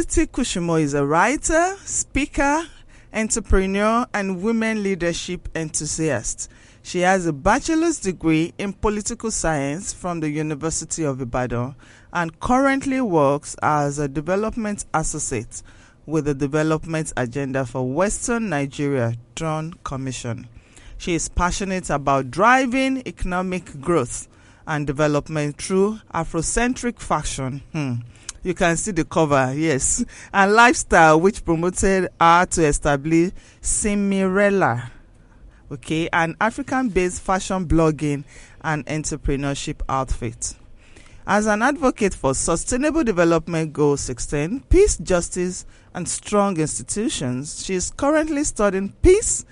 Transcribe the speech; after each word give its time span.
Titi 0.00 0.26
Kushimo 0.26 0.80
is 0.80 0.94
a 0.94 1.04
writer, 1.04 1.76
speaker, 1.84 2.66
entrepreneur, 3.12 4.06
and 4.14 4.40
women 4.42 4.82
leadership 4.82 5.46
enthusiast. 5.54 6.48
She 6.82 7.00
has 7.00 7.26
a 7.26 7.34
bachelor's 7.34 8.00
degree 8.00 8.54
in 8.56 8.72
political 8.72 9.30
science 9.30 9.92
from 9.92 10.20
the 10.20 10.30
University 10.30 11.04
of 11.04 11.20
Ibadan 11.20 11.74
and 12.14 12.40
currently 12.40 13.02
works 13.02 13.54
as 13.62 13.98
a 13.98 14.08
development 14.08 14.86
associate 14.94 15.62
with 16.06 16.24
the 16.24 16.34
Development 16.34 17.12
Agenda 17.18 17.66
for 17.66 17.86
Western 17.86 18.48
Nigeria 18.48 19.16
Dawn 19.34 19.74
Commission. 19.84 20.48
She 20.96 21.14
is 21.14 21.28
passionate 21.28 21.90
about 21.90 22.30
driving 22.30 23.06
economic 23.06 23.78
growth 23.82 24.28
and 24.66 24.86
development 24.86 25.58
through 25.58 26.00
Afrocentric 26.14 27.00
fashion. 27.00 27.60
Hmm. 27.72 27.94
You 28.42 28.54
can 28.54 28.76
see 28.76 28.92
the 28.92 29.04
cover, 29.04 29.52
yes, 29.54 30.02
and 30.32 30.52
lifestyle, 30.54 31.20
which 31.20 31.44
promoted 31.44 32.08
her 32.18 32.46
to 32.46 32.64
establish 32.64 33.32
Simirella, 33.60 34.90
okay, 35.70 36.08
an 36.10 36.36
African-based 36.40 37.20
fashion 37.20 37.66
blogging 37.66 38.24
and 38.62 38.86
entrepreneurship 38.86 39.82
outfit. 39.88 40.54
As 41.26 41.46
an 41.46 41.60
advocate 41.60 42.14
for 42.14 42.34
Sustainable 42.34 43.04
Development 43.04 43.72
Goal 43.72 43.98
16, 43.98 44.60
peace, 44.70 44.96
justice, 44.96 45.66
and 45.94 46.08
strong 46.08 46.58
institutions, 46.58 47.64
she 47.64 47.74
is 47.74 47.90
currently 47.90 48.42
studying 48.44 48.94
peace, 49.02 49.44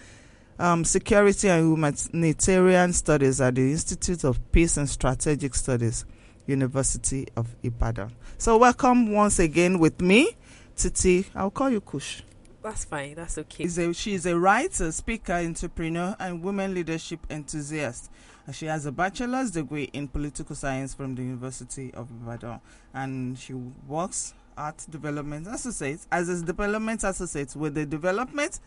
um, 0.58 0.82
security, 0.84 1.48
and 1.48 1.70
humanitarian 1.70 2.94
studies 2.94 3.40
at 3.42 3.54
the 3.54 3.70
Institute 3.70 4.24
of 4.24 4.50
Peace 4.50 4.78
and 4.78 4.88
Strategic 4.88 5.54
Studies, 5.54 6.06
University 6.48 7.28
of 7.36 7.54
Ibadan. 7.62 8.10
So, 8.38 8.56
welcome 8.56 9.12
once 9.12 9.38
again 9.38 9.78
with 9.78 10.00
me, 10.00 10.36
Titi. 10.76 11.26
I'll 11.34 11.50
call 11.50 11.70
you 11.70 11.80
Kush. 11.80 12.22
That's 12.62 12.84
fine. 12.84 13.14
That's 13.14 13.38
okay. 13.38 13.64
She's 13.64 13.78
a, 13.78 13.94
she 13.94 14.14
is 14.14 14.26
a 14.26 14.36
writer, 14.36 14.90
speaker, 14.90 15.34
entrepreneur, 15.34 16.16
and 16.18 16.42
women 16.42 16.74
leadership 16.74 17.20
enthusiast. 17.30 18.10
She 18.52 18.66
has 18.66 18.86
a 18.86 18.92
bachelor's 18.92 19.50
degree 19.50 19.90
in 19.92 20.08
political 20.08 20.56
science 20.56 20.94
from 20.94 21.14
the 21.14 21.22
University 21.22 21.92
of 21.94 22.10
Ibadan, 22.10 22.60
and 22.94 23.38
she 23.38 23.52
works 23.86 24.32
at 24.56 24.84
Development 24.90 25.46
Associates 25.46 26.06
as 26.10 26.28
a 26.28 26.42
development 26.44 27.04
associate 27.04 27.54
with 27.54 27.74
the 27.74 27.86
Development 27.86 28.58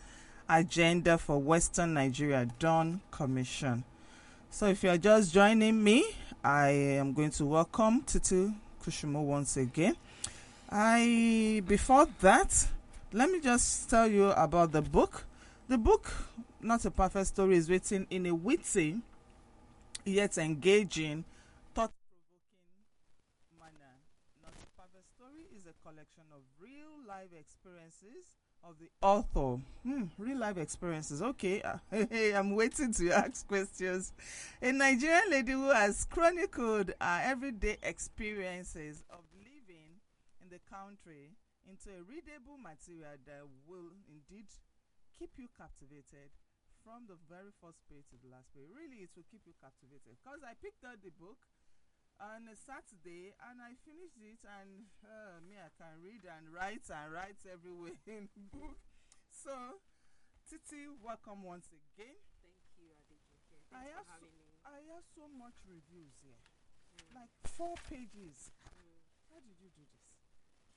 Agenda 0.48 1.18
for 1.18 1.40
Western 1.42 1.94
Nigeria 1.96 2.48
Dawn 2.60 3.02
Commission. 3.12 3.84
So, 4.54 4.68
if 4.68 4.84
you 4.84 4.90
are 4.90 4.98
just 4.98 5.34
joining 5.34 5.82
me, 5.82 6.04
I 6.44 6.68
am 7.00 7.14
going 7.14 7.32
to 7.32 7.46
welcome 7.46 8.02
Titi 8.02 8.52
Kushimo 8.84 9.24
once 9.24 9.56
again. 9.56 9.96
I 10.70 11.64
before 11.66 12.06
that, 12.20 12.68
let 13.14 13.32
me 13.32 13.40
just 13.40 13.90
tell 13.90 14.08
you 14.08 14.30
about 14.32 14.74
the 14.74 14.82
book. 14.82 15.24
The 15.70 15.78
book, 15.78 16.12
Not 16.60 16.84
a 16.84 16.92
Perfect 16.92 17.28
Story, 17.28 17.56
is 17.56 17.70
written 17.70 18.06
in 18.10 18.26
a 18.26 18.36
witty 18.36 18.98
yet 20.04 20.38
engaging, 20.38 21.24
thought 21.74 21.94
provoking 23.56 23.58
manner. 23.58 23.96
Not 24.44 24.52
a 24.52 24.82
Perfect 24.82 25.08
Story 25.16 25.48
is 25.56 25.64
a 25.66 25.74
collection 25.82 26.28
of 26.36 26.42
real 26.60 26.92
life 27.08 27.32
experiences 27.40 28.36
of 28.64 28.76
the 28.80 28.90
author. 29.02 29.62
Hmm, 29.84 30.04
real 30.18 30.38
life 30.38 30.58
experiences. 30.58 31.22
Okay, 31.22 31.62
uh, 31.64 31.78
hey, 31.90 32.34
I'm 32.34 32.56
waiting 32.56 32.94
to 32.94 33.12
ask 33.12 33.48
questions. 33.52 34.14
A 34.62 34.72
Nigerian 34.72 35.30
lady 35.30 35.52
who 35.54 35.70
has 35.70 36.06
chronicled 36.06 36.94
her 37.02 37.22
everyday 37.24 37.78
experiences 37.84 39.04
of 39.10 39.22
living 39.38 39.98
in 40.42 40.50
the 40.50 40.60
country 40.70 41.34
into 41.68 41.90
a 41.90 42.04
readable 42.04 42.58
material 42.62 43.18
that 43.26 43.44
will 43.68 43.96
indeed 44.10 44.48
keep 45.18 45.32
you 45.38 45.48
captivated 45.58 46.30
from 46.84 47.06
the 47.06 47.18
very 47.30 47.54
first 47.62 47.78
page 47.90 48.06
to 48.10 48.18
the 48.22 48.30
last 48.30 48.50
page. 48.54 48.66
Really, 48.74 49.06
it 49.06 49.14
will 49.14 49.26
keep 49.30 49.46
you 49.46 49.54
captivated. 49.62 50.18
Because 50.18 50.42
I 50.42 50.58
picked 50.58 50.82
up 50.82 50.98
the 51.02 51.14
book 51.14 51.38
on 52.22 52.46
a 52.46 52.54
Saturday 52.54 53.34
and 53.50 53.58
I 53.58 53.74
finished 53.82 54.22
it, 54.22 54.46
and 54.46 54.86
uh, 55.02 55.42
me, 55.42 55.58
I 55.58 55.74
can 55.74 55.98
read 56.06 56.22
and 56.30 56.54
write 56.54 56.86
and 56.94 57.10
write 57.10 57.42
everywhere 57.50 57.98
in 58.06 58.30
book. 58.54 58.78
So, 59.34 59.82
Titi, 60.46 60.86
welcome 61.02 61.42
once 61.42 61.74
again. 61.74 62.22
Thank 62.46 62.62
you, 62.78 62.94
Adejoke. 62.94 63.74
I 63.74 63.90
Thanks 63.90 63.98
have 63.98 64.06
for 64.06 64.22
having 64.22 64.38
me. 64.38 64.54
I 64.62 64.78
have 64.94 65.06
so 65.18 65.26
much 65.34 65.58
reviews 65.66 66.14
here, 66.22 66.38
like 67.18 67.34
four 67.50 67.74
pages. 67.90 68.54
How 69.34 69.42
did 69.42 69.58
you 69.58 69.74
do 69.74 69.82
this? 69.90 70.06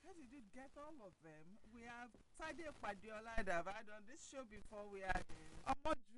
How 0.01 0.13
did 0.17 0.29
you 0.33 0.41
get 0.49 0.73
all 0.77 0.97
of 1.05 1.13
them? 1.21 1.61
We 1.69 1.85
have 1.85 2.09
Tade 2.37 2.65
Padiola 2.81 3.41
that 3.45 3.49
have 3.49 3.69
had 3.69 3.85
on 3.93 4.05
this 4.09 4.25
show 4.25 4.45
before. 4.49 4.89
We 4.89 5.05
had 5.05 5.25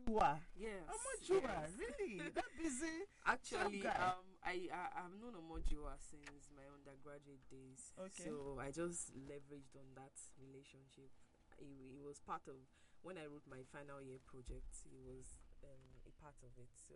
Omojuwa. 0.07 0.39
Yes. 0.55 0.87
Omojuwa, 0.87 1.51
yes. 1.61 1.71
really? 1.77 2.31
That 2.31 2.51
busy? 2.57 2.97
Actually, 3.25 3.85
um, 3.87 4.23
I, 4.43 4.69
I 4.71 5.03
I've 5.03 5.15
known 5.19 5.35
Omojuwa 5.35 5.99
since 5.99 6.47
my 6.55 6.63
undergraduate 6.71 7.43
days. 7.51 7.91
Okay. 7.99 8.23
So 8.23 8.59
I 8.59 8.71
just 8.71 9.11
leveraged 9.27 9.75
on 9.75 9.87
that 9.95 10.15
relationship. 10.39 11.11
It, 11.59 12.03
was 12.05 12.19
part 12.19 12.47
of 12.47 12.55
when 13.03 13.17
I 13.17 13.27
wrote 13.27 13.43
my 13.49 13.59
final 13.67 13.99
year 14.01 14.19
project. 14.23 14.87
It 14.87 15.03
was 15.03 15.43
um, 15.63 15.83
a 16.07 16.13
part 16.23 16.39
of 16.39 16.55
it. 16.55 16.71
So 16.87 16.95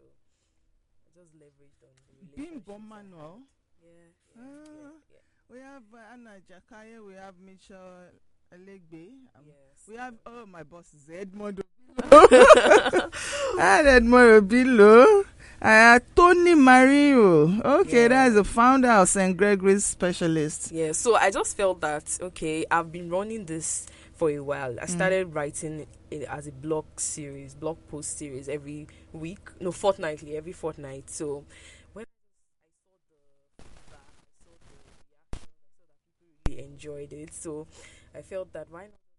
I 1.04 1.12
just 1.12 1.36
leveraged 1.36 1.84
on 1.84 1.92
the 2.08 2.16
relationship. 2.16 2.64
Bimbo 2.64 2.80
Manuel. 2.80 3.44
Yeah. 3.84 4.40
Ah. 4.40 4.42
Yeah. 4.42 4.72
yeah, 4.72 4.96
yeah. 5.12 5.26
We 5.52 5.60
have 5.60 5.84
uh, 5.92 6.14
Anna 6.14 6.40
Jakaye. 6.48 7.04
We 7.06 7.14
have 7.16 7.36
Mitchell 7.44 8.08
Elegbe. 8.56 9.28
Um, 9.36 9.44
yes. 9.48 9.84
We 9.90 9.98
have, 9.98 10.16
oh, 10.26 10.46
my 10.46 10.64
boss 10.64 10.94
is 10.94 11.10
Edmond 11.12 11.62
Obilo. 11.98 13.12
and 13.60 13.88
Edmond 13.88 14.50
Obilo. 14.50 15.26
I 15.64 15.70
have 15.70 16.04
Tony 16.16 16.56
Marinho. 16.56 17.64
Okay, 17.64 18.04
Yeah. 18.04 18.08
that's 18.08 18.34
the 18.34 18.44
founder 18.44 18.90
of 18.90 19.08
St. 19.08 19.38
Gregory's 19.38 19.86
Specialist. 19.86 20.72
Yeah, 20.72 20.92
so 20.92 21.16
I 21.16 21.30
just 21.30 21.56
felt 21.56 21.82
that 21.82 22.18
okay, 22.20 22.66
I've 22.72 22.92
been 22.92 23.10
running 23.12 23.46
this 23.46 23.86
for 24.16 24.32
a 24.32 24.40
while. 24.40 24.80
I 24.80 24.86
mm. 24.86 24.90
started 24.90 25.36
writing 25.36 25.86
it 26.10 26.24
as 26.24 26.48
a 26.48 26.52
blog 26.52 26.86
series, 26.98 27.54
blog 27.54 27.78
post 27.90 28.18
series 28.18 28.50
every 28.50 28.88
week, 29.14 29.40
no 29.60 29.72
fortnightly, 29.72 30.36
every 30.36 30.52
fortnight. 30.52 31.12
So 31.12 31.46
when 31.94 32.06
I 32.06 32.18
saw 32.18 32.66
the 33.58 33.64
I 33.64 33.64
saw 33.64 33.94
the 33.94 33.94
reactions, 33.94 33.94
I 33.94 34.34
saw 34.42 34.56
that 34.66 35.22
people 35.70 36.30
really 36.48 36.64
enjoyed 36.64 37.14
it. 37.14 37.34
So 37.36 37.68
I 38.16 38.22
felt 38.24 38.52
that 38.54 38.68
why 38.72 38.86
not 38.86 39.11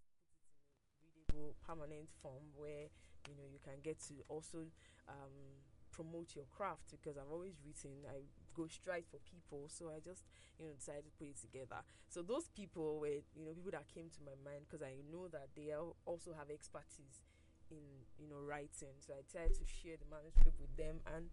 permanent 1.67 2.09
form 2.23 2.53
where 2.57 2.89
you 3.29 3.35
know 3.37 3.47
you 3.47 3.59
can 3.63 3.79
get 3.83 4.01
to 4.09 4.15
also 4.29 4.67
um, 5.09 5.63
promote 5.93 6.35
your 6.35 6.47
craft 6.49 6.91
because 6.91 7.17
I've 7.17 7.31
always 7.31 7.61
written. 7.65 8.05
I 8.09 8.25
go 8.55 8.67
straight 8.67 9.07
for 9.09 9.19
people, 9.25 9.69
so 9.69 9.89
I 9.89 10.01
just 10.01 10.25
you 10.59 10.67
know 10.67 10.73
decided 10.73 11.05
to 11.07 11.13
put 11.19 11.29
it 11.29 11.39
together. 11.41 11.81
So 12.09 12.23
those 12.23 12.49
people 12.53 12.99
were 13.01 13.23
you 13.37 13.45
know 13.45 13.53
people 13.53 13.73
that 13.73 13.89
came 13.93 14.09
to 14.13 14.21
my 14.25 14.37
mind 14.45 14.67
because 14.69 14.83
I 14.83 15.01
know 15.11 15.29
that 15.29 15.53
they 15.57 15.73
also 16.05 16.33
have 16.37 16.51
expertise 16.51 17.25
in 17.71 17.85
you 18.19 18.29
know 18.29 18.41
writing. 18.41 18.97
So 19.01 19.15
I 19.15 19.23
tried 19.29 19.55
to 19.55 19.65
share 19.65 19.97
the 19.97 20.09
manuscript 20.09 20.59
with 20.61 20.75
them, 20.77 21.01
and 21.15 21.29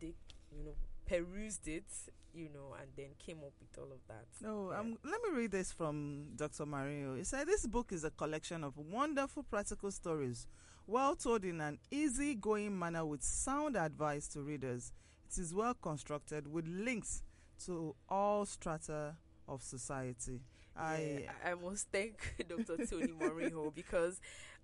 they 0.00 0.14
you 0.56 0.64
know 0.64 0.74
perused 1.06 1.68
it, 1.68 1.84
you 2.32 2.48
know, 2.48 2.74
and 2.80 2.88
then 2.96 3.08
came 3.18 3.36
up 3.38 3.52
with 3.60 3.78
all 3.78 3.92
of 3.92 3.98
that. 4.08 4.24
No, 4.40 4.70
Yeah. 4.70 4.80
um, 4.80 4.96
let 5.04 5.20
me 5.22 5.36
read 5.38 5.50
this 5.50 5.70
from 5.70 6.28
Dr. 6.34 6.64
Marinho. 6.64 7.18
He 7.18 7.24
said, 7.24 7.46
This 7.46 7.66
book 7.66 7.92
is 7.92 8.04
a 8.04 8.10
collection 8.10 8.64
of 8.64 8.74
wonderful 8.78 9.42
practical 9.42 9.90
stories, 9.90 10.46
well 10.86 11.14
told 11.14 11.44
in 11.44 11.60
an 11.60 11.78
easy-going 11.90 12.78
manner 12.78 13.04
with 13.04 13.22
sound 13.22 13.76
advice 13.76 14.26
to 14.28 14.40
readers. 14.40 14.92
It 15.30 15.38
is 15.38 15.52
well 15.54 15.74
constructed 15.74 16.46
with 16.50 16.66
links 16.66 17.22
to 17.66 17.94
all 18.08 18.46
strata 18.46 19.16
of 19.46 19.62
society. 19.62 20.40
I, 20.76 21.20
Yeah, 21.24 21.32
I 21.50 21.54
must 21.54 21.88
thank 21.92 22.34
Dr. 22.48 22.86
Tony 22.86 23.08
Marinho 23.12 23.74
because 23.74 24.20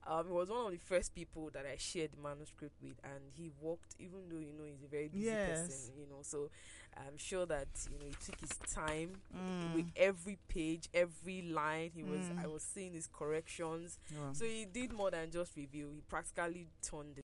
um, 0.07 0.27
he 0.27 0.33
was 0.33 0.49
one 0.51 0.67
of 0.67 0.73
the 0.73 0.79
first 0.79 1.15
people 1.15 1.51
that 1.53 1.67
I 1.67 1.77
shared 1.79 2.13
the 2.13 2.21
manuscript 2.23 2.77
with, 2.83 2.97
and 3.05 3.21
he 3.37 3.51
worked, 3.61 3.95
even 3.99 4.29
though 4.29 4.39
you 4.39 4.53
know 4.57 4.65
he's 4.65 4.83
a 4.83 4.89
very 4.89 5.09
busy 5.09 5.25
Yes. 5.27 5.63
person, 5.67 5.93
you 5.99 6.07
know. 6.09 6.23
So 6.23 6.51
I'm 6.97 7.17
sure 7.17 7.47
that 7.47 7.69
you 7.91 7.99
know 7.99 8.07
he 8.07 8.15
took 8.25 8.41
his 8.41 8.57
time 8.75 9.21
Mm. 9.37 9.75
with 9.75 9.87
every 9.97 10.39
page, 10.49 10.89
every 10.95 11.43
line. 11.43 11.91
He 11.95 12.03
was, 12.03 12.21
Mm. 12.27 12.43
I 12.45 12.47
was 12.47 12.63
seeing 12.63 12.95
his 12.95 13.07
corrections. 13.07 13.99
well, 14.17 14.35
So 14.35 14.45
he 14.45 14.65
did 14.65 14.93
more 14.93 15.11
than 15.11 15.31
just 15.31 15.55
review. 15.57 15.91
He 15.95 16.01
practically 16.03 16.67
turned 16.83 17.19
it. 17.19 17.25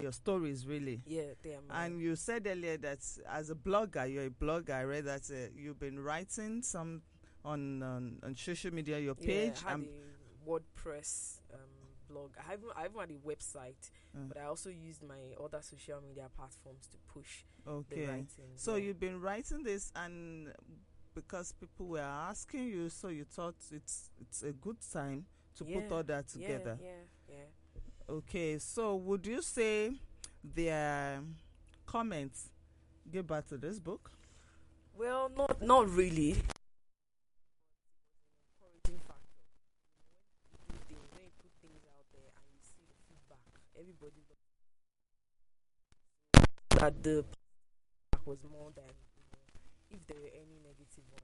your 0.00 0.12
stories 0.12 0.64
really. 0.66 1.02
Yeah, 1.06 1.34
there. 1.42 1.58
And 1.70 2.00
you 2.00 2.14
said 2.16 2.46
earlier 2.46 2.76
that 2.78 3.00
as 3.28 3.50
a 3.50 3.54
blogger, 3.56 4.10
you're 4.12 4.26
a 4.26 4.30
blogger. 4.30 4.70
I 4.74 4.84
read 4.84 5.04
that 5.06 5.28
uh, 5.30 5.50
you've 5.56 5.80
been 5.80 5.98
writing 5.98 6.62
some 6.62 7.02
on 7.44 7.82
on, 7.82 8.20
on 8.22 8.36
social 8.36 8.72
media, 8.72 8.98
your 9.00 9.16
page. 9.16 9.54
Yeah, 9.62 9.66
I 9.68 9.70
had 9.72 9.80
and- 9.80 9.88
a 9.88 10.48
WordPress 10.48 11.37
um, 11.37 11.37
blog. 12.08 12.30
I 12.38 12.50
haven't, 12.50 12.72
I 12.76 12.82
haven't 12.82 13.00
had 13.00 13.10
a 13.10 13.18
website, 13.28 13.90
Mm. 14.16 14.28
but 14.28 14.38
I 14.38 14.44
also 14.44 14.70
used 14.70 15.02
my 15.02 15.20
other 15.42 15.60
social 15.62 16.00
media 16.00 16.28
platforms 16.34 16.88
to 16.92 16.98
push 17.12 17.44
the 17.64 17.70
okay. 17.72 18.06
writing. 18.06 18.52
So 18.56 18.74
yeah. 18.76 18.84
you've 18.84 19.00
been 19.00 19.20
writing 19.20 19.62
this, 19.62 19.92
and 19.94 20.48
because 21.14 21.52
people 21.52 21.86
were 21.86 22.00
asking 22.30 22.64
you, 22.68 22.88
so 22.88 23.08
you 23.08 23.24
thought 23.24 23.56
it's 23.72 24.10
it's 24.20 24.42
a 24.42 24.52
good 24.52 24.78
time 24.92 25.26
to 25.56 25.64
put 25.64 25.90
all 25.92 26.02
that 26.04 26.28
together. 26.28 26.78
yeah, 26.82 27.04
yeah. 27.28 27.44
Okay, 28.08 28.58
so 28.58 28.96
would 28.96 29.26
you 29.26 29.42
say 29.42 29.92
their 30.42 31.20
comments 31.86 32.48
give 33.12 33.26
back 33.26 33.46
to 33.48 33.56
this 33.58 33.78
book? 33.78 34.10
Well, 34.96 35.30
not 35.36 35.60
not 35.62 35.88
really. 35.90 36.36
Encouraging 38.56 39.00
factor. 39.06 39.36
When 40.66 40.78
you 40.78 40.80
do 40.88 40.96
things, 40.96 41.10
when 41.12 41.22
you 41.24 41.30
put 41.42 41.52
things 41.60 41.82
out 41.92 42.06
there 42.12 42.30
and 42.32 42.46
you 42.54 42.60
see 42.64 42.82
the 42.88 42.96
feedback, 43.08 43.44
everybody 43.78 44.22
loves 44.30 44.46
that 46.78 47.02
the 47.02 47.24
feedback 47.24 48.26
was 48.26 48.38
more 48.50 48.70
than 48.74 48.84
you 48.84 48.92
know, 49.22 49.98
if 49.98 50.06
there 50.06 50.16
were 50.20 50.30
any 50.34 50.58
negative 50.62 51.04
one. 51.10 51.22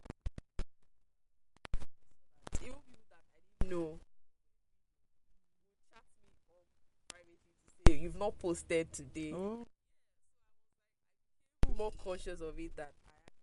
Even 2.62 2.74
people 2.74 3.04
that 3.10 3.20
I 3.22 3.40
didn't 3.60 3.70
know 3.70 3.86
would 3.86 4.00
chat 5.92 6.02
me 6.18 6.26
up 6.58 6.66
privately 7.08 7.36
to 7.66 7.92
say 7.92 7.98
you've 8.02 8.16
not 8.18 8.38
posted 8.38 8.92
today. 8.92 9.32
Oh, 9.34 9.66
more 11.76 11.92
conscious 12.04 12.40
of 12.40 12.56
it 12.58 12.76
that 12.76 12.92
I 13.04 13.10
have 13.10 13.34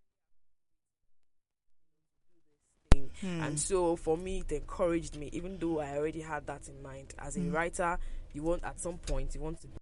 do 2.93 2.99
this 3.01 3.09
thing. 3.21 3.29
hmm. 3.39 3.41
And 3.43 3.59
so 3.59 3.95
for 3.97 4.15
me, 4.17 4.39
it 4.39 4.51
encouraged 4.53 5.17
me, 5.17 5.29
even 5.33 5.57
though 5.59 5.79
I 5.81 5.97
already 5.97 6.21
had 6.21 6.47
that 6.47 6.67
in 6.69 6.81
mind. 6.81 7.13
As 7.19 7.35
a 7.35 7.41
Mm. 7.41 7.53
writer, 7.53 7.99
you 8.33 8.43
want 8.43 8.63
at 8.63 8.79
some 8.79 8.97
point 8.99 9.35
you 9.35 9.41
want 9.41 9.59
to 9.61 9.67
write 9.67 9.80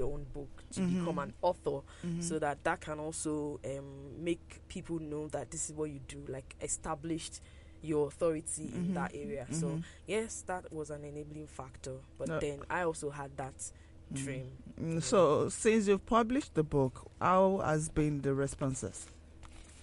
your 0.00 0.12
own 0.14 0.24
book 0.34 0.48
to 0.72 0.80
Mhm. 0.80 0.88
become 0.98 1.18
an 1.18 1.32
author, 1.42 1.80
Mhm. 2.04 2.22
so 2.22 2.38
that 2.38 2.64
that 2.64 2.80
can 2.80 2.98
also 2.98 3.60
um, 3.64 4.24
make 4.24 4.60
people 4.68 4.98
know 4.98 5.28
that 5.28 5.50
this 5.50 5.68
is 5.70 5.76
what 5.76 5.90
you 5.90 6.00
do, 6.08 6.24
like 6.28 6.56
established 6.60 7.40
your 7.82 8.08
authority 8.08 8.68
Mhm. 8.68 8.74
in 8.74 8.92
that 8.94 9.10
area. 9.14 9.46
So 9.52 9.66
Mhm. 9.66 9.82
yes, 10.06 10.42
that 10.46 10.70
was 10.72 10.90
an 10.90 11.04
enabling 11.04 11.46
factor. 11.46 11.96
But 12.18 12.28
No. 12.28 12.40
then 12.40 12.62
I 12.68 12.82
also 12.82 13.10
had 13.10 13.36
that 13.36 13.72
dream. 14.12 14.50
Mm, 14.80 15.02
So, 15.02 15.48
since 15.50 15.86
you've 15.86 16.04
published 16.06 16.54
the 16.54 16.62
book, 16.62 17.06
how 17.20 17.58
has 17.64 17.88
been 17.88 18.22
the 18.22 18.34
responses? 18.34 19.06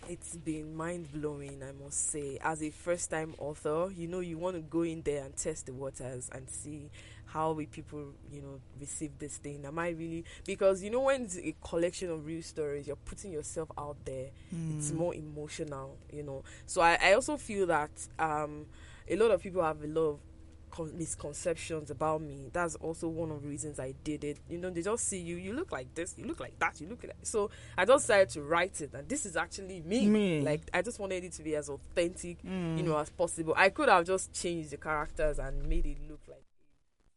It's 0.09 0.37
been 0.37 0.73
mind 0.75 1.11
blowing, 1.11 1.61
I 1.61 1.71
must 1.83 2.11
say. 2.11 2.37
As 2.41 2.61
a 2.63 2.69
first 2.69 3.09
time 3.09 3.35
author, 3.39 3.89
you 3.93 4.07
know, 4.07 4.21
you 4.21 4.37
want 4.37 4.55
to 4.55 4.61
go 4.61 4.83
in 4.83 5.01
there 5.01 5.25
and 5.25 5.35
test 5.35 5.65
the 5.65 5.73
waters 5.73 6.29
and 6.33 6.49
see 6.49 6.89
how 7.37 7.51
will 7.51 7.65
people, 7.67 8.03
you 8.31 8.41
know, 8.41 8.59
receive 8.79 9.11
this 9.19 9.37
thing. 9.37 9.63
Am 9.65 9.77
I 9.79 9.89
really 9.89 10.23
because 10.45 10.81
you 10.83 10.89
know 10.89 11.01
when 11.01 11.23
it's 11.23 11.37
a 11.37 11.53
collection 11.63 12.09
of 12.09 12.25
real 12.25 12.41
stories, 12.41 12.87
you're 12.87 12.95
putting 13.11 13.31
yourself 13.31 13.69
out 13.77 13.97
there. 14.05 14.29
It's 14.69 14.91
Mm. 14.91 14.95
more 14.95 15.13
emotional, 15.15 15.97
you 16.11 16.23
know. 16.23 16.43
So 16.65 16.81
I, 16.81 16.97
I 17.01 17.13
also 17.13 17.37
feel 17.37 17.65
that 17.67 17.91
um, 18.19 18.65
a 19.07 19.15
lot 19.15 19.31
of 19.31 19.41
people 19.41 19.61
have 19.63 19.83
a 19.83 19.87
lot 19.87 20.09
of 20.09 20.19
misconceptions 20.93 21.89
about 21.89 22.21
me. 22.21 22.49
That's 22.53 22.75
also 22.75 23.07
one 23.07 23.31
of 23.31 23.41
the 23.41 23.47
reasons 23.47 23.79
I 23.79 23.93
did 24.03 24.23
it. 24.23 24.37
You 24.49 24.57
know, 24.57 24.69
they 24.69 24.81
just 24.81 25.07
see 25.07 25.19
you, 25.19 25.37
you 25.37 25.53
look 25.53 25.71
like 25.71 25.93
this, 25.95 26.13
you 26.17 26.25
look 26.25 26.39
like 26.39 26.57
that, 26.59 26.79
you 26.81 26.87
look 26.87 27.03
like 27.03 27.13
that. 27.17 27.25
so 27.27 27.49
I 27.77 27.85
just 27.85 28.05
decided 28.07 28.29
to 28.35 28.41
write 28.43 28.81
it 28.81 28.91
and 28.93 29.07
this 29.09 29.25
is 29.25 29.35
actually 29.37 29.81
me. 29.81 30.07
Me. 30.07 30.41
Like 30.41 30.61
I 30.73 30.81
just 30.81 30.99
wanted 30.99 31.23
it 31.23 31.31
to 31.33 31.43
be 31.43 31.55
as 31.55 31.69
authentic, 31.69 32.37
Mm. 32.43 32.77
you 32.77 32.83
know, 32.83 32.97
as 32.97 33.09
possible. 33.09 33.53
I 33.57 33.69
could 33.69 33.89
have 33.89 34.05
just 34.05 34.33
changed 34.33 34.69
the 34.71 34.77
characters 34.77 35.39
and 35.39 35.53
made 35.67 35.85
it 35.85 35.97
look 36.09 36.21
like 36.27 36.43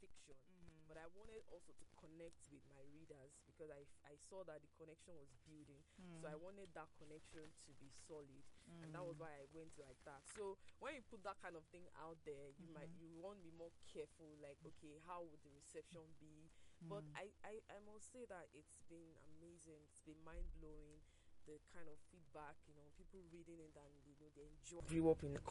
a 0.02 0.06
fiction. 0.26 0.56
But 0.88 0.96
I 0.96 1.06
wanted 1.18 1.42
also 1.52 1.72
to 1.76 1.86
connect 2.00 2.40
with 2.52 2.62
my 2.72 2.80
readers 2.96 3.32
because 3.46 3.68
I, 3.70 3.82
I 4.08 4.14
saw 4.30 4.40
that 4.46 4.60
the 4.62 4.70
connection 5.10 5.18
was 5.18 5.34
building. 5.42 5.82
So 6.22 6.26
hmm. 6.26 6.34
I 6.34 6.36
wanted 6.38 6.68
that 6.78 6.90
connection 6.98 7.44
to 7.66 7.70
be 7.82 7.90
solid, 8.06 8.44
and 8.82 8.94
that 8.94 9.02
was 9.02 9.18
hmm. 9.18 9.26
why 9.26 9.32
I 9.34 9.46
went 9.50 9.74
like 9.78 9.98
that. 10.06 10.22
So 10.38 10.56
when 10.78 10.94
you 10.94 11.02
put 11.10 11.26
that 11.26 11.38
kind 11.42 11.58
of 11.58 11.66
thing 11.74 11.86
out 11.98 12.18
there, 12.22 12.54
you 12.58 12.70
might 12.70 12.90
hmm. 12.94 13.02
you 13.02 13.10
want 13.18 13.42
to 13.42 13.44
be 13.44 13.54
more 13.58 13.74
careful. 13.90 14.38
Like, 14.38 14.58
okay, 14.62 15.02
how 15.06 15.26
would 15.26 15.42
the 15.42 15.52
reception 15.54 16.06
be? 16.22 16.50
But 16.88 17.04
I, 17.12 17.28
I 17.44 17.60
I 17.68 17.78
must 17.84 18.08
say 18.08 18.24
that 18.24 18.48
it's 18.56 18.80
been 18.88 19.12
amazing. 19.36 19.84
It's 19.90 20.00
been 20.00 20.20
mind 20.24 20.48
blowing. 20.56 21.02
The 21.48 21.56
kind 21.72 21.88
of 21.88 21.96
feedback, 22.12 22.54
you 22.68 22.76
know, 22.76 22.84
people 23.00 23.18
reading 23.32 23.58
it 23.58 23.72
and 23.72 23.92
you 24.06 24.14
know 24.20 24.28
they 24.36 24.44
enjoy. 24.44 24.84
Grew 24.86 25.10
up 25.10 25.24
in 25.24 25.32
the 25.34 25.42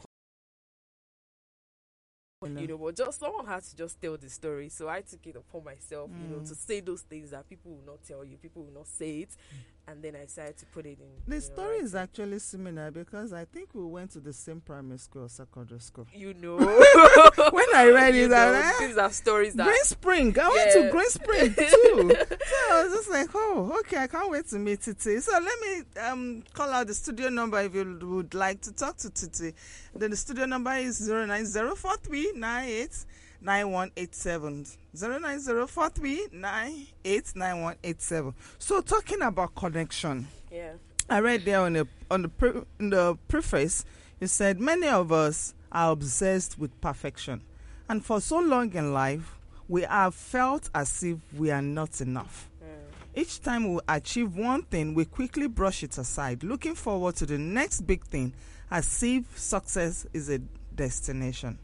you 2.46 2.66
know, 2.66 2.78
but 2.78 2.96
just 2.96 3.20
someone 3.20 3.44
has 3.44 3.68
to 3.70 3.76
just 3.76 4.00
tell 4.00 4.16
the 4.16 4.30
story. 4.30 4.70
So 4.70 4.88
I 4.88 5.02
took 5.02 5.26
it 5.26 5.36
upon 5.36 5.62
myself, 5.62 6.10
you 6.18 6.26
know, 6.26 6.40
Mm. 6.40 6.48
to 6.48 6.54
say 6.54 6.80
those 6.80 7.02
things 7.02 7.32
that 7.32 7.46
people 7.48 7.72
will 7.72 7.84
not 7.84 8.02
tell 8.02 8.24
you, 8.24 8.38
people 8.38 8.64
will 8.64 8.72
not 8.72 8.86
say 8.88 9.18
it, 9.20 9.36
and 9.90 10.02
then 10.02 10.14
I 10.14 10.24
decided 10.24 10.56
to 10.58 10.66
put 10.66 10.86
it 10.86 10.98
in. 11.00 11.08
The 11.26 11.34
you 11.36 11.40
know, 11.40 11.40
story 11.40 11.76
is 11.78 11.94
actually 11.94 12.38
similar 12.38 12.90
because 12.90 13.32
I 13.32 13.44
think 13.44 13.70
we 13.74 13.84
went 13.84 14.12
to 14.12 14.20
the 14.20 14.32
same 14.32 14.60
primary 14.60 14.98
school 14.98 15.24
or 15.24 15.28
secondary 15.28 15.80
school. 15.80 16.06
you 16.14 16.32
know, 16.40 16.56
when 16.58 17.66
I 17.74 17.90
read 17.92 18.14
you 18.14 18.26
it, 18.26 18.28
know, 18.30 18.52
like, 18.52 18.78
these 18.78 18.96
are 18.96 19.10
stories 19.10 19.54
that 19.54 19.64
Green 19.66 19.84
Spring. 19.84 20.36
I 20.40 20.48
went 20.48 20.72
to 20.72 20.90
Green 20.90 21.10
Spring 21.10 21.54
too. 21.58 22.12
so 22.14 22.56
I 22.72 22.82
was 22.84 22.92
just 22.92 23.10
like, 23.10 23.28
oh, 23.34 23.76
okay, 23.80 23.98
I 23.98 24.06
can't 24.06 24.30
wait 24.30 24.46
to 24.48 24.58
meet 24.58 24.82
Titi. 24.82 25.18
So 25.20 25.32
let 25.32 25.60
me 25.60 26.00
um 26.08 26.42
call 26.52 26.70
out 26.70 26.86
the 26.86 26.94
studio 26.94 27.28
number 27.28 27.60
if 27.60 27.74
you 27.74 27.98
would 28.02 28.34
like 28.34 28.60
to 28.62 28.72
talk 28.72 28.96
to 28.98 29.10
Titi. 29.10 29.54
Then 29.94 30.10
the 30.10 30.16
studio 30.16 30.46
number 30.46 30.72
is 30.74 30.96
zero 30.98 31.26
nine 31.26 31.46
zero 31.46 31.74
four 31.74 31.96
three 31.96 32.32
nine 32.36 32.68
eight 32.68 33.04
nine 33.40 33.70
one 33.70 33.90
eight 33.96 34.14
seven. 34.14 34.66
Zero 34.96 35.18
nine 35.18 35.40
zero 35.40 35.66
four 35.66 35.88
three 35.90 36.26
nine 36.32 36.86
eight 37.04 37.32
nine 37.34 37.60
one 37.62 37.76
eight 37.84 38.00
seven. 38.02 38.34
So 38.58 38.80
talking 38.80 39.22
about 39.22 39.54
connection. 39.54 40.26
yeah, 40.50 40.72
I 41.08 41.20
read 41.20 41.44
there 41.44 41.60
on 41.60 41.72
the 41.74 41.88
on 42.10 42.22
the 42.22 42.28
pre, 42.28 42.52
in 42.78 42.90
the 42.90 43.16
preface, 43.28 43.84
you 44.20 44.26
said 44.26 44.60
many 44.60 44.88
of 44.88 45.12
us 45.12 45.54
are 45.72 45.92
obsessed 45.92 46.58
with 46.58 46.78
perfection, 46.80 47.42
and 47.88 48.04
for 48.04 48.20
so 48.20 48.40
long 48.40 48.72
in 48.74 48.92
life, 48.92 49.38
we 49.68 49.82
have 49.82 50.14
felt 50.14 50.68
as 50.74 51.02
if 51.04 51.18
we 51.36 51.50
are 51.52 51.62
not 51.62 52.00
enough. 52.00 52.50
mm, 52.60 52.66
Each 53.20 53.40
time 53.40 53.72
we 53.74 53.80
achieve 53.88 54.34
one 54.36 54.62
thing, 54.62 54.94
we 54.94 55.04
quickly 55.04 55.46
brush 55.46 55.84
it 55.84 55.96
aside, 55.98 56.42
looking 56.42 56.74
forward 56.74 57.14
to 57.16 57.26
the 57.26 57.38
next 57.38 57.82
big 57.82 58.04
thing, 58.04 58.32
as 58.68 59.00
if 59.04 59.38
success 59.38 60.06
is 60.12 60.28
a 60.28 60.40
destination. 60.74 61.58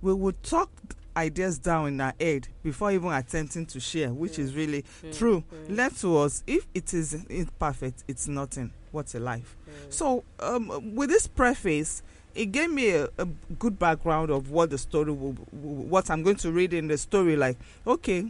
We 0.00 0.14
would 0.14 0.42
talk 0.42 0.70
ideas 1.16 1.58
down 1.58 1.88
in 1.88 2.00
our 2.00 2.14
head 2.20 2.48
before 2.62 2.92
even 2.92 3.12
attempting 3.12 3.66
to 3.66 3.80
share, 3.80 4.12
which 4.12 4.38
is 4.38 4.54
really 4.54 4.84
mm, 5.02 5.16
true. 5.16 5.42
mm, 5.68 5.76
Left 5.76 6.00
to 6.00 6.16
us, 6.18 6.42
if 6.46 6.66
it 6.74 6.92
is 6.94 7.14
imperfect, 7.28 8.04
it's 8.08 8.26
nothing. 8.28 8.72
What's 8.92 9.14
a 9.14 9.20
life? 9.20 9.56
So, 9.90 10.22
um, 10.40 10.94
with 10.94 11.10
this 11.10 11.26
preface, 11.26 12.02
it 12.34 12.46
gave 12.46 12.70
me 12.70 12.90
a, 12.90 13.08
a 13.18 13.26
good 13.58 13.78
background 13.78 14.30
of 14.30 14.50
what 14.50 14.70
the 14.70 14.78
story 14.78 15.10
will, 15.12 15.36
will, 15.52 15.84
what 15.84 16.10
I'm 16.10 16.22
going 16.22 16.36
to 16.36 16.52
read 16.52 16.72
in 16.72 16.88
the 16.88 16.98
story. 16.98 17.36
Like, 17.36 17.56
okay, 17.86 18.26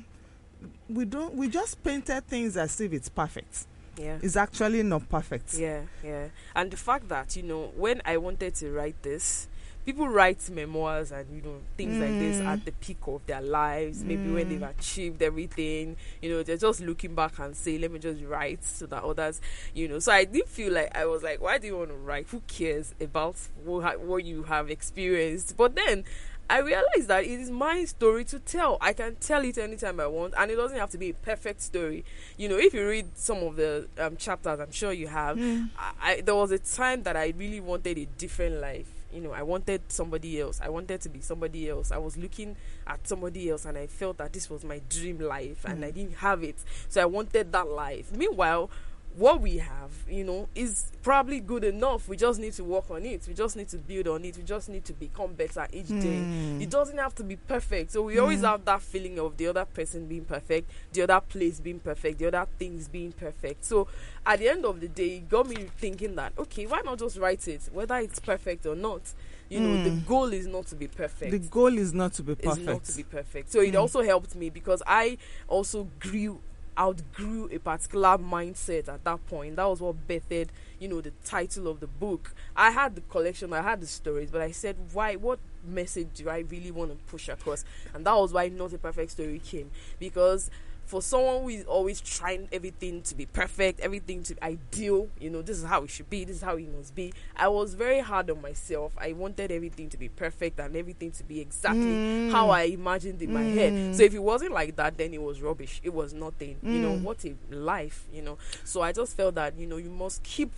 we 0.88 1.05
don't, 1.05 1.35
we 1.35 1.49
just 1.49 1.83
painted 1.83 2.26
things 2.26 2.57
as 2.57 2.81
if 2.81 2.93
it's 2.93 3.09
perfect. 3.09 3.67
yeah. 3.99 4.19
It's 4.23 4.37
actually 4.37 4.83
not 4.83 5.09
perfect. 5.09 5.55
Yeah, 5.55 5.83
yeah. 6.03 6.29
And 6.57 6.71
the 6.71 6.76
fact 6.76 7.09
that, 7.09 7.37
you 7.37 7.43
know, 7.43 7.73
when 7.76 8.00
I 8.05 8.17
wanted 8.17 8.55
to 8.57 8.71
write 8.73 9.03
this, 9.03 9.49
people 9.85 10.09
write 10.09 10.49
memoirs 10.50 11.12
and, 11.12 11.26
you 11.35 11.43
know, 11.43 11.59
things 11.76 12.00
like 12.00 12.19
this 12.19 12.38
Mm. 12.41 12.47
at 12.47 12.64
the 12.64 12.73
peak 12.73 12.99
of 13.07 13.25
their 13.26 13.43
lives, 13.43 14.03
maybe 14.05 14.31
when 14.31 14.47
Mm. 14.47 14.49
they've 14.49 14.62
achieved 14.62 15.23
everything, 15.23 15.97
you 16.23 16.31
know, 16.31 16.43
they're 16.43 16.57
just 16.57 16.81
looking 16.81 17.14
back 17.14 17.38
and 17.38 17.57
say, 17.57 17.76
let 17.79 17.91
me 17.91 17.99
just 17.99 18.23
write 18.25 18.64
so 18.64 18.87
that 18.87 19.03
others, 19.03 19.41
you 19.75 19.87
know. 19.88 19.99
So 19.99 20.12
I 20.12 20.25
did 20.25 20.47
feel 20.49 20.73
like, 20.73 20.97
I 20.97 21.05
was 21.07 21.23
like, 21.23 21.41
why 21.43 21.59
do 21.59 21.67
you 21.67 21.76
want 21.76 21.91
to 21.91 21.97
write? 21.97 22.26
Who 22.31 22.41
cares 22.47 22.95
about 23.00 23.37
what, 23.64 24.00
what 24.00 24.25
you 24.25 24.45
have 24.45 24.71
experienced? 24.71 25.57
But 25.57 25.75
then, 25.76 26.05
I 26.49 26.59
realized 26.59 27.09
that 27.09 27.25
it 27.25 27.41
is 27.41 27.50
my 27.50 27.87
story 27.87 28.23
to 28.26 28.38
tell. 28.38 28.76
I 28.79 28.93
can 28.93 29.17
tell 29.17 29.43
it 29.45 29.57
anytime 29.57 29.99
I 29.99 30.07
want, 30.07 30.35
and 30.37 30.50
it 30.50 30.57
doesn't 30.57 30.76
have 30.76 30.91
to 30.91 30.99
be 30.99 31.09
a 31.09 31.14
perfect 31.14 31.62
story. 31.62 32.05
You 32.37 32.50
know, 32.50 32.59
if 32.59 32.75
you 32.75 32.87
read 32.87 33.17
some 33.17 33.38
of 33.38 33.57
the 33.57 33.87
um, 33.99 34.19
chapters, 34.19 34.61
I'm 34.61 34.71
sure 34.71 34.93
you 34.93 35.07
have. 35.09 35.38
Mm. 35.38 35.71
I, 35.79 35.93
I 36.03 36.21
there 36.21 36.35
was 36.35 36.50
a 36.50 36.59
time 36.59 37.03
that 37.05 37.17
I 37.17 37.33
really 37.38 37.61
wanted 37.61 37.97
a 37.97 38.05
different 38.19 38.57
life. 38.61 38.87
You 39.14 39.21
know, 39.21 39.33
I 39.33 39.42
wanted 39.42 39.80
somebody 39.92 40.40
else. 40.40 40.61
I 40.61 40.68
wanted 40.68 41.00
to 41.02 41.09
be 41.09 41.21
somebody 41.21 41.68
else. 41.71 41.92
I 41.92 41.99
was 41.99 42.16
looking 42.16 42.56
at 42.87 43.06
somebody 43.06 43.49
else, 43.49 43.64
and 43.64 43.78
I 43.78 43.87
felt 43.87 44.18
that 44.18 44.33
this 44.33 44.50
was 44.50 44.64
my 44.64 44.80
dream 44.90 45.18
life, 45.18 45.64
and 45.64 45.80
Mm. 45.83 45.87
I 45.87 45.90
didn't 45.92 46.14
have 46.16 46.42
it. 46.42 46.56
So 46.88 47.00
I 47.00 47.04
wanted 47.04 47.52
that 47.52 47.68
life. 47.68 48.12
Meanwhile, 48.12 48.71
what 49.16 49.40
we 49.40 49.59
have, 49.59 49.92
you 50.09 50.25
know, 50.25 50.49
is 50.56 50.90
probably 51.02 51.38
good 51.38 51.62
enough. 51.62 52.09
We 52.09 52.16
just 52.16 52.40
need 52.40 52.52
to 52.54 52.64
work 52.64 52.90
on 52.90 53.04
it. 53.06 53.26
We 53.28 53.35
just 53.35 53.54
need 53.56 53.68
to 53.68 53.78
build 53.78 54.09
on 54.09 54.25
it. 54.25 54.37
We 54.37 54.42
just 54.42 54.68
need 54.68 54.85
to 54.87 54.92
become 54.92 55.35
better 55.35 55.68
each 55.73 55.88
day. 56.00 56.26
Mm. 56.59 56.61
It 56.62 56.71
doesn't 56.71 56.99
have 56.99 57.14
to 57.16 57.25
be 57.25 57.37
perfect. 57.37 57.92
So 57.92 58.02
we 58.02 58.18
always 58.18 58.40
Mm. 58.40 58.50
have 58.50 58.64
that 58.64 58.83
feeling 58.83 59.18
of 59.21 59.37
the 59.37 59.47
other 59.47 59.64
person 59.66 60.06
being 60.06 60.25
perfect, 60.25 60.68
the 60.92 61.02
other 61.02 61.21
place 61.21 61.61
being 61.61 61.78
perfect, 61.78 62.18
the 62.18 62.26
other 62.26 62.47
things 62.59 62.88
being 62.88 63.12
perfect. 63.12 63.64
So 63.64 63.87
at 64.26 64.40
the 64.40 64.49
end 64.49 64.64
of 64.64 64.80
the 64.80 64.88
day, 64.88 65.18
it 65.18 65.28
got 65.28 65.47
me 65.49 65.68
thinking 65.78 66.16
that 66.16 66.33
okay, 66.37 66.66
why 66.66 66.80
not 66.85 66.99
just 66.99 67.16
write 67.16 67.47
it, 67.47 67.68
whether 67.73 67.97
it's 67.97 68.18
perfect 68.18 68.66
or 68.66 68.75
not? 68.75 69.02
You 69.49 69.61
know, 69.61 69.76
the 69.76 69.90
Mm. 69.90 70.06
goal 70.06 70.33
is 70.33 70.47
not 70.49 70.66
to 70.68 70.75
be 70.75 70.88
perfect. 70.88 71.30
The 71.30 71.38
goal 71.38 71.78
is 71.78 71.92
not 71.94 72.14
to 72.14 72.23
be 72.25 72.35
perfect. 72.35 72.66
not 72.66 72.83
to 72.85 72.92
be 72.97 73.04
perfect. 73.04 73.52
So 73.52 73.61
it 73.61 73.75
Mm. 73.75 73.80
also 73.80 74.02
helped 74.02 74.35
me 74.35 74.50
because 74.50 74.83
I 74.87 75.18
also 75.47 75.85
grew 76.00 76.40
outgrew 76.78 77.49
a 77.52 77.59
particular 77.59 78.19
mindset 78.19 78.88
at 78.88 79.04
that 79.04 79.26
point. 79.26 79.57
That 79.57 79.69
was 79.69 79.81
what 79.81 80.07
bettered, 80.07 80.50
you 80.78 80.88
know, 80.88 81.00
the 81.00 81.12
title 81.25 81.69
of 81.69 81.81
the 81.81 81.87
book. 81.87 82.35
I 82.57 82.71
had 82.71 82.95
the 82.95 83.00
collection, 83.02 83.52
I 83.52 83.62
had 83.62 83.81
the 83.81 83.87
stories, 83.87 84.31
but 84.31 84.40
I 84.40 84.50
said, 84.50 84.76
why? 84.93 85.16
What 85.16 85.38
message 85.66 86.09
do 86.14 86.28
I 86.28 86.38
really 86.38 86.71
want 86.71 86.90
to 86.90 86.97
push 87.11 87.28
across? 87.28 87.64
And 87.95 88.04
that 88.07 88.14
was 88.14 88.33
why 88.33 88.49
Not 88.49 88.73
a 88.73 88.78
Perfect 88.78 89.12
Story 89.12 89.40
came 89.45 89.71
because 89.99 90.50
for 90.87 91.00
someone 91.03 91.43
who 91.43 91.49
is 91.49 91.64
always 91.64 92.00
trying 92.00 92.49
everything 92.53 93.03
to 93.03 93.14
be 93.14 93.26
perfect, 93.26 93.81
everything 93.81 94.23
to 94.25 94.35
be 94.35 94.43
ideal, 94.43 95.09
you 95.19 95.31
know, 95.31 95.43
this 95.43 95.59
is 95.59 95.64
how 95.64 95.85
it 95.85 95.91
should 95.91 96.09
be, 96.11 96.25
this 96.25 96.37
is 96.37 96.43
how 96.43 96.57
it 96.57 96.69
must 96.76 96.95
be. 96.95 97.12
I 97.37 97.49
was 97.49 97.75
very 97.75 98.00
hard 98.00 98.31
on 98.31 98.41
myself. 98.43 98.93
I 98.99 99.12
wanted 99.12 99.50
everything 99.50 99.88
to 99.91 99.97
be 99.99 100.09
perfect 100.09 100.61
and 100.61 100.76
everything 100.76 101.11
to 101.12 101.25
be 101.25 101.41
exactly 101.41 101.95
Mm. 101.97 102.31
how 102.31 102.50
I 102.50 102.62
imagined 102.64 103.23
in 103.23 103.33
my 103.33 103.45
Mm. 103.45 103.55
head. 103.55 103.75
So 103.93 104.03
if 104.03 104.14
it 104.14 104.23
wasn't 104.23 104.53
like 104.53 104.76
that, 104.76 104.97
then 104.99 105.14
it 105.14 105.23
was 105.23 105.41
rubbish. 105.41 105.81
It 105.83 105.95
was 105.95 106.12
nothing. 106.12 106.59
You 106.62 106.81
know, 106.81 106.95
Mm. 106.95 107.00
what 107.03 107.25
a 107.25 107.35
life, 107.50 108.05
you 108.12 108.23
know. 108.23 108.38
So 108.64 108.83
I 108.83 108.93
just 108.93 109.17
felt 109.17 109.35
that, 109.37 109.59
you 109.59 109.67
know, 109.67 109.76
you 109.79 109.91
must 109.91 110.23
keep 110.23 110.53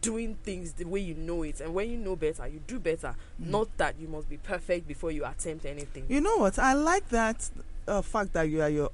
doing 0.00 0.34
things 0.42 0.72
the 0.72 0.84
way 0.84 0.98
you 0.98 1.14
know 1.14 1.44
it 1.44 1.60
and 1.60 1.72
when 1.72 1.88
you 1.88 1.96
know 1.96 2.16
better 2.16 2.44
you 2.48 2.60
do 2.66 2.80
better 2.80 3.14
Mm. 3.40 3.46
not 3.50 3.68
that 3.76 3.94
you 4.00 4.08
must 4.08 4.28
be 4.28 4.36
perfect 4.36 4.88
before 4.88 5.12
you 5.12 5.24
attempt 5.24 5.64
anything 5.64 6.04
You 6.08 6.20
know 6.20 6.38
what? 6.38 6.58
I 6.58 6.72
like 6.72 7.08
that 7.10 7.48
uh, 7.86 8.02
fact 8.02 8.32
that 8.32 8.48
you 8.48 8.62
are 8.62 8.68
yourself, 8.68 8.92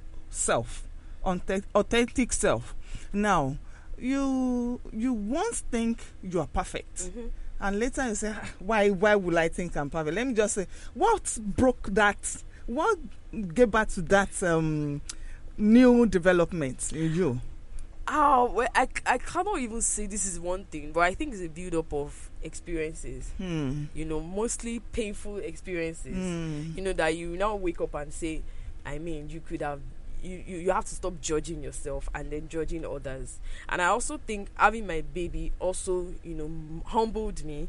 authe- 1.25 1.63
authentic 1.75 2.33
self. 2.33 2.75
Now, 3.13 3.57
you 3.97 4.79
you 4.91 5.13
once 5.13 5.61
think 5.71 5.99
you 6.23 6.39
are 6.39 6.47
perfect, 6.47 6.95
Mhm. 7.15 7.29
and 7.59 7.79
later 7.79 8.07
you 8.07 8.15
say, 8.15 8.33
"Ah, 8.35 8.49
"Why? 8.59 8.89
Why 8.89 9.15
would 9.15 9.35
I 9.35 9.47
think 9.49 9.75
I'm 9.77 9.89
perfect?" 9.89 10.15
Let 10.15 10.27
me 10.27 10.33
just 10.33 10.55
say, 10.55 10.67
what 10.93 11.37
broke 11.41 11.89
that? 11.93 12.43
What 12.65 12.97
gave 13.53 13.71
back 13.71 13.89
to 13.89 14.01
that 14.03 14.41
um, 14.43 15.01
new 15.57 16.05
development 16.05 16.91
in 16.93 17.13
you? 17.13 17.41
Oh, 18.07 18.51
well, 18.53 18.67
I, 18.75 18.87
I 19.05 19.17
cannot 19.17 19.59
even 19.61 19.79
say 19.81 20.07
this 20.07 20.25
is 20.25 20.37
one 20.39 20.65
thing, 20.65 20.91
but 20.91 21.01
I 21.01 21.13
think 21.13 21.33
it's 21.33 21.41
a 21.41 21.47
build 21.47 21.73
up 21.75 21.93
of 21.93 22.29
experiences. 22.41 23.29
Hmm. 23.37 23.85
You 23.93 24.03
know, 24.05 24.19
mostly 24.19 24.79
painful 24.91 25.37
experiences. 25.37 26.13
Hmm. 26.15 26.75
You 26.75 26.83
know, 26.83 26.93
that 26.93 27.15
you 27.15 27.37
now 27.37 27.55
wake 27.55 27.79
up 27.79 27.93
and 27.95 28.11
say, 28.13 28.41
I 28.85 28.97
mean, 28.99 29.29
you 29.29 29.39
could 29.39 29.61
have. 29.61 29.79
You, 30.23 30.41
you, 30.47 30.57
you 30.57 30.71
have 30.71 30.85
to 30.85 30.95
stop 30.95 31.19
judging 31.21 31.61
yourself 31.61 32.09
and 32.15 32.31
then 32.31 32.47
judging 32.47 32.85
others. 32.85 33.39
And 33.69 33.81
I 33.81 33.85
also 33.87 34.17
think 34.17 34.49
having 34.55 34.87
my 34.87 35.01
baby 35.13 35.51
also, 35.59 36.07
you 36.23 36.33
know, 36.35 36.49
humbled 36.85 37.43
me. 37.43 37.67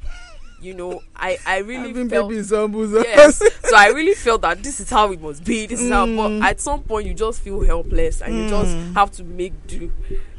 You 0.61 0.73
know, 0.75 1.03
I, 1.17 1.37
I 1.45 1.59
really 1.59 1.89
Having 1.89 2.09
felt 2.11 2.29
babies 2.31 2.51
humbles 2.51 2.93
yes. 2.93 3.37
so 3.69 3.77
I 3.77 3.89
really 3.89 4.15
felt 4.15 4.43
that 4.43 4.63
this 4.63 4.79
is 4.81 4.89
how 4.89 5.11
it 5.13 5.21
must 5.21 5.45
be. 5.45 5.67
This 5.67 5.81
is 5.83 5.91
how. 5.91 6.07
Mm. 6.07 6.17
But 6.41 6.49
at 6.49 6.61
some 6.61 6.83
point, 6.85 7.07
you 7.07 7.13
just 7.13 7.43
feel 7.43 7.61
helpless, 7.63 8.23
and 8.23 8.35
you 8.35 8.49
just 8.49 8.75
Mm. 8.75 8.95
have 8.95 9.11
to 9.13 9.25
make 9.25 9.53
do 9.67 9.93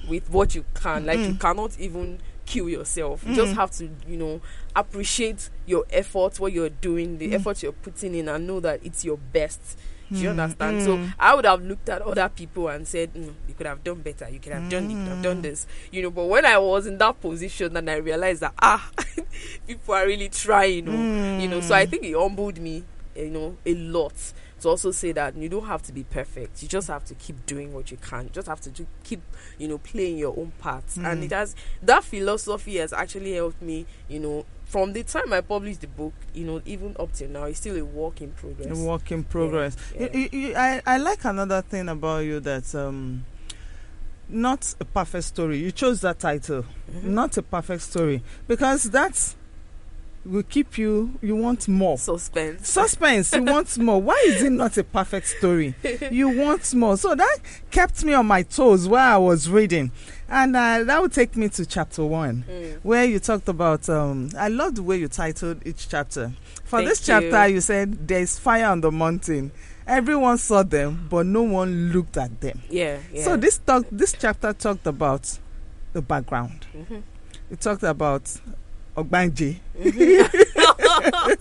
with 0.07 0.27
what 0.31 0.55
you 0.55 0.63
can. 0.73 1.05
Like 1.05 1.19
you 1.19 1.33
Mm. 1.33 1.39
cannot 1.39 1.77
even 1.79 2.19
kill 2.45 2.69
yourself. 2.69 3.23
You 3.27 3.35
just 3.35 3.51
Mm. 3.53 3.55
have 3.57 3.71
to, 3.71 3.89
you 4.07 4.17
know, 4.17 4.41
appreciate 4.75 5.49
your 5.65 5.85
effort, 5.91 6.39
what 6.39 6.53
you're 6.53 6.69
doing, 6.69 7.17
the 7.17 7.29
Mm. 7.29 7.33
effort 7.35 7.61
you're 7.61 7.71
putting 7.73 8.15
in, 8.15 8.27
and 8.29 8.47
know 8.47 8.59
that 8.61 8.79
it's 8.83 9.03
your 9.05 9.17
best. 9.17 9.77
Do 10.11 10.23
you 10.23 10.29
Mm. 10.29 10.31
understand? 10.31 10.81
So 10.81 10.97
Mm. 10.97 11.13
I 11.19 11.35
would 11.35 11.45
have 11.45 11.63
looked 11.63 11.89
at 11.89 12.01
other 12.01 12.29
people 12.29 12.67
and 12.69 12.87
said, 12.87 13.13
mm, 13.13 13.33
"You 13.47 13.53
could 13.55 13.65
have 13.67 13.83
done 13.83 14.01
better. 14.01 14.29
You 14.29 14.39
could 14.39 14.53
have 14.53 14.69
done. 14.69 14.89
You 14.89 14.95
could 14.97 15.07
have 15.07 15.21
done 15.21 15.39
Mm. 15.39 15.43
this." 15.43 15.67
You 15.91 16.03
know. 16.03 16.11
But 16.11 16.25
when 16.27 16.45
I 16.45 16.57
was 16.57 16.85
in 16.87 16.97
that 16.99 17.19
position, 17.21 17.75
and 17.75 17.89
I 17.89 17.95
realized 17.97 18.41
that 18.41 18.53
ah, 18.61 18.89
people 19.67 19.93
are 19.95 20.05
really 20.05 20.29
trying. 20.29 20.87
oh, 20.89 21.07
you 21.37 21.47
know 21.47 21.59
so 21.59 21.75
i 21.75 21.85
Mm. 21.85 21.89
think 21.89 22.03
it 22.03 22.15
humbled 22.15 22.59
me 22.59 22.83
you 23.15 23.29
know 23.29 23.57
a 23.65 23.73
lot 23.75 24.13
to 24.61 24.69
also 24.69 24.91
say 24.91 25.11
that 25.11 25.35
you 25.35 25.49
don't 25.49 25.65
have 25.65 25.81
to 25.81 25.91
be 25.93 26.03
perfect 26.03 26.61
you 26.61 26.67
just 26.67 26.87
have 26.87 27.03
to 27.05 27.13
keep 27.15 27.45
doing 27.45 27.73
what 27.73 27.91
you 27.91 27.97
can 27.97 28.23
you 28.25 28.29
just 28.29 28.47
have 28.47 28.59
to 28.61 28.69
do, 28.69 28.85
keep 29.03 29.21
you 29.57 29.67
know 29.67 29.77
playing 29.77 30.17
your 30.17 30.37
own 30.37 30.51
part 30.59 30.83
and 30.97 31.21
Mm. 31.21 31.25
it 31.25 31.31
has 31.31 31.55
that 31.81 32.03
philosophy 32.03 32.77
has 32.77 32.93
actually 32.93 33.33
helped 33.33 33.61
me 33.61 33.85
you 34.07 34.19
know 34.19 34.45
from 34.65 34.93
the 34.93 35.03
time 35.03 35.31
i 35.31 35.41
published 35.41 35.81
the 35.81 35.87
book 35.87 36.13
you 36.33 36.43
know 36.45 36.61
even 36.65 36.95
up 36.99 37.11
till 37.13 37.29
now 37.29 37.43
it's 37.45 37.59
still 37.59 37.77
a 37.77 37.85
work 37.85 38.19
in 38.21 38.31
progress 38.31 38.67
A 38.77 38.83
work 38.83 39.11
in 39.11 39.23
progress. 39.23 39.77
yeah. 39.97 40.07
You- 40.13 40.29
you- 40.31 40.39
you- 40.47 40.55
I, 40.55 40.81
I 40.85 40.97
like 40.97 41.23
another 41.25 41.61
thing 41.61 41.87
about 41.89 42.19
you 42.25 42.39
that 42.41 42.73
um, 42.75 43.25
not 44.27 44.73
a 44.79 44.85
perfect 44.85 45.25
story. 45.25 45.59
You 45.59 45.71
chose 45.71 46.01
that 46.01 46.17
title, 46.19 46.65
Mhm. 46.91 47.03
not 47.03 47.37
a 47.37 47.43
perfect 47.43 47.83
story, 47.83 48.23
because 48.47 48.85
that 48.89 49.35
will 50.25 50.43
keep 50.43 50.77
you. 50.77 51.13
You 51.21 51.35
want 51.35 51.67
more 51.67 51.97
suspense 51.97 52.67
suspense. 52.69 53.31
You 53.33 53.43
want 53.43 53.77
more. 53.77 54.01
Why 54.01 54.21
is 54.27 54.41
it 54.43 54.51
not 54.51 54.77
a 54.77 54.83
perfect 54.83 55.27
story? 55.27 55.75
You 56.11 56.29
want 56.29 56.73
more. 56.73 56.97
So 56.97 57.15
that 57.15 57.37
kept 57.71 58.03
me 58.03 58.13
on 58.13 58.25
my 58.25 58.41
toes 58.43 58.87
while 58.87 59.15
I 59.15 59.17
was 59.17 59.49
reading, 59.49 59.91
and 60.27 60.55
uh, 60.55 60.83
that 60.83 61.01
would 61.01 61.13
take 61.13 61.35
me 61.37 61.49
to 61.49 61.65
chapter 61.65 62.03
one 62.03 62.43
Mm. 62.49 62.79
where 62.83 63.05
you 63.05 63.19
talked 63.19 63.47
about 63.47 63.87
um 63.89 64.29
I 64.37 64.47
love 64.49 64.75
the 64.75 64.83
way 64.83 64.97
you 64.97 65.07
titled 65.07 65.65
each 65.65 65.87
chapter. 65.89 66.33
For 66.63 66.79
Thank 66.79 66.89
this 66.89 67.01
chapter 67.05 67.47
you. 67.47 67.55
you 67.55 67.61
said 67.61 68.07
there's 68.07 68.39
fire 68.39 68.65
on 68.65 68.81
the 68.81 68.91
mountain. 68.91 69.51
Everyone 69.87 70.39
saw 70.39 70.63
them, 70.63 71.05
but 71.11 71.27
no 71.27 71.43
one 71.43 71.91
looked 71.93 72.17
at 72.17 72.41
them. 72.41 72.59
yeah, 72.69 72.97
yeah. 73.13 73.23
So 73.23 73.37
this 73.37 73.59
talk 73.59 73.85
this 73.91 74.13
chapter 74.13 74.51
talked 74.53 74.87
about 74.87 75.37
the 75.93 76.01
background. 76.01 76.65
Mhm. 76.75 77.03
It 77.51 77.61
talked 77.61 77.83
about 77.83 78.23
Ogbanje. 78.95 79.57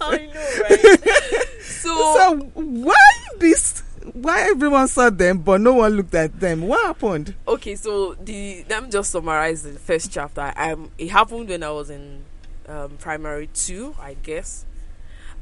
I 0.01 0.29
know, 0.33 0.47
right? 0.63 1.49
So, 1.63 2.15
So 2.17 2.37
why 2.55 2.97
this 3.39 3.83
why 4.13 4.43
everyone 4.51 4.87
saw 4.89 5.09
them 5.11 5.39
but 5.39 5.61
no 5.61 5.75
one 5.75 5.93
looked 5.97 6.15
at 6.15 6.39
them? 6.41 6.63
What 6.63 6.85
happened? 6.85 7.35
okay, 7.47 7.75
so 7.77 8.15
the 8.15 8.65
let 8.69 8.83
me 8.85 8.91
just 8.91 9.11
summarize 9.11 9.63
the 9.63 9.73
first 9.73 10.13
chapter. 10.13 10.53
I 10.57 10.73
um, 10.73 10.91
it 10.99 11.09
happened 11.11 11.49
when 11.49 11.63
I 11.63 11.71
was 11.71 11.91
in 11.91 12.25
um, 12.69 12.97
primary 12.99 13.49
two, 13.55 13.95
I 14.01 14.15
guess, 14.23 14.65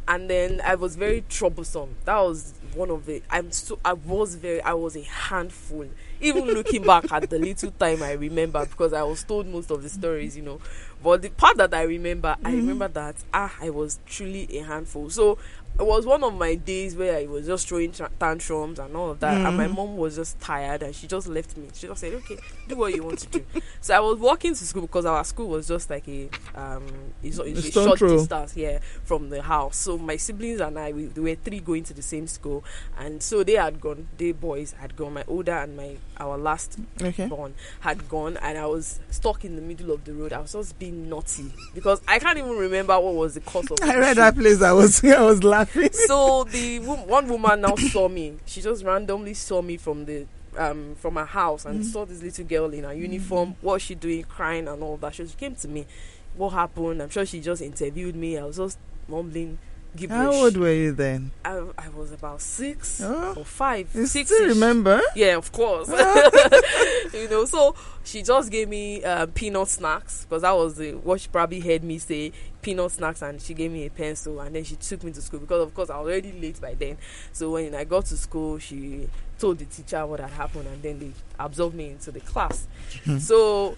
and 0.06 0.28
then 0.28 0.60
I 0.64 0.74
was 0.74 0.96
very 0.96 1.24
troublesome. 1.28 1.96
That 2.04 2.18
was 2.18 2.54
one 2.74 2.90
of 2.90 3.06
the. 3.06 3.22
I'm 3.30 3.50
so 3.52 3.78
I 3.84 3.94
was 3.94 4.34
very. 4.36 4.60
I 4.62 4.74
was 4.74 4.96
a 4.96 5.02
handful. 5.02 5.86
Even 6.20 6.44
looking 6.44 6.82
back 6.84 7.10
at 7.10 7.30
the 7.30 7.38
little 7.38 7.72
time 7.72 8.02
I 8.02 8.12
remember, 8.12 8.64
because 8.64 8.92
I 8.92 9.02
was 9.02 9.24
told 9.24 9.46
most 9.46 9.70
of 9.72 9.82
the 9.82 9.88
stories, 9.88 10.36
you 10.36 10.42
know. 10.42 10.60
But 11.02 11.22
the 11.22 11.30
part 11.30 11.56
that 11.56 11.74
I 11.74 11.82
remember, 11.82 12.36
I 12.44 12.52
Mhm. 12.52 12.56
remember 12.56 12.88
that 12.88 13.16
ah, 13.34 13.52
I 13.60 13.70
was 13.70 13.98
truly 14.06 14.46
a 14.58 14.62
handful. 14.62 15.10
So 15.10 15.38
it 15.78 15.86
was 15.86 16.04
one 16.06 16.22
of 16.22 16.34
my 16.34 16.54
days 16.54 16.94
where 16.94 17.16
I 17.16 17.26
was 17.26 17.46
just 17.46 17.66
throwing 17.68 17.92
tantrums 18.20 18.78
and 18.78 18.94
all 18.94 19.10
of 19.10 19.20
that, 19.20 19.40
and 19.46 19.56
my 19.56 19.66
Mhm. 19.66 19.74
mom 19.74 19.96
was 19.96 20.16
just 20.16 20.38
tired 20.38 20.82
and 20.82 20.94
she 20.94 21.06
just 21.06 21.26
left 21.26 21.56
me. 21.56 21.68
She 21.72 21.86
just 21.86 22.00
said, 22.00 22.12
"Okay, 22.14 22.38
do 22.68 22.76
what 22.76 22.94
you 22.94 23.02
want 23.02 23.18
to 23.20 23.26
do." 23.38 23.44
so 23.80 23.94
I 23.94 24.00
was 24.00 24.18
walking 24.18 24.54
to 24.54 24.64
school 24.64 24.82
because 24.82 25.06
our 25.06 25.24
school 25.24 25.48
was 25.48 25.66
just 25.68 25.88
like 25.90 26.06
a 26.08 26.28
um, 26.54 26.84
it's, 27.22 27.38
a- 27.38 27.42
it's 27.44 27.68
A 27.68 27.72
short 27.72 27.98
distance 27.98 28.52
here 28.52 28.80
from 29.04 29.30
the 29.30 29.40
house. 29.42 29.76
So 29.78 29.96
my 29.98 30.16
siblings 30.18 30.60
and 30.60 30.78
I, 30.78 30.92
we, 30.92 31.06
we 31.06 31.22
were 31.30 31.34
three 31.36 31.60
going 31.60 31.84
to 31.84 31.94
the 31.94 32.02
same 32.02 32.26
school, 32.26 32.62
and 32.98 33.22
so 33.22 33.42
they 33.42 33.54
had 33.54 33.80
gone. 33.80 34.08
They 34.18 34.32
boys 34.32 34.72
had 34.78 34.94
gone. 34.94 35.14
My 35.14 35.24
older 35.26 35.52
and 35.52 35.76
my 35.76 35.96
our 36.20 36.36
last 36.38 36.78
Okay. 37.02 37.26
born 37.26 37.54
had 37.80 38.08
gone 38.08 38.36
and 38.42 38.56
I 38.56 38.66
was 38.66 39.00
stuck 39.10 39.44
in 39.44 39.56
the 39.56 39.62
middle 39.62 39.90
of 39.90 40.04
the 40.04 40.12
road. 40.12 40.32
I 40.32 40.38
was 40.40 40.52
just 40.52 40.78
being 40.78 41.08
naughty 41.08 41.52
because 41.74 42.00
I 42.06 42.18
can't 42.20 42.38
even 42.38 42.52
remember 42.56 42.98
what 43.00 43.14
was 43.14 43.34
the 43.34 43.40
cause 43.40 43.68
of 43.70 43.78
I 43.82 43.96
read 43.98 44.18
that 44.18 44.36
place. 44.36 44.62
I 44.62 44.72
was 44.72 45.02
I 45.04 45.20
was 45.22 45.42
laughing. 45.42 45.61
So 45.92 46.44
the 46.44 46.78
one 46.80 47.28
woman 47.28 47.60
now 47.60 47.76
saw 47.76 48.08
me. 48.08 48.34
She 48.46 48.60
just 48.62 48.84
randomly 48.84 49.34
saw 49.34 49.62
me 49.62 49.76
from 49.76 50.04
the 50.04 50.26
um 50.56 50.94
from 50.96 51.16
her 51.16 51.24
house 51.24 51.64
and 51.64 51.80
Mhm. 51.80 51.84
saw 51.84 52.04
this 52.04 52.22
little 52.22 52.44
girl 52.44 52.72
in 52.72 52.84
her 52.84 52.92
uniform. 52.94 53.56
What 53.60 53.74
was 53.74 53.82
she 53.82 53.94
doing, 53.94 54.24
crying 54.24 54.68
and 54.68 54.82
all 54.82 54.96
that. 54.98 55.14
So 55.14 55.24
she 55.26 55.34
came 55.34 55.54
to 55.56 55.68
me. 55.68 55.86
What 56.36 56.50
happened? 56.50 57.02
I'm 57.02 57.10
sure 57.10 57.24
she 57.26 57.40
just 57.40 57.62
interviewed 57.62 58.14
me. 58.16 58.38
I 58.38 58.44
was 58.44 58.56
just 58.56 58.78
mumbling 59.08 59.58
gibberish. 59.96 60.18
How 60.20 60.32
old 60.32 60.56
were 60.56 60.72
you 60.72 60.92
then? 60.92 61.30
I, 61.44 61.62
I 61.78 61.88
was 61.90 62.12
about 62.12 62.40
six 62.40 63.00
Oh, 63.02 63.34
or 63.36 63.44
five. 63.44 63.88
you 63.94 64.06
six 64.06 64.30
still 64.30 64.48
remember? 64.48 65.00
yeah, 65.14 65.36
of 65.36 65.52
course. 65.52 65.88
you 67.14 67.28
know, 67.28 67.44
so 67.44 67.74
she 68.04 68.22
just 68.22 68.50
gave 68.50 68.68
me 68.68 69.02
uh, 69.04 69.26
peanut 69.34 69.68
snacks 69.68 70.24
because 70.24 70.42
that 70.42 70.52
was 70.52 70.76
the 70.76 70.92
what 70.92 71.20
she 71.20 71.28
probably 71.28 71.60
heard 71.60 71.84
me 71.84 71.98
say 71.98 72.32
peanut 72.62 72.90
snacks, 72.92 73.22
and 73.22 73.40
she 73.40 73.54
gave 73.54 73.70
me 73.72 73.86
a 73.86 73.90
pencil, 73.90 74.40
and 74.40 74.54
then 74.54 74.64
she 74.64 74.76
took 74.76 75.02
me 75.04 75.12
to 75.12 75.20
school 75.22 75.40
because 75.40 75.62
of 75.62 75.74
course 75.74 75.90
I 75.90 75.98
was 75.98 76.06
already 76.08 76.32
late 76.40 76.60
by 76.60 76.74
then. 76.74 76.96
So 77.32 77.50
when 77.52 77.74
I 77.74 77.84
got 77.84 78.06
to 78.06 78.16
school, 78.16 78.58
she 78.58 79.08
told 79.38 79.58
the 79.58 79.64
teacher 79.64 80.04
what 80.06 80.20
had 80.20 80.30
happened, 80.30 80.66
and 80.68 80.82
then 80.82 80.98
they 80.98 81.10
absorbed 81.38 81.74
me 81.74 81.90
into 81.90 82.10
the 82.12 82.20
class. 82.20 82.66
Hmm. 83.04 83.18
so 83.18 83.76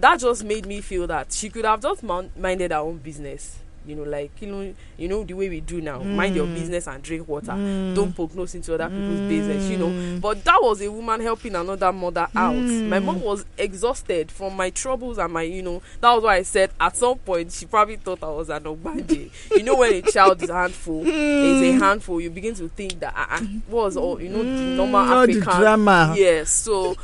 that 0.00 0.18
just 0.18 0.42
made 0.42 0.66
me 0.66 0.80
feel 0.80 1.06
that 1.06 1.32
she 1.32 1.48
could 1.50 1.64
have 1.64 1.80
just 1.80 2.02
minded 2.02 2.72
her 2.72 2.78
own 2.78 2.98
business. 2.98 3.58
You 3.86 3.94
know, 3.94 4.02
like 4.04 4.30
you 4.40 4.48
know, 4.48 4.74
you 4.96 5.08
know 5.08 5.24
the 5.24 5.34
way 5.34 5.48
we 5.48 5.60
do 5.60 5.80
now. 5.80 6.02
Mind 6.02 6.34
your 6.36 6.46
Mm. 6.46 6.54
business 6.54 6.86
and 6.86 7.02
drink 7.02 7.28
water. 7.28 7.52
Mm. 7.52 7.94
Don't 7.94 8.14
poke 8.14 8.34
nose 8.34 8.54
into 8.54 8.74
other 8.74 8.88
people's 8.90 9.20
business, 9.20 9.68
you 9.70 9.76
know. 9.76 9.90
Mm. 9.90 10.20
But 10.20 10.44
that 10.44 10.58
was 10.62 10.80
a 10.82 10.90
woman 10.90 11.20
helping 11.20 11.54
another 11.54 11.92
mother 11.92 12.28
out. 12.34 12.54
Mm. 12.54 12.86
My 12.86 13.00
mom 13.00 13.20
was 13.20 13.44
exhausted 13.58 14.30
from 14.30 14.56
my 14.56 14.70
troubles 14.70 15.18
and 15.18 15.32
my, 15.32 15.42
you 15.42 15.62
know, 15.62 15.82
that 16.00 16.12
was 16.14 16.24
why 16.24 16.36
I 16.36 16.42
said 16.42 16.70
at 16.80 16.96
some 16.96 17.18
point 17.18 17.52
she 17.52 17.66
probably 17.66 17.96
thought 17.96 18.22
I 18.22 18.28
was 18.30 18.50
an 18.50 18.64
ogbanje. 18.64 19.30
you 19.56 19.62
know, 19.62 19.76
when 19.76 19.92
a 19.94 20.02
child 20.02 20.42
is 20.42 20.50
a 20.50 20.54
handful, 20.54 21.04
is 21.42 21.62
a 21.62 21.72
handful, 21.72 22.20
you 22.20 22.30
begin 22.30 22.54
to 22.54 22.68
think 22.68 23.00
that 23.00 23.14
uh, 23.16 23.26
uh, 23.36 23.40
was 23.68 23.96
all, 23.96 24.20
you 24.20 24.28
know, 24.28 24.44
the 24.44 24.62
normal 24.76 25.04
Mm, 25.04 25.10
all 25.10 25.26
the 25.26 25.40
drama. 25.40 26.14
Yes. 26.16 26.50
So, 26.50 26.96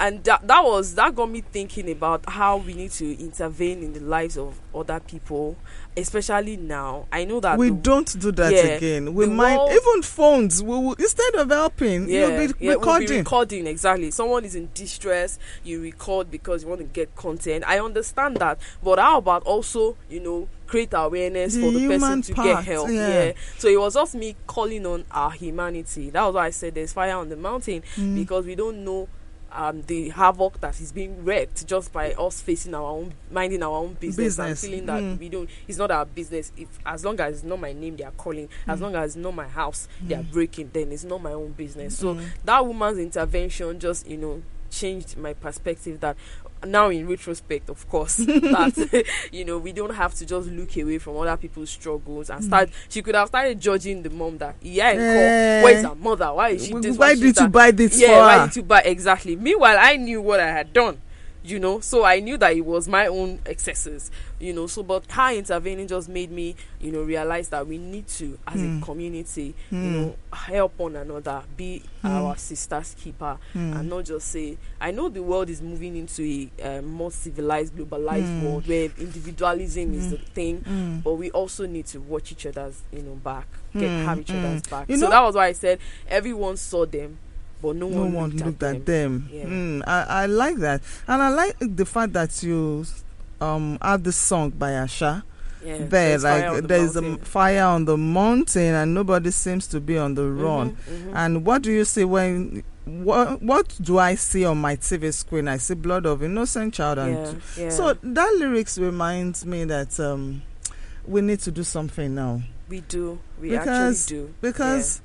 and 0.00 0.22
that, 0.24 0.46
that 0.46 0.64
was 0.64 0.94
that 0.94 1.14
got 1.14 1.30
me 1.30 1.40
thinking 1.40 1.90
about 1.90 2.28
how 2.28 2.58
we 2.58 2.74
need 2.74 2.90
to 2.92 3.18
intervene 3.20 3.82
in 3.82 3.92
the 3.92 4.00
lives 4.00 4.36
of 4.36 4.58
other 4.74 5.00
people, 5.00 5.56
especially 5.96 6.56
now. 6.56 7.06
I 7.12 7.24
know 7.24 7.40
that 7.40 7.58
we 7.58 7.70
the- 7.70 7.76
don't 7.76 8.18
do 8.20 8.32
that 8.32 8.52
yeah, 8.52 8.60
again. 8.76 9.14
We 9.14 9.26
might 9.26 9.56
world- 9.56 9.72
even 9.72 10.02
phones. 10.02 10.62
We 10.62 10.68
will, 10.70 10.92
instead 10.94 11.34
of 11.36 11.48
helping, 11.50 12.08
yeah, 12.08 12.26
you'll 12.28 12.48
be 12.48 12.54
yeah, 12.58 12.70
we'll 12.70 12.78
recording. 12.80 13.08
be 13.08 13.16
recording 13.18 13.66
exactly. 13.66 14.10
Someone 14.10 14.44
is 14.44 14.54
in 14.54 14.68
distress, 14.74 15.38
you 15.62 15.80
record 15.80 16.30
because 16.30 16.62
you 16.62 16.68
want 16.68 16.80
to 16.80 16.86
get 16.86 17.14
content. 17.16 17.64
I 17.66 17.78
understand 17.80 18.36
that, 18.38 18.58
but 18.82 18.98
how 18.98 19.18
about 19.18 19.42
also, 19.44 19.96
you 20.10 20.20
know, 20.20 20.48
create 20.66 20.90
awareness 20.94 21.54
The 21.54 21.60
for 21.60 21.70
the 21.72 21.86
person 21.88 22.22
to 22.22 22.34
part, 22.34 22.46
get 22.48 22.64
help? 22.64 22.90
yeah. 22.90 23.32
So 23.58 23.68
it 23.68 23.78
was 23.78 23.94
just 23.94 24.14
me 24.14 24.34
calling 24.46 24.86
on 24.86 25.04
our 25.10 25.30
humanity. 25.30 26.10
That 26.10 26.22
was 26.24 26.34
why 26.34 26.46
I 26.46 26.50
said 26.50 26.74
there's 26.74 26.92
fire 26.92 27.16
on 27.16 27.28
the 27.28 27.36
mountain 27.36 27.82
Mm. 27.96 28.16
because 28.16 28.46
we 28.46 28.54
don't 28.54 28.84
know. 28.84 29.08
Um, 29.54 29.82
the 29.82 30.08
havoc 30.08 30.60
that 30.62 30.80
is 30.80 30.90
being 30.90 31.24
wreaked 31.24 31.66
just 31.66 31.92
by 31.92 32.12
us 32.14 32.40
facing 32.40 32.74
our 32.74 32.82
own, 32.82 33.12
minding 33.30 33.62
our 33.62 33.70
own 33.76 33.94
business, 33.94 34.36
Business. 34.36 34.62
and 34.64 34.70
feeling 34.70 34.86
that 34.86 35.00
Mm. 35.02 35.18
we 35.20 35.28
don't. 35.28 35.48
It's 35.68 35.78
not 35.78 35.90
our 35.92 36.04
business. 36.04 36.50
If 36.56 36.66
as 36.84 37.04
long 37.04 37.20
as 37.20 37.34
it's 37.36 37.44
not 37.44 37.60
my 37.60 37.72
name, 37.72 37.96
they 37.96 38.02
are 38.04 38.10
calling. 38.12 38.48
As 38.66 38.80
Mm. 38.80 38.82
long 38.82 38.94
as 38.96 39.10
it's 39.14 39.16
not 39.22 39.34
my 39.34 39.46
house, 39.46 39.86
they 40.02 40.16
are 40.16 40.24
breaking. 40.24 40.70
Then 40.72 40.90
it's 40.90 41.04
not 41.04 41.22
my 41.22 41.32
own 41.32 41.52
business. 41.52 41.96
So 41.96 42.16
Mm. 42.16 42.24
that 42.44 42.66
woman's 42.66 42.98
intervention 42.98 43.78
just 43.78 44.08
you 44.08 44.16
know 44.16 44.42
changed 44.70 45.16
my 45.16 45.32
perspective 45.34 46.00
that 46.00 46.16
now 46.66 46.88
in 46.90 47.06
retrospect 47.08 47.68
of 47.70 47.88
course 47.88 48.16
that 48.16 49.04
you 49.32 49.44
know 49.44 49.58
we 49.58 49.72
don't 49.72 49.94
have 49.94 50.14
to 50.14 50.24
just 50.26 50.48
look 50.50 50.76
away 50.76 50.98
from 50.98 51.16
other 51.16 51.36
people's 51.36 51.70
struggles 51.70 52.30
and 52.30 52.42
start 52.44 52.68
she 52.88 53.02
could 53.02 53.14
have 53.14 53.28
started 53.28 53.60
judging 53.60 54.02
the 54.02 54.10
mom 54.10 54.38
that 54.38 54.54
yeah 54.60 54.88
Eh. 54.88 55.62
where 55.62 55.76
is 55.76 55.82
her 55.84 55.94
mother? 55.94 56.32
Why 56.32 56.50
is 56.50 56.66
she 56.66 56.72
this 56.74 56.96
why 56.96 57.14
did 57.14 57.36
you 57.38 57.48
buy 57.48 57.70
this 57.70 58.00
yeah 58.00 58.08
for 58.08 58.20
why 58.20 58.46
did 58.46 58.56
you 58.56 58.62
buy 58.62 58.80
exactly. 58.82 59.36
Meanwhile 59.36 59.76
i 59.78 59.96
knew 59.96 60.20
what 60.22 60.40
i 60.40 60.48
had 60.50 60.72
done 60.72 61.00
you 61.44 61.58
know 61.58 61.78
so 61.80 62.04
i 62.04 62.20
knew 62.20 62.38
that 62.38 62.54
it 62.56 62.62
was 62.64 62.88
my 62.88 63.06
own 63.06 63.38
excesses 63.44 64.10
you 64.44 64.52
know 64.52 64.66
so 64.66 64.82
but 64.82 65.02
her 65.10 65.32
intervening 65.32 65.86
just 65.88 66.08
made 66.08 66.30
me 66.30 66.54
you 66.80 66.92
know 66.92 67.00
realize 67.02 67.48
that 67.48 67.66
we 67.66 67.78
need 67.78 68.06
to 68.06 68.38
as 68.46 68.60
Hmm. 68.60 68.78
a 68.82 68.84
community 68.84 69.54
you 69.70 69.78
Hmm. 69.78 69.92
know 69.94 70.16
help 70.32 70.78
one 70.78 70.96
another 70.96 71.42
be 71.56 71.82
Hmm. 72.02 72.08
our 72.08 72.36
sister's 72.36 72.94
keeper 73.02 73.38
Mm. 73.54 73.80
and 73.80 73.88
not 73.88 74.04
just 74.04 74.28
say 74.28 74.58
i 74.80 74.90
know 74.90 75.08
the 75.08 75.22
world 75.22 75.48
is 75.48 75.62
moving 75.62 75.96
into 75.96 76.22
a 76.58 76.78
um, 76.78 76.84
more 76.86 77.10
civilized 77.10 77.74
globalized 77.74 78.28
Mm. 78.28 78.42
world 78.42 78.66
where 78.68 78.90
individualism 78.98 79.94
is 79.94 80.06
Mm. 80.06 80.10
the 80.10 80.18
thing 80.34 80.60
Mm. 80.68 81.02
but 81.02 81.14
we 81.14 81.30
also 81.30 81.66
need 81.66 81.86
to 81.86 82.00
watch 82.00 82.32
each 82.32 82.44
other's 82.46 82.82
you 82.92 83.02
know 83.02 83.14
back 83.24 83.46
get 83.72 83.88
Mm, 83.90 84.04
have 84.04 84.18
each 84.20 84.30
other's 84.30 84.62
mm. 84.62 84.70
back 84.70 84.88
You 84.90 84.98
so 84.98 85.04
know- 85.06 85.10
that 85.10 85.22
was 85.22 85.34
why 85.36 85.46
i 85.46 85.52
said 85.52 85.78
everyone 86.08 86.56
saw 86.58 86.84
them 86.84 87.16
but 87.62 87.76
no, 87.76 87.88
no 87.88 88.00
one, 88.02 88.12
one 88.12 88.30
looked, 88.30 88.44
looked 88.44 88.62
at, 88.62 88.76
at 88.76 88.84
them. 88.86 89.26
them. 89.26 89.28
Yeah. 89.32 89.44
Mm, 89.46 89.82
I, 89.86 90.02
I 90.22 90.26
like 90.26 90.56
that, 90.58 90.82
and 91.08 91.22
I 91.22 91.30
like 91.30 91.56
the 91.60 91.86
fact 91.86 92.12
that 92.12 92.42
you 92.42 92.84
um 93.44 93.78
have 93.82 94.02
the 94.02 94.12
song 94.12 94.50
by 94.50 94.76
Asa 94.76 95.24
yeah 95.64 95.78
there. 95.78 95.86
there's 95.88 96.24
Like 96.24 96.62
the 96.62 96.68
there 96.68 96.82
is 96.84 96.96
a 96.96 97.16
fire 97.18 97.64
on 97.64 97.84
the 97.86 97.96
mountain, 97.96 98.74
and 98.74 98.94
nobody 98.94 99.30
seems 99.30 99.66
to 99.68 99.80
be 99.80 99.96
on 99.98 100.14
the 100.14 100.26
run. 100.28 100.70
Mhm, 100.76 100.76
mhm. 101.06 101.12
And 101.14 101.46
what 101.46 101.62
do 101.62 101.72
you 101.72 101.84
see 101.84 102.04
when? 102.04 102.62
What 102.84 103.40
what 103.42 103.74
do 103.80 103.98
I 103.98 104.14
see 104.14 104.44
on 104.44 104.58
my 104.60 104.76
TV 104.76 105.10
screen? 105.12 105.48
I 105.48 105.56
see 105.56 105.72
blood 105.74 106.04
of 106.04 106.22
innocent 106.22 106.74
child, 106.74 106.98
and 106.98 107.16
yeah, 107.56 107.64
yeah. 107.64 107.68
so 107.70 107.94
that 108.02 108.36
lyrics 108.38 108.76
reminds 108.76 109.46
me 109.46 109.64
that 109.64 109.98
um 109.98 110.42
we 111.06 111.22
need 111.22 111.40
to 111.40 111.50
do 111.50 111.62
something 111.64 112.14
now 112.14 112.42
we 112.68 112.80
do 112.80 113.18
we 113.40 113.50
because- 113.50 114.02
actually 114.04 114.16
do 114.16 114.34
because 114.42 115.00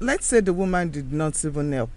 let's 0.00 0.26
say 0.26 0.40
the 0.40 0.52
woman 0.52 0.90
did 0.90 1.12
not 1.12 1.44
even 1.44 1.72
help. 1.72 1.90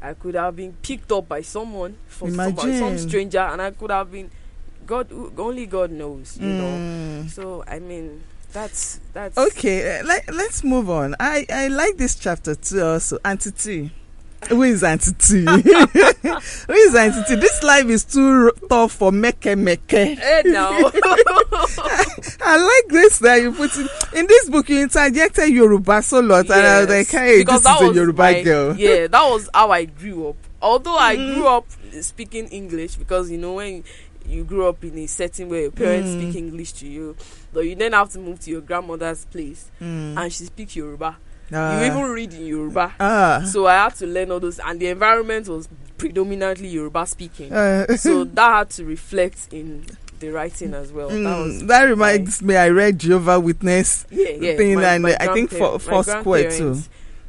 I 0.00 0.14
could 0.14 0.34
have 0.34 0.56
been 0.56 0.72
picked 0.82 1.12
up 1.12 1.28
by 1.28 1.42
someone 1.42 1.94
from 2.08 2.34
some, 2.34 2.56
some 2.56 2.98
stranger, 2.98 3.38
and 3.38 3.62
I 3.62 3.70
could 3.70 3.92
have 3.92 4.10
been. 4.10 4.30
God, 4.86 5.08
only 5.38 5.66
God 5.66 5.90
knows, 5.90 6.36
you 6.40 6.48
know. 6.48 6.64
Mm. 6.64 7.30
So 7.30 7.64
I 7.66 7.78
mean, 7.78 8.22
that's 8.52 9.00
that's 9.12 9.36
Okay, 9.38 10.00
uh, 10.00 10.04
let, 10.04 10.32
let's 10.34 10.62
move 10.64 10.90
on. 10.90 11.14
I, 11.20 11.46
I 11.52 11.68
like 11.68 11.96
this 11.96 12.14
chapter 12.16 12.54
too 12.54 12.82
also. 12.82 13.18
Auntie 13.24 13.50
T. 13.52 13.90
Who 14.48 14.62
is 14.64 14.82
Auntie 14.82 15.12
T? 15.12 15.44
Who 15.46 16.72
is 16.72 16.94
Auntie 16.96 17.22
T? 17.28 17.36
This 17.36 17.62
life 17.62 17.86
is 17.86 18.04
too 18.04 18.46
r- 18.50 18.68
tough 18.68 18.90
for 18.92 19.12
Meke 19.12 19.56
Meke. 19.56 19.92
Eh, 19.94 20.42
now. 20.46 20.70
I 22.44 22.56
like 22.56 22.92
this 22.92 23.18
that 23.20 23.40
you 23.40 23.52
put 23.52 23.76
in, 23.76 23.88
in 24.16 24.26
this 24.26 24.48
book. 24.50 24.68
You 24.68 24.82
interjected 24.82 25.48
Yoruba 25.48 26.02
so 26.02 26.20
lot, 26.20 26.44
and 26.46 26.52
I 26.54 26.80
was 26.80 26.88
like, 26.88 26.98
Yes, 26.98 27.10
"Hey, 27.12 27.38
because 27.42 27.62
this 27.62 27.80
is 27.80 27.90
a 27.90 27.94
Yoruba 27.94 28.22
my- 28.22 28.42
girl." 28.42 28.76
Yeah, 28.76 29.06
that 29.06 29.22
was 29.30 29.48
how 29.54 29.70
I 29.70 29.84
grew 29.84 30.30
up. 30.30 30.36
Although 30.60 30.96
I 30.98 31.16
Mm. 31.16 31.34
grew 31.34 31.46
up 31.46 31.66
speaking 32.00 32.46
English, 32.48 32.96
because 32.96 33.30
you 33.30 33.38
know 33.38 33.54
when 33.54 33.84
you 34.28 34.44
grew 34.44 34.66
up 34.68 34.82
in 34.84 34.96
a 34.98 35.06
setting 35.06 35.48
where 35.48 35.62
your 35.62 35.70
parents 35.70 36.10
Mm. 36.10 36.20
speak 36.22 36.36
English 36.36 36.72
to 36.74 36.86
you, 36.88 37.16
but 37.52 37.60
you 37.60 37.74
then 37.74 37.92
have 37.92 38.10
to 38.12 38.18
move 38.18 38.40
to 38.40 38.50
your 38.50 38.60
grandmother's 38.60 39.24
place 39.26 39.70
Mm. 39.80 40.16
and 40.16 40.32
she 40.32 40.44
speaks 40.44 40.76
Yoruba. 40.76 41.16
Ah. 41.54 41.80
you 41.80 41.86
even 41.86 42.04
read 42.10 42.32
in 42.32 42.46
Yoruba. 42.46 42.94
ah, 42.98 43.42
So 43.46 43.66
I 43.66 43.74
had 43.84 43.94
to 43.96 44.06
learn 44.06 44.30
all 44.30 44.40
those, 44.40 44.58
and 44.58 44.80
the 44.80 44.86
environment 44.86 45.48
was 45.48 45.68
predominantly 45.98 46.68
Yoruba 46.68 47.06
speaking. 47.06 47.52
uh, 47.52 47.86
so 47.96 48.24
that 48.38 48.50
had 48.58 48.70
to 48.70 48.84
reflect 48.84 49.48
in 49.52 49.84
the 50.18 50.30
writing 50.30 50.72
as 50.72 50.92
well. 50.92 51.08
That 51.10 51.18
was 51.38 51.62
mm, 51.62 51.66
that 51.68 51.82
reminds 51.82 52.40
me. 52.42 52.56
I 52.56 52.68
read 52.70 52.98
Jehovah 53.00 53.38
Witness. 53.40 54.06
yeah, 54.10 54.28
yeah. 54.30 54.56
thing 54.56 54.76
my- 54.76 54.84
and 54.94 55.02
my 55.02 55.16
I 55.20 55.26
think 55.34 55.50
for- 55.50 55.78
Foursquare 55.78 56.50
too. 56.50 56.80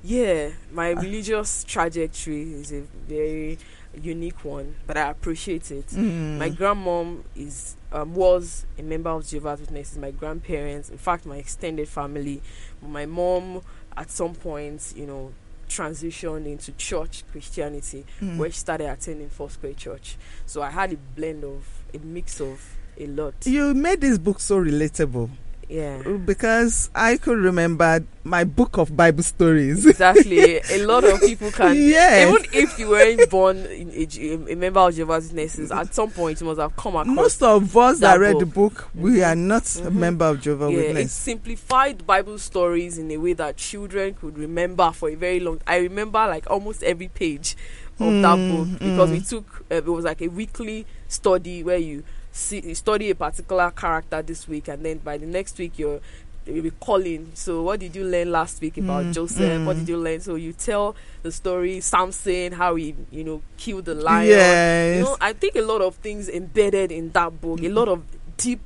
Yeah, 0.06 0.50
my 0.74 0.90
religious 0.92 1.64
trajectory 1.64 2.54
is 2.54 2.72
a 2.74 2.82
very 3.08 3.58
unique 4.02 4.44
one, 4.44 4.76
but 4.88 4.98
I 4.98 5.10
appreciate 5.10 5.70
it. 5.72 5.88
Mm. 5.88 6.38
My 6.40 6.50
grandmom 6.50 7.24
is 7.36 7.76
um, 7.92 8.14
was 8.16 8.66
a 8.80 8.82
member 8.82 9.10
of 9.12 9.26
Jehovah's 9.28 9.62
Witnesses. 9.62 9.98
My 9.98 10.12
grandparents, 10.12 10.90
in 10.90 10.98
fact, 10.98 11.26
my 11.26 11.38
extended 11.38 11.88
family. 11.88 12.42
My 12.82 13.06
mom, 13.06 13.62
at 13.96 14.10
some 14.10 14.34
point, 14.34 14.94
you 14.96 15.06
know, 15.06 15.32
transitioned 15.70 16.46
into 16.46 16.72
church 16.74 17.24
Christianity, 17.32 18.06
Mm. 18.22 18.38
where 18.38 18.50
she 18.52 18.58
started 18.58 18.90
attending 18.90 19.30
Foursquare 19.30 19.74
Church. 19.74 20.18
So 20.46 20.62
I 20.62 20.70
had 20.70 20.94
a 20.94 20.98
blend 21.16 21.44
of 21.44 21.66
a 21.94 22.00
mix 22.00 22.40
of 22.42 22.62
a 22.98 23.08
lot. 23.08 23.34
You 23.46 23.74
made 23.74 24.02
this 24.02 24.18
book 24.18 24.40
so 24.40 24.58
relatable 24.64 25.30
Yeah. 25.70 26.02
because 26.26 26.90
I 26.94 27.18
could 27.18 27.38
remember 27.40 28.04
my 28.24 28.44
book 28.44 28.78
of 28.78 28.96
Bible 28.96 29.24
stories. 29.24 29.86
Exactly. 29.86 30.58
a 30.70 30.78
lot 30.86 31.04
of 31.04 31.20
people 31.22 31.52
can 31.52 31.76
Yeah. 31.76 32.30
Even 32.30 32.46
if 32.54 32.78
you 32.80 32.90
weren't 32.90 33.30
born 33.30 33.58
in 33.58 33.90
a, 33.92 34.52
a 34.52 34.56
member 34.56 34.80
of 34.80 34.96
Jehovah's 34.96 35.28
Witnesses, 35.28 35.72
at 35.72 35.94
some 35.94 36.10
point 36.12 36.40
you 36.40 36.48
must 36.48 36.60
have 36.60 36.76
come 36.76 36.96
across. 36.96 37.16
Most 37.16 37.44
of 37.44 37.76
us 37.76 38.00
that 38.00 38.14
that 38.14 38.20
read 38.20 38.40
the 38.40 38.46
book. 38.46 38.74
book, 38.76 38.90
we 38.96 39.24
are 39.24 39.36
not 39.36 39.64
a 39.64 39.90
Mhm. 39.90 39.94
member 39.96 40.26
of 40.26 40.42
Jehovah's 40.42 40.74
yeah, 40.96 41.00
it 41.00 41.10
simplified 41.10 42.06
Bible 42.06 42.38
stories 42.38 42.98
in 42.98 43.12
a 43.12 43.18
way 43.18 43.34
that 43.34 43.58
children 43.58 44.14
could 44.14 44.38
remember 44.38 44.92
for 44.92 45.10
a 45.10 45.16
very 45.16 45.40
long. 45.40 45.60
I 45.68 45.78
remember 45.78 46.20
like 46.28 46.50
almost 46.50 46.84
every 46.84 47.08
page 47.10 47.56
of 48.00 48.22
that 48.22 48.38
Mm, 48.40 48.48
book 48.50 48.80
because 48.80 49.12
we 49.12 49.20
mm. 49.20 49.30
took 49.30 49.66
uh, 49.72 49.76
it 49.76 49.86
was 49.86 50.04
like 50.06 50.22
a 50.22 50.28
weekly 50.28 50.86
study 51.08 51.64
where 51.64 51.78
you 51.78 52.04
see 52.36 52.74
study 52.74 53.10
a 53.12 53.16
particular 53.16 53.70
character 53.72 54.22
this 54.22 54.48
week 54.48 54.68
and 54.68 54.84
then 54.86 54.98
by 54.98 55.18
the 55.18 55.26
next 55.26 55.58
week 55.60 55.78
you're 55.78 56.00
you'll 56.46 56.64
be 56.64 56.72
calling 56.72 57.32
so 57.36 57.62
what 57.62 57.80
did 57.80 57.96
you 57.96 58.04
learn 58.04 58.30
last 58.32 58.60
week 58.60 58.78
about 58.78 59.06
Mm, 59.06 59.14
joseph 59.14 59.66
what 59.66 59.76
mm. 59.78 59.80
did 59.80 59.90
you 59.90 59.98
learn 59.98 60.20
so 60.20 60.36
you 60.36 60.52
tell 60.52 60.94
the 61.22 61.32
story 61.32 61.80
samson 61.80 62.52
how 62.54 62.76
he 62.76 62.96
you 63.12 63.24
know 63.24 63.42
killed 63.56 63.86
the 63.86 63.94
lion 63.96 64.28
Yes. 64.30 64.98
you 64.98 65.04
know 65.04 65.16
i 65.22 65.32
think 65.32 65.56
a 65.56 65.62
lot 65.62 65.82
of 65.82 65.96
things 65.96 66.28
embedded 66.28 66.92
in 66.92 67.12
that 67.12 67.40
book 67.40 67.62
a 67.62 67.70
lot 67.70 67.88
of 67.88 68.02
deep 68.36 68.60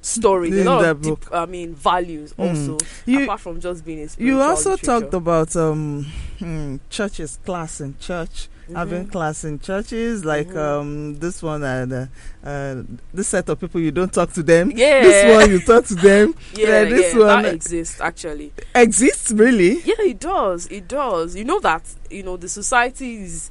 stories 0.00 0.54
a 0.54 0.60
In 0.60 0.66
lot 0.66 0.82
that 0.82 0.90
of 0.92 1.02
deep 1.02 1.32
i 1.32 1.44
mean 1.46 1.74
values 1.74 2.32
Mm. 2.34 2.48
also 2.48 2.78
you 3.04 3.24
apart 3.24 3.40
from 3.40 3.60
just 3.60 3.84
being 3.84 4.00
a 4.00 4.08
you 4.22 4.40
also 4.40 4.70
literature. 4.70 4.86
talked 5.00 5.14
about 5.14 5.54
um 5.56 6.06
hmm, 6.38 6.76
churches 6.88 7.38
class 7.44 7.80
in 7.80 7.96
church 7.98 8.48
having 8.74 9.06
Mhm. 9.06 9.12
class 9.12 9.44
in 9.44 9.58
churches 9.58 10.24
like 10.24 10.48
Mhm. 10.48 10.56
um 10.56 11.14
this 11.18 11.42
one 11.42 11.62
and 11.62 11.92
uh, 11.92 12.06
uh, 12.44 12.82
this 13.14 13.28
set 13.28 13.48
of 13.48 13.60
people 13.60 13.80
you 13.80 13.90
don't 13.90 14.12
talk 14.12 14.32
to 14.32 14.42
them 14.42 14.70
yeah 14.74 15.02
this 15.02 15.36
one 15.36 15.50
you 15.50 15.60
talk 15.60 15.84
to 15.86 15.94
them 15.94 16.34
yeah, 16.54 16.82
yeah, 16.82 16.84
this 16.84 17.14
yeah, 17.14 17.18
one- 17.20 17.42
that 17.44 17.54
exists 17.54 18.00
actually 18.00 18.52
exists 18.74 19.30
really 19.32 19.80
Yeah, 19.84 19.94
it 20.00 20.20
does. 20.20 20.66
It 20.66 20.88
does. 20.88 21.36
You 21.36 21.44
know 21.44 21.60
that 21.60 21.82
you 22.10 22.22
know 22.22 22.36
the 22.36 22.48
society 22.48 23.22
is 23.22 23.50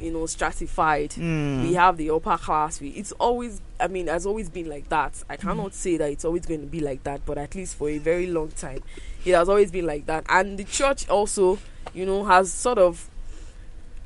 you 0.00 0.12
know 0.12 0.26
stratified. 0.26 1.10
Mm. 1.10 1.62
We 1.62 1.74
have 1.74 1.96
the 1.96 2.10
upper 2.10 2.38
class. 2.38 2.80
We 2.80 2.88
it's 2.90 3.12
always 3.12 3.60
I 3.80 3.88
mean 3.88 4.06
has 4.06 4.26
always 4.26 4.48
been 4.48 4.68
like 4.68 4.88
that. 4.90 5.12
I 5.28 5.36
Mm. 5.36 5.40
cannot 5.40 5.74
say 5.74 5.96
that 5.96 6.10
it's 6.10 6.24
always 6.24 6.46
going 6.46 6.60
to 6.60 6.66
be 6.66 6.80
like 6.80 7.02
that, 7.04 7.22
but 7.26 7.36
at 7.38 7.54
least 7.54 7.74
for 7.76 7.88
a 7.88 7.98
very 7.98 8.26
long 8.28 8.48
time, 8.50 8.80
it 9.24 9.32
has 9.34 9.48
always 9.48 9.70
been 9.70 9.86
like 9.86 10.06
that. 10.06 10.24
And 10.28 10.56
the 10.58 10.64
church 10.64 11.08
also, 11.08 11.58
you 11.94 12.06
know, 12.06 12.24
has 12.24 12.52
sort 12.52 12.78
of 12.78 13.08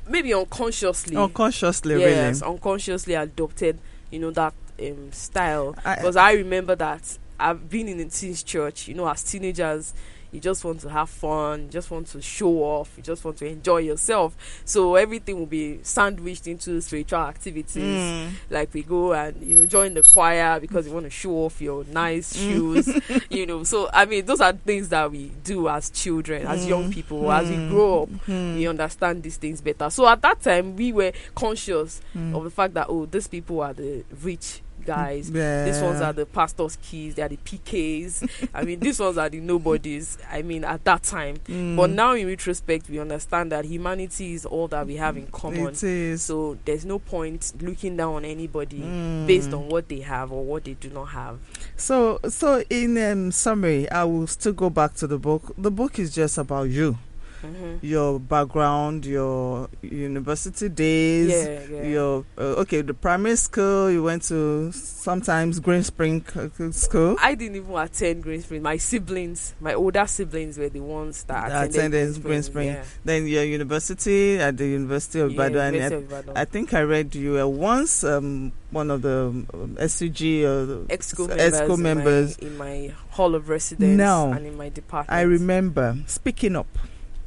maybe 0.07 0.33
unconsciously 0.33 1.15
unconsciously, 1.15 1.99
yes, 1.99 2.41
really. 2.41 2.53
unconsciously 2.53 3.13
adopted, 3.13 3.79
you 4.11 4.19
know, 4.19 4.31
that 4.31 4.53
um, 4.81 5.11
style. 5.11 5.75
I- 5.85 5.95
Because 5.95 6.15
I 6.15 6.33
remember 6.33 6.75
that 6.75 7.17
I've 7.39 7.69
been 7.69 7.87
in 7.87 7.99
a 7.99 8.05
teens 8.05 8.43
church, 8.43 8.87
you 8.87 8.93
know, 8.95 9.07
as 9.07 9.23
teenagers, 9.23 9.93
you 10.33 10.39
just 10.39 10.65
want 10.65 10.79
to 10.81 10.89
have 10.89 11.09
fun, 11.09 11.63
you 11.63 11.69
just 11.69 11.91
want 11.91 12.07
to 12.07 12.21
show 12.21 12.49
off, 12.63 12.91
you 12.97 13.03
just 13.03 13.23
want 13.23 13.37
to 13.37 13.45
enjoy 13.45 13.77
yourself. 13.77 14.35
So 14.65 14.95
everything 14.95 15.37
will 15.37 15.45
be 15.45 15.79
sandwiched 15.83 16.47
into 16.47 16.81
spiritual 16.81 17.19
activities. 17.19 17.75
Mm. 18.01 18.31
Like 18.49 18.73
we 18.73 18.81
go 18.83 19.13
and 19.13 19.41
you 19.43 19.55
know 19.55 19.65
join 19.67 19.93
the 19.93 20.01
choir 20.03 20.59
because 20.59 20.87
you 20.87 20.93
want 20.93 21.05
to 21.05 21.09
show 21.11 21.31
off 21.45 21.61
your 21.61 21.83
nice 21.85 22.35
shoes, 22.37 22.89
you 23.29 23.45
know. 23.45 23.63
So 23.63 23.89
I 23.93 24.05
mean, 24.05 24.25
those 24.25 24.41
are 24.41 24.53
things 24.53 24.89
that 24.89 25.11
we 25.11 25.31
do 25.43 25.69
as 25.69 25.89
children, 25.91 26.47
as 26.47 26.65
young 26.67 26.85
Mm. 26.89 26.93
people. 26.93 27.31
As 27.31 27.47
we 27.49 27.55
Mm. 27.57 27.69
grow 27.69 28.03
up, 28.03 28.09
Mm. 28.27 28.55
we 28.55 28.67
understand 28.67 29.21
these 29.21 29.37
things 29.37 29.61
better. 29.61 29.89
So 29.91 30.07
at 30.07 30.21
that 30.23 30.41
time, 30.41 30.75
we 30.75 30.91
were 30.91 31.11
conscious 31.35 32.01
of 32.33 32.43
the 32.43 32.49
fact 32.49 32.73
that 32.73 32.87
oh, 32.89 33.05
these 33.05 33.27
people 33.27 33.61
are 33.61 33.73
the 33.73 34.03
rich 34.23 34.61
guys. 34.85 35.31
These 35.31 35.81
ones 35.81 36.01
are 36.01 36.13
the 36.13 36.25
pastor's 36.25 36.77
keys. 36.77 37.15
They 37.15 37.21
are 37.21 37.29
the 37.29 37.37
PKs. 37.37 38.49
I 38.53 38.63
mean, 38.63 38.79
these 38.79 38.99
ones 38.99 39.17
are 39.17 39.29
the 39.29 39.39
nobodies. 39.39 40.17
I 40.31 40.41
mean, 40.41 40.63
at 40.63 40.83
that 40.85 41.03
time. 41.03 41.37
Mm. 41.47 41.75
But 41.75 41.89
now, 41.89 42.13
in 42.13 42.27
retrospect, 42.27 42.89
we 42.89 42.99
understand 42.99 43.51
that 43.51 43.65
humanity 43.65 44.33
is 44.33 44.45
all 44.45 44.67
that 44.69 44.85
we 44.85 44.95
have 44.97 45.17
in 45.17 45.27
common. 45.27 45.73
So 46.17 46.57
there's 46.65 46.85
no 46.85 46.99
point 46.99 47.53
looking 47.61 47.97
down 47.97 48.15
on 48.15 48.25
anybody 48.25 48.79
Mm. 48.83 49.27
based 49.27 49.53
on 49.53 49.69
what 49.69 49.87
they 49.87 49.99
have 50.01 50.31
or 50.31 50.43
what 50.43 50.63
they 50.65 50.73
do 50.73 50.89
not 50.89 51.05
have. 51.05 51.39
So, 51.77 52.19
so 52.27 52.63
in 52.69 52.97
um, 52.97 53.31
summary, 53.31 53.89
I 53.89 54.03
will 54.03 54.27
still 54.27 54.53
go 54.53 54.69
back 54.69 54.93
to 54.95 55.07
the 55.07 55.17
book. 55.17 55.53
The 55.57 55.71
book 55.71 55.99
is 55.99 56.13
just 56.13 56.37
about 56.37 56.69
you, 56.69 56.97
hmm 57.43 57.77
your 57.81 58.19
background, 58.19 59.05
your 59.05 59.67
university 59.81 60.69
days, 60.69 61.29
Yeah, 61.29 61.59
yeah. 61.81 61.87
your 61.87 62.25
uh, 62.37 62.61
okay, 62.63 62.81
the 62.81 62.93
primary 62.93 63.35
school 63.35 63.91
you 63.91 64.03
went 64.03 64.23
to, 64.23 64.71
sometimes 64.71 65.59
Green 65.59 65.83
Spring 65.83 66.23
uh, 66.35 66.71
School. 66.71 67.17
I 67.21 67.35
didn't 67.35 67.57
even 67.57 67.75
attend 67.75 68.23
Green 68.23 68.41
Spring. 68.41 68.61
My 68.61 68.77
siblings, 68.77 69.53
my 69.59 69.73
older 69.73 70.07
siblings, 70.07 70.57
were 70.57 70.69
the 70.69 70.79
ones 70.79 71.23
that 71.25 71.47
attended 71.47 71.75
attended 71.75 72.23
Green 72.23 72.43
Spring. 72.43 72.67
Yeah. 72.69 72.83
Then 73.03 73.27
your 73.27 73.43
university 73.43 74.37
at 74.39 74.57
the 74.57 74.67
University 74.67 75.19
of 75.19 75.31
Ibadan. 75.31 75.73
University 75.73 75.95
and 75.95 76.03
of 76.05 76.11
Ibadan. 76.11 76.37
I, 76.37 76.41
I 76.41 76.45
think 76.45 76.73
I 76.73 76.81
read 76.81 77.15
you 77.15 77.33
were 77.33 77.47
once 77.47 78.03
um, 78.03 78.53
one 78.71 78.89
of 78.91 79.01
the 79.01 79.45
um, 79.53 79.77
SUG 79.79 80.21
or 80.43 80.65
the 80.65 80.85
Exco 80.89 81.27
EXCO 81.27 81.77
members, 81.77 81.79
members. 81.79 82.37
In, 82.37 82.57
my, 82.57 82.69
in 82.71 82.87
my 82.87 82.93
hall 83.11 83.35
of 83.35 83.49
residence 83.49 83.97
Now, 83.97 84.31
and 84.31 84.45
in 84.45 84.57
my 84.57 84.69
department. 84.69 85.11
I 85.17 85.21
remember 85.21 85.97
speaking 86.07 86.55
up. 86.55 86.67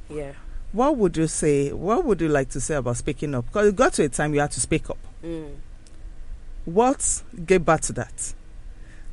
Yeah. 0.08 0.32
What 0.72 0.96
would 0.96 1.16
you 1.16 1.26
say? 1.26 1.72
What 1.72 2.04
would 2.04 2.20
you 2.20 2.28
like 2.28 2.50
to 2.50 2.60
say 2.60 2.74
about 2.74 2.96
speaking 2.96 3.34
up? 3.34 3.46
Because 3.46 3.68
it 3.68 3.76
got 3.76 3.92
to 3.94 4.04
a 4.04 4.08
time 4.08 4.34
you 4.34 4.40
had 4.40 4.50
to 4.52 4.60
speak 4.60 4.90
up. 4.90 4.98
Mm. 5.24 5.54
What 6.64 7.22
gave 7.44 7.64
back 7.64 7.80
to 7.82 7.92
that? 7.94 8.34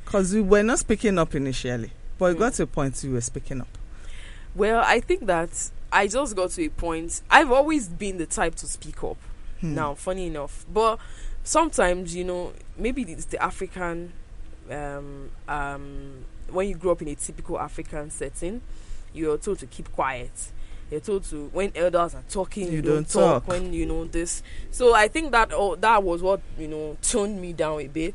Because 0.03 0.34
you 0.34 0.43
were 0.43 0.63
not 0.63 0.79
speaking 0.79 1.17
up 1.19 1.36
initially, 1.36 1.91
but 2.17 2.32
it 2.32 2.36
Mm. 2.36 2.39
got 2.39 2.53
to 2.56 2.63
a 2.63 2.67
point 2.67 3.03
you 3.03 3.12
were 3.12 3.21
speaking 3.21 3.62
up. 3.62 3.77
Well, 4.56 4.84
I 4.86 4.99
think 4.99 5.25
that 5.27 5.71
I 5.91 6.08
just 6.08 6.36
got 6.36 6.49
to 6.51 6.65
a 6.65 6.69
point. 6.69 7.21
I've 7.29 7.51
always 7.51 7.88
been 7.88 8.17
the 8.17 8.25
type 8.25 8.56
to 8.56 8.67
speak 8.67 9.03
up. 9.03 9.17
Hmm. 9.62 9.75
Now, 9.75 9.93
funny 9.95 10.27
enough, 10.27 10.65
but 10.71 10.99
sometimes 11.43 12.15
you 12.15 12.23
know 12.23 12.53
maybe 12.77 13.03
it's 13.03 13.25
the 13.25 13.41
African. 13.41 14.13
Um, 14.69 15.29
um, 15.47 16.25
when 16.49 16.67
you 16.69 16.75
grow 16.75 16.91
up 16.93 17.01
in 17.01 17.08
a 17.10 17.15
typical 17.15 17.60
African 17.60 18.10
setting, 18.10 18.62
you're 19.13 19.38
told 19.38 19.60
to 19.60 19.65
keep 19.67 19.91
quiet. 19.91 20.32
You're 20.93 21.01
told 21.01 21.23
to 21.25 21.47
when 21.53 21.71
elders 21.75 22.13
are 22.13 22.23
talking, 22.29 22.67
you, 22.67 22.73
You 22.73 22.82
don't, 22.84 22.93
don't 22.97 23.10
talk. 23.10 23.45
talk. 23.45 23.47
When 23.47 23.73
you 23.73 23.88
know 23.88 24.06
this, 24.06 24.43
so 24.69 24.93
I 24.93 25.08
think 25.08 25.32
that 25.32 25.49
oh, 25.51 25.75
that 25.77 26.03
was 26.03 26.21
what 26.21 26.39
you 26.56 26.67
know 26.67 26.97
toned 27.01 27.41
me 27.41 27.51
down 27.51 27.82
a 27.82 27.88
bit. 27.88 28.13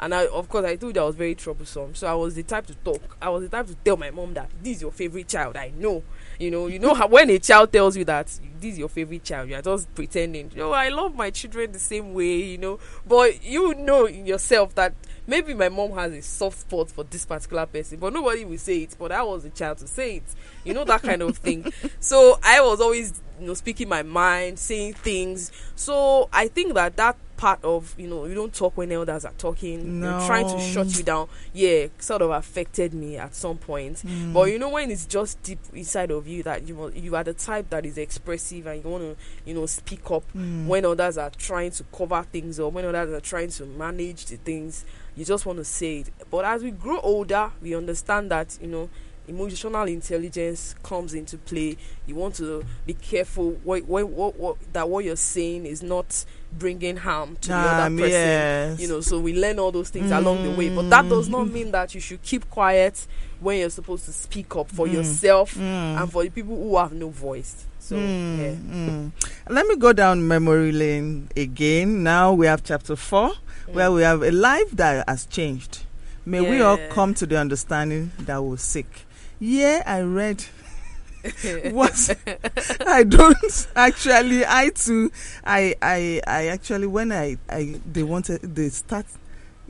And 0.00 0.12
I, 0.12 0.26
of 0.26 0.48
course, 0.48 0.64
I 0.64 0.74
told 0.74 0.96
you 0.96 1.02
I 1.02 1.04
was 1.04 1.14
very 1.14 1.36
troublesome. 1.36 1.94
So 1.94 2.08
I 2.08 2.14
was 2.14 2.34
the 2.34 2.42
type 2.42 2.66
to 2.66 2.74
talk. 2.74 3.16
I 3.22 3.28
was 3.28 3.42
the 3.42 3.48
type 3.48 3.66
to 3.68 3.74
tell 3.76 3.96
my 3.96 4.10
mom 4.10 4.34
that 4.34 4.50
this 4.62 4.76
is 4.76 4.82
your 4.82 4.90
favorite 4.92 5.28
child. 5.28 5.56
I 5.56 5.72
know. 5.76 6.02
You 6.40 6.50
know, 6.50 6.66
you 6.66 6.80
know 6.80 6.94
how 6.94 7.06
when 7.06 7.30
a 7.30 7.38
child 7.38 7.72
tells 7.72 7.96
you 7.96 8.04
that 8.06 8.26
this 8.60 8.72
is 8.72 8.78
your 8.78 8.88
favorite 8.88 9.22
child, 9.22 9.48
you 9.48 9.54
are 9.54 9.62
just 9.62 9.92
pretending. 9.94 10.50
You 10.52 10.58
know, 10.58 10.72
I 10.72 10.88
love 10.88 11.14
my 11.14 11.30
children 11.30 11.70
the 11.70 11.78
same 11.78 12.14
way. 12.14 12.36
You 12.42 12.58
know, 12.58 12.78
but 13.06 13.44
you 13.44 13.74
know 13.74 14.08
yourself 14.08 14.74
that 14.74 14.92
maybe 15.28 15.54
my 15.54 15.68
mom 15.68 15.92
has 15.92 16.12
a 16.12 16.22
soft 16.22 16.58
spot 16.60 16.90
for 16.90 17.04
this 17.04 17.24
particular 17.24 17.66
person, 17.66 17.98
but 17.98 18.12
nobody 18.12 18.44
will 18.44 18.58
say 18.58 18.78
it. 18.78 18.96
But 18.98 19.12
I 19.12 19.22
was 19.22 19.44
a 19.44 19.50
child 19.50 19.78
to 19.78 19.86
say 19.86 20.16
it. 20.16 20.24
You 20.64 20.74
know 20.74 20.84
that 20.84 21.02
kind 21.02 21.22
of 21.22 21.36
thing. 21.38 21.72
So 22.00 22.40
I 22.42 22.60
was 22.62 22.80
always, 22.80 23.22
you 23.40 23.46
know, 23.46 23.54
speaking 23.54 23.88
my 23.88 24.02
mind, 24.02 24.58
saying 24.58 24.94
things. 24.94 25.52
So 25.76 26.28
I 26.32 26.48
think 26.48 26.74
that 26.74 26.96
that 26.96 27.16
part 27.36 27.62
of 27.62 27.94
you 27.96 28.08
know 28.08 28.24
you 28.24 28.34
don't 28.34 28.52
talk 28.52 28.76
when 28.76 28.90
elders 28.90 29.24
are 29.24 29.32
talking, 29.38 30.00
know, 30.00 30.26
trying 30.26 30.48
to 30.48 30.58
shut 30.58 30.88
you 30.96 31.04
down. 31.04 31.28
Yeah, 31.52 31.86
sort 32.00 32.20
of 32.22 32.30
affected 32.30 32.92
me 32.92 33.16
at 33.16 33.32
some 33.36 33.58
point. 33.58 33.98
Mm. 33.98 34.32
But 34.32 34.50
you 34.50 34.58
know 34.58 34.70
when 34.70 34.90
it's 34.90 35.06
just 35.06 35.40
deep 35.44 35.60
inside 35.72 36.10
of 36.10 36.26
you 36.26 36.42
that 36.42 36.66
you 36.66 36.90
you 36.96 37.14
are 37.14 37.22
the 37.22 37.34
type 37.34 37.70
that 37.70 37.86
is 37.86 37.96
expressive 37.96 38.66
and 38.66 38.82
you 38.82 38.90
want 38.90 39.04
to 39.04 39.16
you 39.44 39.54
know 39.54 39.66
speak 39.66 40.10
up 40.10 40.24
Mm. 40.34 40.66
when 40.66 40.84
others 40.84 41.16
are 41.16 41.30
trying 41.30 41.70
to 41.70 41.84
cover 41.96 42.22
things 42.24 42.58
or 42.58 42.70
when 42.72 42.84
others 42.84 43.12
are 43.14 43.20
trying 43.20 43.48
to 43.50 43.64
manage 43.66 44.26
the 44.26 44.36
things 44.36 44.84
you 45.18 45.24
just 45.24 45.44
want 45.46 45.58
to 45.58 45.64
say 45.64 45.98
it 45.98 46.10
but 46.30 46.44
as 46.44 46.62
we 46.62 46.70
grow 46.70 46.98
older 47.00 47.50
we 47.60 47.74
understand 47.74 48.30
that 48.30 48.56
you 48.62 48.68
know 48.68 48.88
emotional 49.26 49.82
intelligence 49.84 50.74
comes 50.82 51.12
into 51.12 51.36
play 51.36 51.76
you 52.06 52.14
want 52.14 52.34
to 52.34 52.64
be 52.86 52.94
careful 52.94 53.50
what, 53.62 53.84
what, 53.84 54.08
what, 54.08 54.38
what 54.40 54.56
that 54.72 54.88
what 54.88 55.04
you're 55.04 55.16
saying 55.16 55.66
is 55.66 55.82
not 55.82 56.24
bringing 56.58 56.96
harm 56.96 57.36
to 57.36 57.48
the 57.48 57.54
other 57.54 57.82
Um, 57.82 57.96
person 57.98 58.10
yes. 58.12 58.80
you 58.80 58.88
know 58.88 59.02
so 59.02 59.20
we 59.20 59.38
learn 59.38 59.58
all 59.58 59.70
those 59.70 59.90
things 59.90 60.10
along 60.10 60.44
the 60.44 60.50
way 60.50 60.70
but 60.70 60.88
that 60.88 61.08
does 61.10 61.28
not 61.28 61.46
Mm. 61.46 61.52
mean 61.52 61.70
that 61.72 61.94
you 61.94 62.00
should 62.00 62.22
keep 62.22 62.48
quiet 62.48 63.06
when 63.40 63.58
you're 63.58 63.68
supposed 63.70 64.06
to 64.06 64.12
speak 64.12 64.56
up 64.56 64.70
for 64.70 64.86
Mm. 64.86 64.92
yourself 64.94 65.54
Mm. 65.54 66.00
and 66.00 66.10
for 66.12 66.22
the 66.24 66.30
people 66.30 66.56
who 66.56 66.78
have 66.78 66.92
no 66.94 67.10
voice 67.10 67.66
so 67.78 67.96
Mm, 67.96 68.38
yeah 68.38 68.54
mm. 68.54 69.12
Let 69.50 69.66
me 69.66 69.76
go 69.76 69.92
down 69.92 70.26
memory 70.26 70.72
lane 70.72 71.28
again. 71.36 72.02
Now 72.02 72.32
we 72.34 72.46
have 72.46 72.62
chapter 72.62 72.96
four, 72.96 73.32
where 73.72 73.90
we 73.92 74.02
have 74.02 74.22
a 74.22 74.30
life 74.30 74.70
that 74.72 75.08
has 75.08 75.26
changed. 75.26 75.84
May 76.24 76.40
we 76.40 76.60
all 76.60 76.78
come 76.90 77.14
to 77.14 77.26
the 77.26 77.38
understanding 77.38 78.12
that 78.20 78.42
we're 78.42 78.58
sick. 78.58 79.06
Yeah, 79.40 79.82
I 79.86 80.00
read 80.00 80.44
what 81.70 82.16
I 82.86 83.02
don't 83.04 83.68
actually. 83.74 84.44
I 84.46 84.70
too. 84.74 85.10
I 85.44 85.74
I 85.80 86.20
I 86.26 86.46
actually 86.48 86.86
when 86.86 87.12
I 87.12 87.38
I 87.48 87.80
they 87.90 88.02
wanted 88.02 88.42
they 88.42 88.68
start 88.68 89.06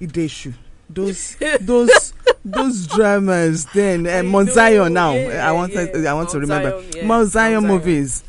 Ideshu. 0.00 0.54
Those 0.90 1.36
those 1.60 2.12
those 2.44 2.86
dramas 2.86 3.66
then 3.66 4.06
uh, 4.06 4.22
Mount 4.22 4.50
Zion 4.50 4.94
now 4.94 5.12
yeah, 5.12 5.48
I 5.48 5.52
want 5.52 5.72
yeah. 5.74 6.10
I 6.10 6.14
want 6.14 6.30
to 6.30 6.40
remember 6.40 6.82
yeah, 6.94 7.04
Mount 7.04 7.28
Zion 7.28 7.64
Mount 7.64 7.66
Zion. 7.66 7.66
movies. 7.66 8.24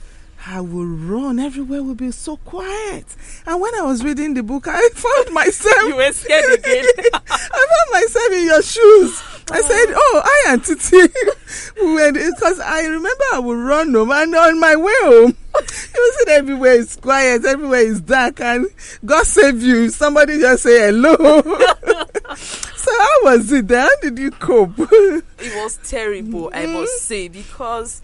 I 0.47 0.61
will 0.61 0.85
run 0.85 1.37
everywhere 1.39 1.83
will 1.83 1.95
be 1.95 2.11
so 2.11 2.37
quiet. 2.37 3.05
And 3.45 3.59
when 3.61 3.75
I 3.75 3.81
was 3.81 4.03
reading 4.03 4.33
the 4.33 4.43
book, 4.43 4.67
I 4.67 4.89
found 4.93 5.33
myself 5.33 5.81
you 5.83 5.95
were 5.97 6.11
scared 6.13 6.59
again 6.59 6.85
I 7.13 7.19
found 7.19 7.91
myself 7.91 8.31
in 8.33 8.45
your 8.45 8.61
shoes. 8.61 9.23
I 9.51 9.61
said, 9.61 9.85
"Oh, 9.95 10.21
I 10.23 10.53
and 10.53 10.63
Titi, 10.63 11.07
because 12.29 12.59
I 12.59 12.83
remember 12.85 13.23
I 13.33 13.39
would 13.39 13.57
run 13.57 13.93
home, 13.93 14.11
and 14.11 14.35
on 14.35 14.59
my 14.59 14.75
way 14.75 14.93
home, 15.01 15.35
you 15.59 16.13
see 16.25 16.31
everywhere 16.31 16.73
is 16.73 16.95
quiet, 16.97 17.43
everywhere 17.45 17.79
is 17.81 17.99
dark, 18.01 18.39
and 18.41 18.67
God 19.03 19.25
save 19.25 19.61
you. 19.63 19.89
Somebody 19.89 20.39
just 20.39 20.63
say 20.63 20.79
hello. 20.91 21.15
so 22.75 22.91
how 22.99 23.23
was 23.23 23.51
it? 23.51 23.67
Then? 23.67 23.87
How 23.87 24.01
did 24.01 24.19
you 24.19 24.31
cope? 24.31 24.73
it 24.77 25.55
was 25.55 25.79
terrible 25.83 26.51
i 26.53 26.65
Mm. 26.65 26.73
must 26.73 27.01
say 27.05 27.27
because 27.29 28.01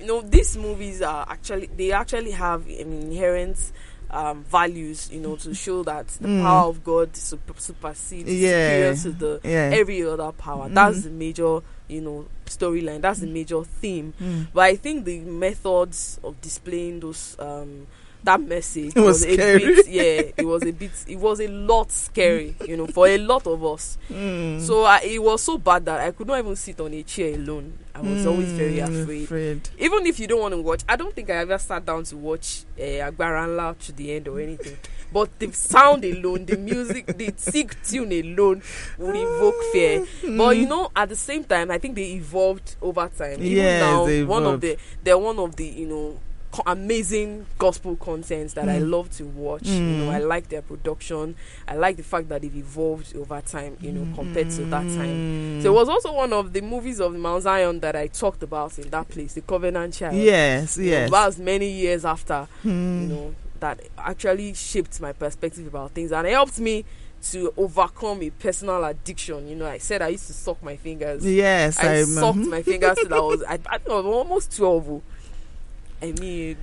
you 0.00 0.06
know 0.06 0.20
these 0.22 0.56
movies 0.56 1.02
are 1.02 1.26
actually 1.28 1.66
they 1.76 1.92
actually 1.92 2.30
have 2.32 2.66
an 2.66 2.92
inherent 3.02 3.72
um, 4.10 4.42
values 4.44 5.08
you 5.12 5.20
know 5.20 5.36
to 5.36 5.54
show 5.54 5.82
that 5.84 6.08
the 6.20 6.26
Mm. 6.28 6.42
power 6.42 6.68
of 6.68 6.82
god 6.82 7.14
super, 7.14 7.54
supersedes 7.56 8.32
Yeah. 8.32 8.48
superior 8.50 8.94
to 8.96 9.10
the 9.12 9.40
yeah. 9.48 9.70
every 9.72 10.02
other 10.02 10.32
power 10.32 10.68
that's 10.68 10.98
Mhm. 10.98 11.02
the 11.04 11.10
major 11.10 11.60
you 11.88 12.00
know 12.00 12.26
storyline 12.46 13.00
that's 13.00 13.20
the 13.20 13.26
major 13.28 13.62
theme 13.62 14.12
Mm. 14.20 14.48
but 14.52 14.62
i 14.62 14.74
think 14.74 15.04
the 15.04 15.20
methods 15.20 16.18
of 16.24 16.40
displaying 16.40 16.98
those 17.00 17.36
um 17.38 17.86
that 18.24 18.40
message 18.40 18.94
It 18.96 19.00
was 19.00 19.24
a 19.24 19.32
scary. 19.32 19.58
bit 19.74 19.88
yeah 19.88 20.22
it 20.36 20.44
was 20.44 20.62
a 20.62 20.72
bit 20.72 20.90
it 21.08 21.16
was 21.18 21.40
a 21.40 21.48
lot 21.48 21.90
scary 21.90 22.54
you 22.66 22.76
know 22.76 22.86
for 22.86 23.06
a 23.06 23.18
lot 23.18 23.46
of 23.46 23.64
us. 23.64 23.96
Mm. 24.10 24.60
so 24.60 24.84
I, 24.84 25.00
it 25.04 25.22
was 25.22 25.42
so 25.42 25.56
bad 25.58 25.84
that 25.86 26.00
i 26.00 26.10
could 26.10 26.26
not 26.26 26.38
even 26.38 26.56
sit 26.56 26.80
on 26.80 26.92
a 26.94 27.02
chair 27.02 27.34
alone. 27.34 27.78
I 27.94 28.00
was 28.02 28.24
always 28.26 28.52
very 28.52 28.76
Mm, 28.76 29.02
afraid. 29.02 29.24
afraid. 29.24 29.68
even 29.78 30.06
if 30.06 30.18
you 30.20 30.26
don't 30.26 30.40
want 30.40 30.54
to 30.54 30.62
watch 30.62 30.82
i 30.88 30.96
don't 30.96 31.14
think 31.14 31.28
i 31.30 31.34
ever 31.34 31.58
sat 31.58 31.84
down 31.84 32.04
to 32.04 32.16
watch 32.16 32.64
uh, 32.78 32.82
Agbaranla 32.82 33.78
to 33.78 33.92
the 33.92 34.12
end 34.12 34.28
or 34.28 34.40
anything. 34.40 34.76
But 35.12 35.38
the 35.40 35.50
sound 35.52 36.04
alone 36.04 36.46
the 36.46 36.56
music 36.56 37.06
the 37.18 37.34
sick 37.36 37.76
tune 37.82 38.12
alone 38.12 38.62
would 38.96 39.16
evoke 39.16 39.60
fear. 39.72 40.06
But 40.36 40.56
you 40.56 40.66
know 40.68 40.90
at 40.94 41.08
the 41.08 41.16
same 41.16 41.42
time 41.44 41.70
i 41.72 41.78
think 41.78 41.96
they 41.96 42.12
evolved 42.12 42.76
over 42.80 43.10
time. 43.16 43.42
Even 43.42 43.56
Yes, 43.56 43.80
now 43.80 44.24
one 44.26 44.44
of 44.46 44.60
the 44.60 44.76
they're 45.02 45.18
one 45.18 45.38
of 45.40 45.56
the 45.56 45.66
you 45.66 45.86
know 45.86 46.18
co- 46.52 46.62
amazing 46.66 47.46
gospel 47.58 47.96
contents 47.96 48.54
that 48.54 48.68
i 48.68 48.78
Mm. 48.80 48.90
love 48.90 49.10
to 49.16 49.24
watch 49.24 49.66
you 49.66 49.80
know 49.80 50.10
Mm. 50.10 50.14
i 50.14 50.18
like 50.18 50.48
their 50.48 50.62
production 50.62 51.34
i 51.68 51.74
like 51.76 51.96
the 51.96 52.02
fact 52.02 52.28
that 52.28 52.42
they've 52.42 52.56
evolved 52.56 53.14
over 53.16 53.40
time 53.40 53.76
you 53.80 53.92
know 53.92 54.06
compared 54.14 54.50
to 54.50 54.64
that 54.66 54.82
time 54.96 55.16
Mm. 55.58 55.62
so 55.62 55.70
it 55.70 55.74
was 55.74 55.88
also 55.88 56.12
one 56.12 56.32
of 56.32 56.52
the 56.52 56.60
movies 56.60 57.00
of 57.00 57.14
Mount 57.14 57.42
Zion 57.44 57.80
that 57.80 57.94
I 57.96 58.06
talked 58.08 58.42
about 58.42 58.78
in 58.78 58.88
that 58.90 59.08
place, 59.08 59.34
the 59.34 59.40
Covenant 59.42 59.94
Child. 59.94 60.14
Yes, 60.16 60.76
You 60.78 60.84
know, 60.84 60.90
yes. 60.90 61.10
that 61.10 61.26
was 61.26 61.38
many 61.38 61.70
years 61.70 62.04
after, 62.04 62.48
Mm. 62.64 63.02
you 63.02 63.08
know, 63.08 63.34
that 63.60 63.80
actually 63.98 64.54
shaped 64.54 65.00
my 65.00 65.12
perspective 65.12 65.66
about 65.66 65.90
things 65.92 66.12
and 66.12 66.26
it 66.26 66.30
helped 66.32 66.58
me 66.58 66.84
to 67.30 67.52
overcome 67.58 68.22
a 68.22 68.30
personal 68.30 68.82
addiction. 68.84 69.46
You 69.46 69.54
know, 69.56 69.66
I 69.66 69.76
said 69.78 70.00
I 70.00 70.08
used 70.08 70.26
to 70.28 70.32
suck 70.32 70.62
my 70.62 70.76
fingers. 70.76 71.24
Yes, 71.24 71.78
I, 71.78 71.98
I, 71.98 72.02
sucked 72.04 72.38
my 72.38 72.62
fingers 72.62 72.96
till 72.98 73.12
I 73.14 73.18
was, 73.20 73.42
I, 73.42 73.54
I 73.66 73.74
I 73.76 73.78
was 73.88 74.04
almost 74.06 74.56
12. 74.56 75.02
I 76.02 76.12
mean, 76.12 76.56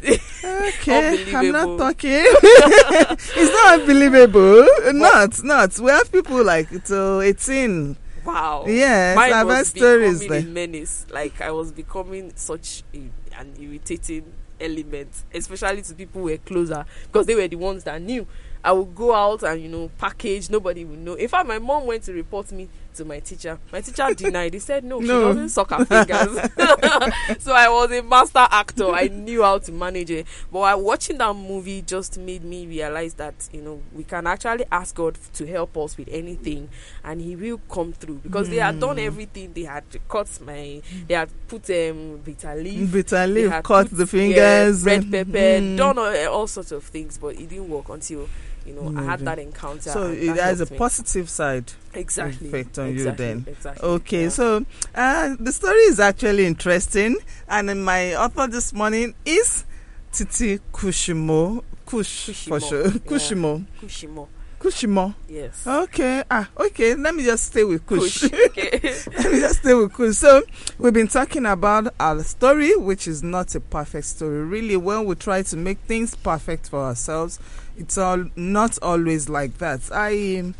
Okay, 0.43 1.33
I'm 1.35 1.51
not 1.51 1.77
talking. 1.77 2.09
it's 2.11 3.51
not 3.53 3.79
unbelievable. 3.81 4.65
Not, 4.93 5.43
not. 5.43 5.77
We 5.79 5.91
have 5.91 6.11
people 6.11 6.43
like 6.43 6.69
till 6.85 7.21
18. 7.21 7.95
wow. 8.25 8.65
Yeah, 8.67 9.15
I've 9.17 9.67
stories 9.67 10.27
like. 10.27 10.45
menace. 10.47 11.05
Like 11.11 11.39
I 11.41 11.51
was 11.51 11.71
becoming 11.71 12.31
such 12.35 12.83
a, 12.93 13.09
an 13.39 13.53
irritating 13.59 14.33
element, 14.59 15.09
especially 15.33 15.83
to 15.83 15.93
people 15.93 16.21
who 16.21 16.27
were 16.31 16.37
closer 16.37 16.85
because 17.03 17.25
they 17.27 17.35
were 17.35 17.47
the 17.47 17.57
ones 17.57 17.83
that 17.83 18.01
knew. 18.01 18.25
I 18.63 18.71
would 18.71 18.95
go 18.95 19.13
out 19.13 19.43
and 19.43 19.61
you 19.61 19.69
know 19.69 19.89
package. 19.97 20.49
Nobody 20.49 20.83
would 20.85 20.99
know. 20.99 21.13
In 21.13 21.27
fact, 21.27 21.47
my 21.47 21.59
mom 21.59 21.85
went 21.85 22.03
to 22.03 22.13
report 22.13 22.51
me 22.51 22.67
to 22.95 23.05
my 23.05 23.19
teacher. 23.19 23.59
My 23.71 23.81
teacher 23.81 24.11
denied. 24.15 24.53
He 24.55 24.59
said 24.59 24.83
no, 24.83 24.99
she 25.01 25.07
No. 25.07 25.25
doesn't 25.27 25.49
suck 25.49 25.69
her 25.69 25.85
fingers. 25.85 26.33
so 27.39 27.53
I 27.53 27.69
was 27.69 27.91
a 27.91 28.01
master 28.01 28.47
actor. 28.49 28.89
I 28.91 29.07
knew 29.07 29.43
how 29.43 29.59
to 29.59 29.71
manage 29.71 30.09
it. 30.11 30.25
But 30.51 30.59
I, 30.61 30.75
watching 30.75 31.17
that 31.19 31.33
movie 31.35 31.81
just 31.83 32.17
made 32.17 32.43
me 32.43 32.65
realize 32.65 33.13
that 33.15 33.35
you 33.53 33.61
know 33.61 33.81
we 33.93 34.03
can 34.03 34.25
actually 34.27 34.65
ask 34.71 34.95
God 34.95 35.17
to 35.35 35.45
help 35.45 35.77
us 35.77 35.95
with 35.97 36.09
anything, 36.11 36.69
and 37.03 37.21
He 37.21 37.35
will 37.35 37.59
come 37.69 37.93
through 37.93 38.15
because 38.23 38.49
they 38.49 38.57
had 38.57 38.79
done 38.79 38.97
Mm. 38.97 39.05
everything. 39.05 39.53
They 39.53 39.63
had 39.63 39.83
cut 40.09 40.27
my. 40.45 40.81
They 41.07 41.13
had 41.13 41.29
put 41.47 41.69
um 41.69 42.17
bitter 42.23 42.55
leaf. 42.55 42.91
Bitter 42.91 43.27
leaf, 43.27 43.51
cut 43.63 43.89
put, 43.89 43.91
the 43.91 44.03
yeah, 44.03 44.05
fingers. 44.05 44.83
red 44.83 45.11
pepper, 45.11 45.31
Mm. 45.31 45.77
done 45.77 45.97
all, 45.97 46.27
all 46.33 46.47
sorts 46.47 46.71
of 46.71 46.83
things, 46.83 47.17
but 47.17 47.35
it 47.35 47.47
didn't 47.49 47.69
work 47.69 47.89
until 47.89 48.27
you 48.67 48.73
know 48.73 48.99
I 48.99 49.03
had 49.03 49.21
that 49.21 49.39
encounter. 49.39 49.89
So 49.89 50.11
it 50.11 50.35
has 50.37 50.61
a 50.61 50.69
me. 50.69 50.77
positive 50.77 51.29
side. 51.29 51.71
exactly 51.93 52.47
effect 52.49 52.77
on 52.77 52.95
you 52.95 53.11
then. 53.11 53.45
Exactly. 53.47 53.87
Okay, 53.87 54.23
yeah. 54.23 54.29
so 54.29 54.65
uh, 54.93 55.35
the 55.39 55.51
story 55.51 55.79
is 55.79 55.99
actually 55.99 56.45
interesting, 56.45 57.17
and 57.47 57.83
my 57.85 58.15
author 58.15 58.47
this 58.47 58.73
morning 58.73 59.15
is 59.25 59.65
Titi 60.11 60.59
Kushimo. 60.73 61.63
Kush 61.85 62.45
for 62.47 62.59
sure. 62.59 62.83
yeah. 62.87 62.91
Kushimo. 62.91 63.65
Kushimo, 63.81 64.27
Kushimo. 64.67 65.15
yes. 65.29 65.65
Okay. 65.65 66.23
Ah, 66.29 66.49
okay. 66.57 66.95
Let 66.95 67.15
me 67.15 67.23
just 67.23 67.45
stay 67.45 67.63
with 67.63 67.85
Kush. 67.85 68.21
Kush. 68.21 68.31
okay. 68.47 68.79
Let 69.17 69.31
me 69.31 69.39
just 69.39 69.59
stay 69.61 69.73
with 69.73 69.93
Kush. 69.93 70.15
So 70.17 70.41
we've 70.77 70.93
been 70.93 71.07
talking 71.07 71.45
about 71.45 71.93
our 71.99 72.21
story, 72.23 72.75
which 72.75 73.07
is 73.07 73.23
not 73.23 73.55
a 73.55 73.59
perfect 73.59 74.05
story. 74.07 74.43
Really, 74.43 74.75
when 74.75 75.05
we 75.05 75.15
try 75.15 75.41
to 75.43 75.55
make 75.57 75.79
things 75.79 76.15
perfect 76.15 76.69
for 76.69 76.79
ourselves, 76.79 77.39
it's 77.77 77.97
all 77.97 78.25
not 78.35 78.77
always 78.81 79.29
like 79.29 79.57
that. 79.59 79.81
I, 79.93 80.53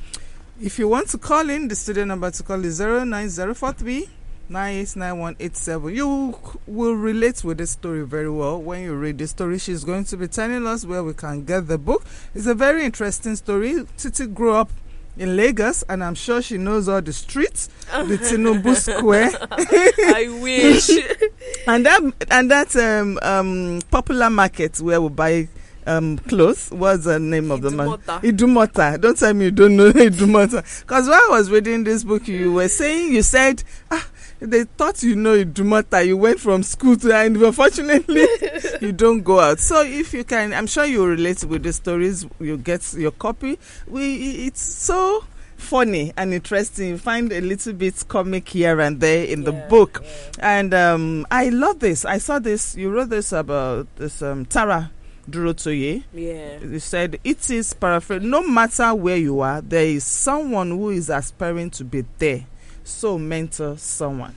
if 0.62 0.80
you 0.80 0.88
want 0.88 1.10
to 1.10 1.17
call 1.17 1.50
in, 1.50 1.67
the 1.67 1.76
student 1.76 2.08
number 2.08 2.32
to 2.32 2.43
call 2.43 2.63
is 2.63 2.76
zero 2.76 3.04
nine 3.04 3.30
zero 3.30 3.54
four 3.54 3.74
three. 3.74 4.08
989187 4.50 5.94
you 5.96 6.38
will 6.68 6.94
relate 6.94 7.44
with 7.44 7.58
this 7.58 7.72
story 7.72 8.06
very 8.06 8.30
well 8.30 8.62
when 8.62 8.82
you 8.82 8.94
read 8.96 9.18
the 9.18 9.28
story 9.28 9.58
she's 9.60 9.84
going 9.84 10.04
to 10.06 10.16
be 10.18 10.28
telling 10.28 10.66
us 10.66 10.86
where 10.86 11.04
we 11.04 11.14
can 11.14 11.44
get 11.44 11.68
the 11.68 11.78
book 11.78 12.06
it's 12.34 12.46
a 12.48 12.56
very 12.56 12.86
interesting 12.86 13.36
story 13.36 13.86
titi 13.98 14.26
grew 14.26 14.54
up 14.54 14.70
in 15.18 15.36
lagos 15.36 15.84
and 15.90 16.04
i'm 16.04 16.16
sure 16.16 16.42
she 16.42 16.58
knows 16.58 16.88
all 16.88 17.02
the 17.02 17.12
streets 17.12 17.68
the 17.92 18.18
tinubu 18.30 18.76
square 18.76 19.32
I 19.52 20.28
wish. 20.42 20.90
and 21.68 21.86
that 21.86 22.02
and 22.32 22.52
that 22.52 22.76
um 22.76 23.20
um 23.22 23.82
popular 23.92 24.30
market 24.30 24.80
where 24.80 25.02
we 25.02 25.10
buy 25.10 25.48
um 25.86 26.18
clothes 26.20 26.70
what's 26.72 27.06
the 27.06 27.20
name 27.20 27.50
of 27.52 27.62
the 27.62 27.72
market 27.72 28.06
Idumota. 28.06 28.22
Idumota. 28.22 29.02
Don't 29.02 29.18
tell 29.18 29.34
me 29.34 29.46
you 29.46 29.52
don't 29.52 29.76
know 29.76 29.92
Idumota. 29.92 30.82
Because 30.82 31.08
while 31.08 31.20
I 31.22 31.28
was 31.38 31.50
reading 31.50 31.84
this 31.84 32.04
book, 32.04 32.28
you 32.28 32.52
were 32.54 32.68
saying, 32.68 33.14
you 33.14 33.22
said, 33.22 33.64
ah, 33.92 34.06
they 34.39 34.63
thought 34.65 35.02
you 35.04 35.15
know 35.15 35.43
Idumota. 35.43 36.06
You 36.06 36.17
went 36.17 36.39
from 36.39 36.63
school 36.63 36.95
to, 36.97 37.13
and 37.15 37.36
unfortunately, 37.38 38.26
you 38.82 38.91
don't 38.91 39.21
go 39.23 39.39
out. 39.39 39.60
So 39.60 39.84
if 39.84 40.13
you 40.13 40.23
can, 40.23 40.54
I'm 40.54 40.67
sure 40.67 40.86
you 40.86 41.06
relate 41.06 41.43
with 41.43 41.63
the 41.63 41.73
stories. 41.73 42.26
You 42.39 42.58
get 42.58 42.93
your 42.93 43.12
copy. 43.12 43.58
We, 43.88 44.45
it's 44.47 44.62
so 44.62 45.23
funny 45.56 46.13
and 46.15 46.34
interesting. 46.34 46.89
You 46.89 46.97
find 46.97 47.32
a 47.32 47.41
little 47.41 47.73
bit 47.73 48.04
comic 48.08 48.47
here 48.50 48.80
and 48.80 49.00
there 49.00 49.26
in 49.26 49.43
the 49.43 49.52
book. 49.54 50.02
yeah. 50.04 50.60
And 50.60 50.73
um, 50.73 51.28
I 51.32 51.50
love 51.50 51.80
this. 51.80 52.06
I 52.06 52.19
saw 52.19 52.39
this. 52.39 52.76
You 52.76 52.91
wrote 52.91 53.10
this 53.10 53.32
about 53.32 53.88
this 53.95 54.21
um, 54.21 54.45
Tara 54.45 54.91
Durotoye. 55.30 56.04
Yeah. 56.13 56.60
You 56.60 56.80
said 56.80 57.19
it 57.23 57.50
is 57.50 57.73
paraphrase. 57.73 58.21
No 58.21 58.47
matter 58.47 58.93
where 58.95 59.17
you 59.17 59.39
are, 59.41 59.62
there 59.62 59.86
is 59.86 60.04
someone 60.06 60.69
who 60.69 60.89
is 60.91 61.10
aspiring 61.10 61.69
to 61.71 61.84
be 61.84 62.06
there. 62.19 62.45
So 62.88 63.17
mentor 63.17 63.78
someone. 63.78 64.36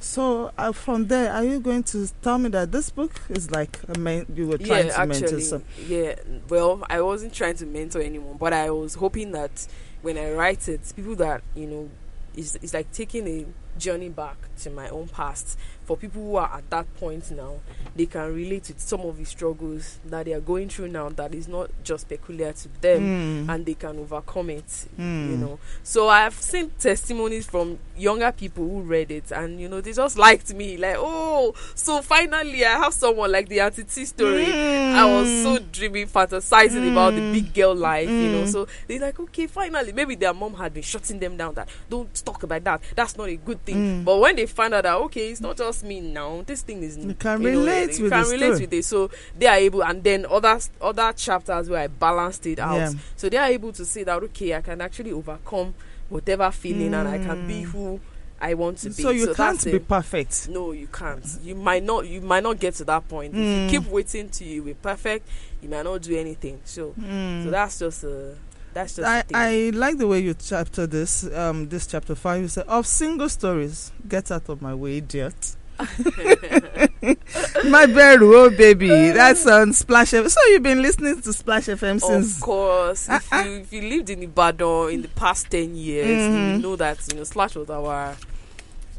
So 0.00 0.50
uh, 0.58 0.72
from 0.72 1.06
there, 1.06 1.32
are 1.32 1.44
you 1.44 1.60
going 1.60 1.84
to 1.84 2.08
tell 2.22 2.36
me 2.36 2.48
that 2.50 2.72
this 2.72 2.90
book 2.90 3.12
is 3.28 3.52
like 3.52 3.78
a 3.88 3.96
men- 3.96 4.26
you 4.34 4.48
were 4.48 4.58
trying 4.58 4.86
yeah, 4.88 4.96
to 4.96 5.06
mentor 5.06 5.24
actually, 5.26 5.40
some? 5.42 5.62
yeah. 5.86 6.16
Well, 6.48 6.84
I 6.90 7.00
wasn't 7.00 7.32
trying 7.32 7.54
to 7.56 7.66
mentor 7.66 8.00
anyone, 8.00 8.36
but 8.38 8.52
I 8.52 8.70
was 8.72 8.94
hoping 8.94 9.30
that 9.32 9.66
when 10.02 10.18
I 10.18 10.32
write 10.32 10.68
it, 10.68 10.80
people 10.96 11.14
that 11.16 11.42
you 11.54 11.66
know, 11.68 11.90
it's, 12.36 12.56
it's 12.56 12.74
like 12.74 12.90
taking 12.92 13.28
a 13.28 13.46
journey 13.78 14.08
back 14.08 14.36
to 14.62 14.70
my 14.70 14.88
own 14.88 15.06
past. 15.08 15.56
For 15.84 15.96
people 15.96 16.22
who 16.22 16.36
are 16.36 16.50
at 16.58 16.70
that 16.70 16.92
point 16.98 17.30
now, 17.32 17.56
they 17.96 18.06
can 18.06 18.32
relate 18.32 18.64
to 18.64 18.74
some 18.76 19.00
of 19.00 19.18
the 19.18 19.24
struggles 19.24 19.98
that 20.06 20.26
they 20.26 20.32
are 20.32 20.40
going 20.40 20.68
through 20.68 20.88
now. 20.88 21.08
That 21.08 21.34
is 21.34 21.48
not 21.48 21.70
just 21.82 22.08
peculiar 22.08 22.52
to 22.52 22.68
them, 22.80 23.02
Mm. 23.46 23.48
and 23.52 23.66
they 23.66 23.74
can 23.74 23.98
overcome 23.98 24.50
it. 24.50 24.66
Mm. 24.98 25.30
you 25.30 25.36
know 25.36 25.58
so 25.82 26.08
i've 26.08 26.34
seen 26.34 26.70
testimonies 26.78 27.46
from 27.46 27.78
younger 27.96 28.32
people 28.32 28.64
who 28.68 28.80
read 28.80 29.10
it 29.10 29.30
and 29.32 29.60
you 29.60 29.68
know 29.68 29.80
they 29.80 29.92
just 29.92 30.16
liked 30.18 30.52
me 30.54 30.76
like 30.76 30.96
oh 30.98 31.52
so 31.74 32.00
finally 32.00 32.64
i 32.64 32.70
have 32.78 32.92
someone 32.94 33.30
like 33.30 33.48
the 33.48 33.60
auntie 33.60 33.84
T 33.84 34.04
story 34.06 34.46
i 34.50 35.04
was 35.04 35.28
so 35.42 35.58
dreaming 35.70 36.06
fantasizing 36.06 36.90
about 36.90 37.14
the 37.14 37.20
Mm. 37.20 37.32
big 37.32 37.54
girl 37.54 37.74
life 37.74 38.08
you 38.08 38.32
know 38.32 38.42
Mm. 38.44 38.48
so 38.52 38.66
they're 38.88 38.98
like 39.00 39.18
okay 39.20 39.46
finally 39.46 39.92
maybe 39.92 40.14
their 40.14 40.32
mom 40.34 40.54
had 40.54 40.72
been 40.74 40.82
shutting 40.82 41.18
them 41.18 41.36
down 41.36 41.54
that 41.54 41.68
don't 41.90 42.12
talk 42.24 42.42
about 42.42 42.64
that 42.64 42.80
that's 42.96 43.16
not 43.16 43.28
a 43.28 43.36
good 43.36 43.62
thing 43.64 43.76
Mm. 43.76 44.04
but 44.04 44.18
when 44.18 44.36
they 44.36 44.46
find 44.46 44.72
out 44.74 44.82
that 44.84 44.94
okay 44.96 45.30
it's 45.30 45.40
not 45.40 45.56
just 45.56 45.84
me 45.84 46.00
now 46.00 46.42
this 46.46 46.62
thing 46.62 46.82
is 46.82 46.96
You 46.96 47.14
can 47.14 47.42
know, 47.42 47.48
relate 47.50 47.98
you 47.98 48.04
with 48.04 48.12
can 48.12 48.24
relate 48.24 48.38
story. 48.54 48.60
with 48.62 48.72
it 48.72 48.84
so 48.84 49.10
they 49.38 49.46
are 49.46 49.56
able 49.56 49.84
and 49.84 50.02
then 50.02 50.26
other 50.30 50.58
other 50.80 51.12
chapters 51.12 51.68
where 51.68 51.80
i 51.82 51.86
balanced 51.86 52.46
it 52.46 52.58
out 52.58 52.76
Yeah. 52.76 52.90
so 53.16 53.28
they 53.28 53.36
are 53.36 53.48
able 53.48 53.72
to 53.72 53.84
see 53.84 54.02
that 54.04 54.22
okay, 54.22 54.54
I 54.54 54.60
can 54.62 54.80
actually 54.80 55.12
overcome 55.12 55.74
whatever 56.12 56.50
feeling 56.50 56.94
and 56.94 57.08
I 57.08 57.18
can 57.18 57.46
be 57.46 57.62
Mm. 57.62 57.70
who 57.72 58.00
I 58.40 58.54
want 58.54 58.78
to 58.78 58.88
be. 58.88 59.02
So 59.02 59.10
you 59.10 59.26
that's 59.26 59.36
can't 59.36 59.64
be 59.64 59.78
perfect. 59.78 60.48
No, 60.48 60.72
you 60.72 60.88
can't. 60.88 61.24
You 61.42 61.54
might 61.54 61.82
not. 61.84 62.06
You 62.08 62.20
might 62.20 62.42
not 62.42 62.58
get 62.58 62.74
to 62.76 62.84
that 62.84 63.08
point. 63.08 63.34
If 63.34 63.40
Mm. 63.40 63.62
you 63.64 63.68
keep 63.80 63.88
waiting 63.90 64.28
till 64.28 64.48
you 64.48 64.62
be 64.62 64.74
perfect, 64.74 65.28
you 65.62 65.68
might 65.68 65.84
not 65.84 66.02
do 66.02 66.16
anything. 66.16 66.60
So, 66.64 66.92
Mm. 67.00 67.44
so 67.44 67.50
that's 67.50 67.78
just 67.78 68.04
a. 68.04 68.34
That's 68.74 68.96
just. 68.96 69.06
I. 69.08 69.22
I 69.34 69.70
like 69.74 69.98
the 69.98 70.06
way 70.08 70.18
you 70.20 70.34
chapter 70.34 70.86
this 70.86 71.24
um 71.34 71.68
this 71.68 71.86
chapter 71.86 72.14
five 72.14 72.42
you 72.42 72.48
say 72.48 72.62
of 72.66 72.86
single 72.86 73.28
stories 73.28 73.92
get 74.08 74.30
out 74.32 74.48
of 74.48 74.60
my 74.62 74.74
way 74.74 74.96
idiot 74.96 75.56
my 77.68 77.86
beru 77.86 78.36
oh 78.36 78.50
baby 78.50 78.88
that's 79.10 79.46
on 79.46 79.72
splash 79.72 80.12
FM. 80.12 80.30
so 80.30 80.40
you've 80.50 80.62
been 80.62 80.80
listening 80.82 81.20
to 81.20 81.32
splash 81.32 81.66
fm 81.66 82.00
since 82.00 82.36
of 82.36 82.42
course, 82.42 83.08
Ah, 83.10 83.16
if 83.16 83.46
you 83.46 83.52
if 83.60 83.72
you 83.72 83.82
lived 83.82 84.10
in 84.10 84.22
Ibadan 84.22 84.90
in 84.90 85.02
the 85.02 85.08
past 85.08 85.50
ten 85.50 85.74
years, 85.74 86.06
Mhm. 86.30 86.56
you 86.56 86.62
know 86.62 86.76
that 86.76 86.98
you 87.10 87.16
know 87.18 87.24
Splash 87.24 87.56
was 87.56 87.68
our 87.70 88.16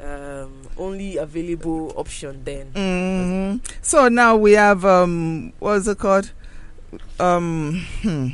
um, 0.04 0.52
only 0.78 1.16
available 1.18 1.94
option 1.96 2.42
then. 2.44 2.72
Mhm. 2.76 3.62
so 3.82 4.10
now 4.10 4.36
we 4.36 4.52
have 4.54 4.84
um 4.84 5.54
what's 5.60 5.88
it 5.88 5.98
called 5.98 6.32
um, 7.20 7.86
hmm. 8.02 8.28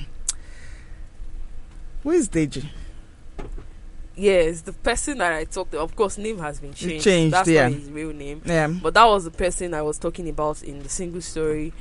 who 2.04 2.12
is 2.12 2.28
Deji? 2.28 2.66
Yes, 4.20 4.62
the 4.62 4.74
person 4.74 5.20
that 5.20 5.32
I 5.32 5.46
talked 5.46 5.72
to, 5.72 5.80
of 5.80 5.96
course, 5.96 6.18
name 6.18 6.40
has 6.40 6.60
been 6.60 6.74
changed. 6.74 7.06
changed, 7.06 7.34
That's 7.34 7.48
yeah. 7.48 7.70
not 7.70 7.78
his 7.78 7.90
real 7.90 8.12
name. 8.12 8.42
Yeah. 8.46 8.68
But 8.68 8.94
that 8.96 9.06
was 9.06 9.24
the 9.24 9.32
person 9.32 9.74
I 9.74 9.82
was 9.82 9.98
talking 9.98 10.28
about 10.28 10.62
in 10.62 10.84
the 10.84 10.90
single 10.90 11.22
story 11.22 11.72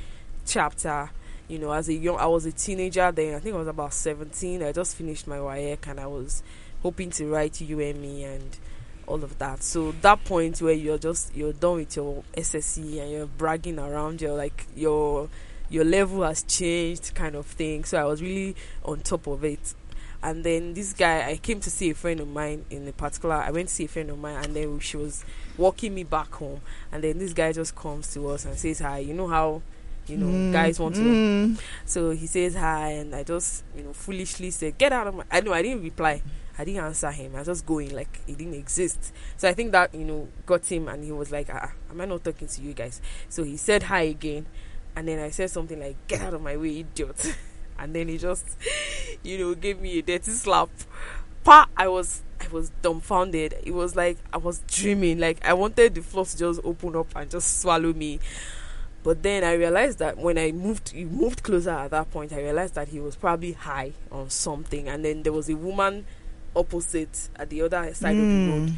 chapter. 0.45 1.09
You 1.49 1.59
know, 1.59 1.71
as 1.71 1.89
a 1.89 1.93
young, 1.93 2.17
I 2.17 2.27
was 2.27 2.45
a 2.45 2.51
teenager 2.53 3.11
then. 3.11 3.35
I 3.35 3.39
think 3.39 3.55
I 3.55 3.57
was 3.57 3.67
about 3.67 3.93
seventeen. 3.93 4.63
I 4.63 4.71
just 4.71 4.95
finished 4.95 5.27
my 5.27 5.37
WAEC 5.37 5.85
and 5.87 5.99
I 5.99 6.07
was 6.07 6.41
hoping 6.81 7.09
to 7.09 7.25
write 7.27 7.59
UME 7.59 8.23
and 8.23 8.57
all 9.05 9.23
of 9.23 9.37
that. 9.39 9.61
So 9.61 9.91
that 10.01 10.23
point 10.23 10.61
where 10.61 10.73
you're 10.73 10.97
just 10.97 11.35
you're 11.35 11.51
done 11.53 11.77
with 11.77 11.95
your 11.95 12.23
SSC 12.37 13.01
and 13.01 13.11
you're 13.11 13.25
bragging 13.25 13.79
around, 13.79 14.21
you're 14.21 14.37
like 14.37 14.67
your 14.75 15.27
your 15.69 15.83
level 15.83 16.23
has 16.23 16.43
changed, 16.43 17.13
kind 17.15 17.35
of 17.35 17.45
thing. 17.45 17.83
So 17.83 17.97
I 17.99 18.05
was 18.05 18.21
really 18.21 18.55
on 18.85 19.01
top 19.01 19.27
of 19.27 19.43
it. 19.43 19.73
And 20.21 20.43
then 20.43 20.73
this 20.73 20.93
guy, 20.93 21.29
I 21.29 21.37
came 21.37 21.59
to 21.61 21.69
see 21.69 21.91
a 21.91 21.95
friend 21.95 22.19
of 22.19 22.27
mine 22.27 22.65
in 22.69 22.87
a 22.87 22.91
particular. 22.91 23.35
I 23.35 23.51
went 23.51 23.69
to 23.69 23.73
see 23.73 23.85
a 23.85 23.87
friend 23.87 24.09
of 24.09 24.19
mine, 24.19 24.43
and 24.43 24.55
then 24.55 24.79
she 24.79 24.97
was 24.97 25.23
walking 25.57 25.95
me 25.95 26.03
back 26.03 26.33
home. 26.33 26.61
And 26.91 27.03
then 27.03 27.17
this 27.19 27.33
guy 27.33 27.53
just 27.53 27.75
comes 27.75 28.13
to 28.13 28.27
us 28.29 28.45
and 28.45 28.57
says 28.57 28.79
hi. 28.79 28.99
You 28.99 29.13
know 29.13 29.27
how, 29.27 29.61
you 30.07 30.17
know, 30.17 30.27
Mm, 30.27 30.51
guys 30.51 30.79
want 30.79 30.95
to. 30.95 31.03
mm. 31.03 31.57
So 31.85 32.11
he 32.11 32.27
says 32.27 32.55
hi, 32.55 32.91
and 32.91 33.15
I 33.15 33.23
just, 33.23 33.63
you 33.75 33.83
know, 33.83 33.93
foolishly 33.93 34.51
said, 34.51 34.77
"Get 34.77 34.91
out 34.91 35.07
of 35.07 35.15
my." 35.15 35.23
I 35.31 35.41
know 35.41 35.53
I 35.53 35.61
didn't 35.61 35.83
reply. 35.83 36.21
I 36.57 36.65
didn't 36.65 36.83
answer 36.83 37.11
him. 37.11 37.35
I 37.35 37.39
was 37.39 37.47
just 37.47 37.65
going 37.65 37.95
like 37.95 38.19
it 38.27 38.37
didn't 38.37 38.55
exist. 38.55 39.13
So 39.37 39.47
I 39.47 39.53
think 39.53 39.71
that 39.71 39.93
you 39.95 40.03
know 40.03 40.27
got 40.45 40.65
him, 40.65 40.87
and 40.89 41.03
he 41.03 41.11
was 41.11 41.31
like, 41.31 41.47
ah, 41.53 41.71
"Am 41.89 42.01
I 42.01 42.05
not 42.05 42.23
talking 42.23 42.47
to 42.47 42.61
you 42.61 42.73
guys?" 42.73 43.01
So 43.29 43.43
he 43.43 43.55
said 43.57 43.83
hi 43.83 44.01
again, 44.01 44.45
and 44.95 45.07
then 45.07 45.19
I 45.19 45.29
said 45.29 45.49
something 45.49 45.79
like, 45.79 45.95
"Get 46.07 46.21
out 46.21 46.33
of 46.33 46.41
my 46.41 46.57
way, 46.57 46.79
idiot!" 46.79 47.35
and 47.79 47.95
then 47.95 48.07
he 48.07 48.17
just, 48.17 48.45
you 49.23 49.37
know, 49.37 49.55
gave 49.55 49.79
me 49.79 49.99
a 49.99 50.01
dirty 50.01 50.31
slap. 50.31 50.69
Pa, 51.43 51.67
I 51.77 51.87
was, 51.87 52.21
I 52.41 52.47
was 52.49 52.71
dumbfounded. 52.81 53.55
It 53.63 53.71
was 53.73 53.95
like 53.95 54.17
I 54.33 54.37
was 54.37 54.59
dreaming. 54.67 55.19
Like 55.19 55.39
I 55.45 55.53
wanted 55.53 55.95
the 55.95 56.01
floor 56.01 56.25
to 56.25 56.37
just 56.37 56.59
open 56.63 56.95
up 56.95 57.07
and 57.15 57.29
just 57.29 57.61
swallow 57.61 57.93
me. 57.93 58.19
But 59.01 59.23
then 59.23 59.45
I 59.45 59.53
realized 59.53 59.99
that 59.99 60.17
when 60.17 60.37
I 60.37 60.51
moved, 60.51 60.89
he 60.89 61.05
moved 61.05 61.41
closer 61.41 61.69
at 61.69 61.91
that 61.91 62.11
point. 62.11 62.33
I 62.33 62.41
realized 62.41 62.75
that 62.75 62.89
he 62.89 62.99
was 62.99 63.15
probably 63.15 63.53
high 63.53 63.93
on 64.11 64.29
something, 64.29 64.89
and 64.89 65.05
then 65.05 65.23
there 65.23 65.31
was 65.31 65.49
a 65.49 65.55
woman 65.55 66.05
opposite 66.55 67.29
at 67.37 67.49
the 67.49 67.61
other 67.61 67.93
side 67.93 68.17
of 68.17 68.21
the 68.23 68.47
road, 68.51 68.69
Mm. 68.69 68.73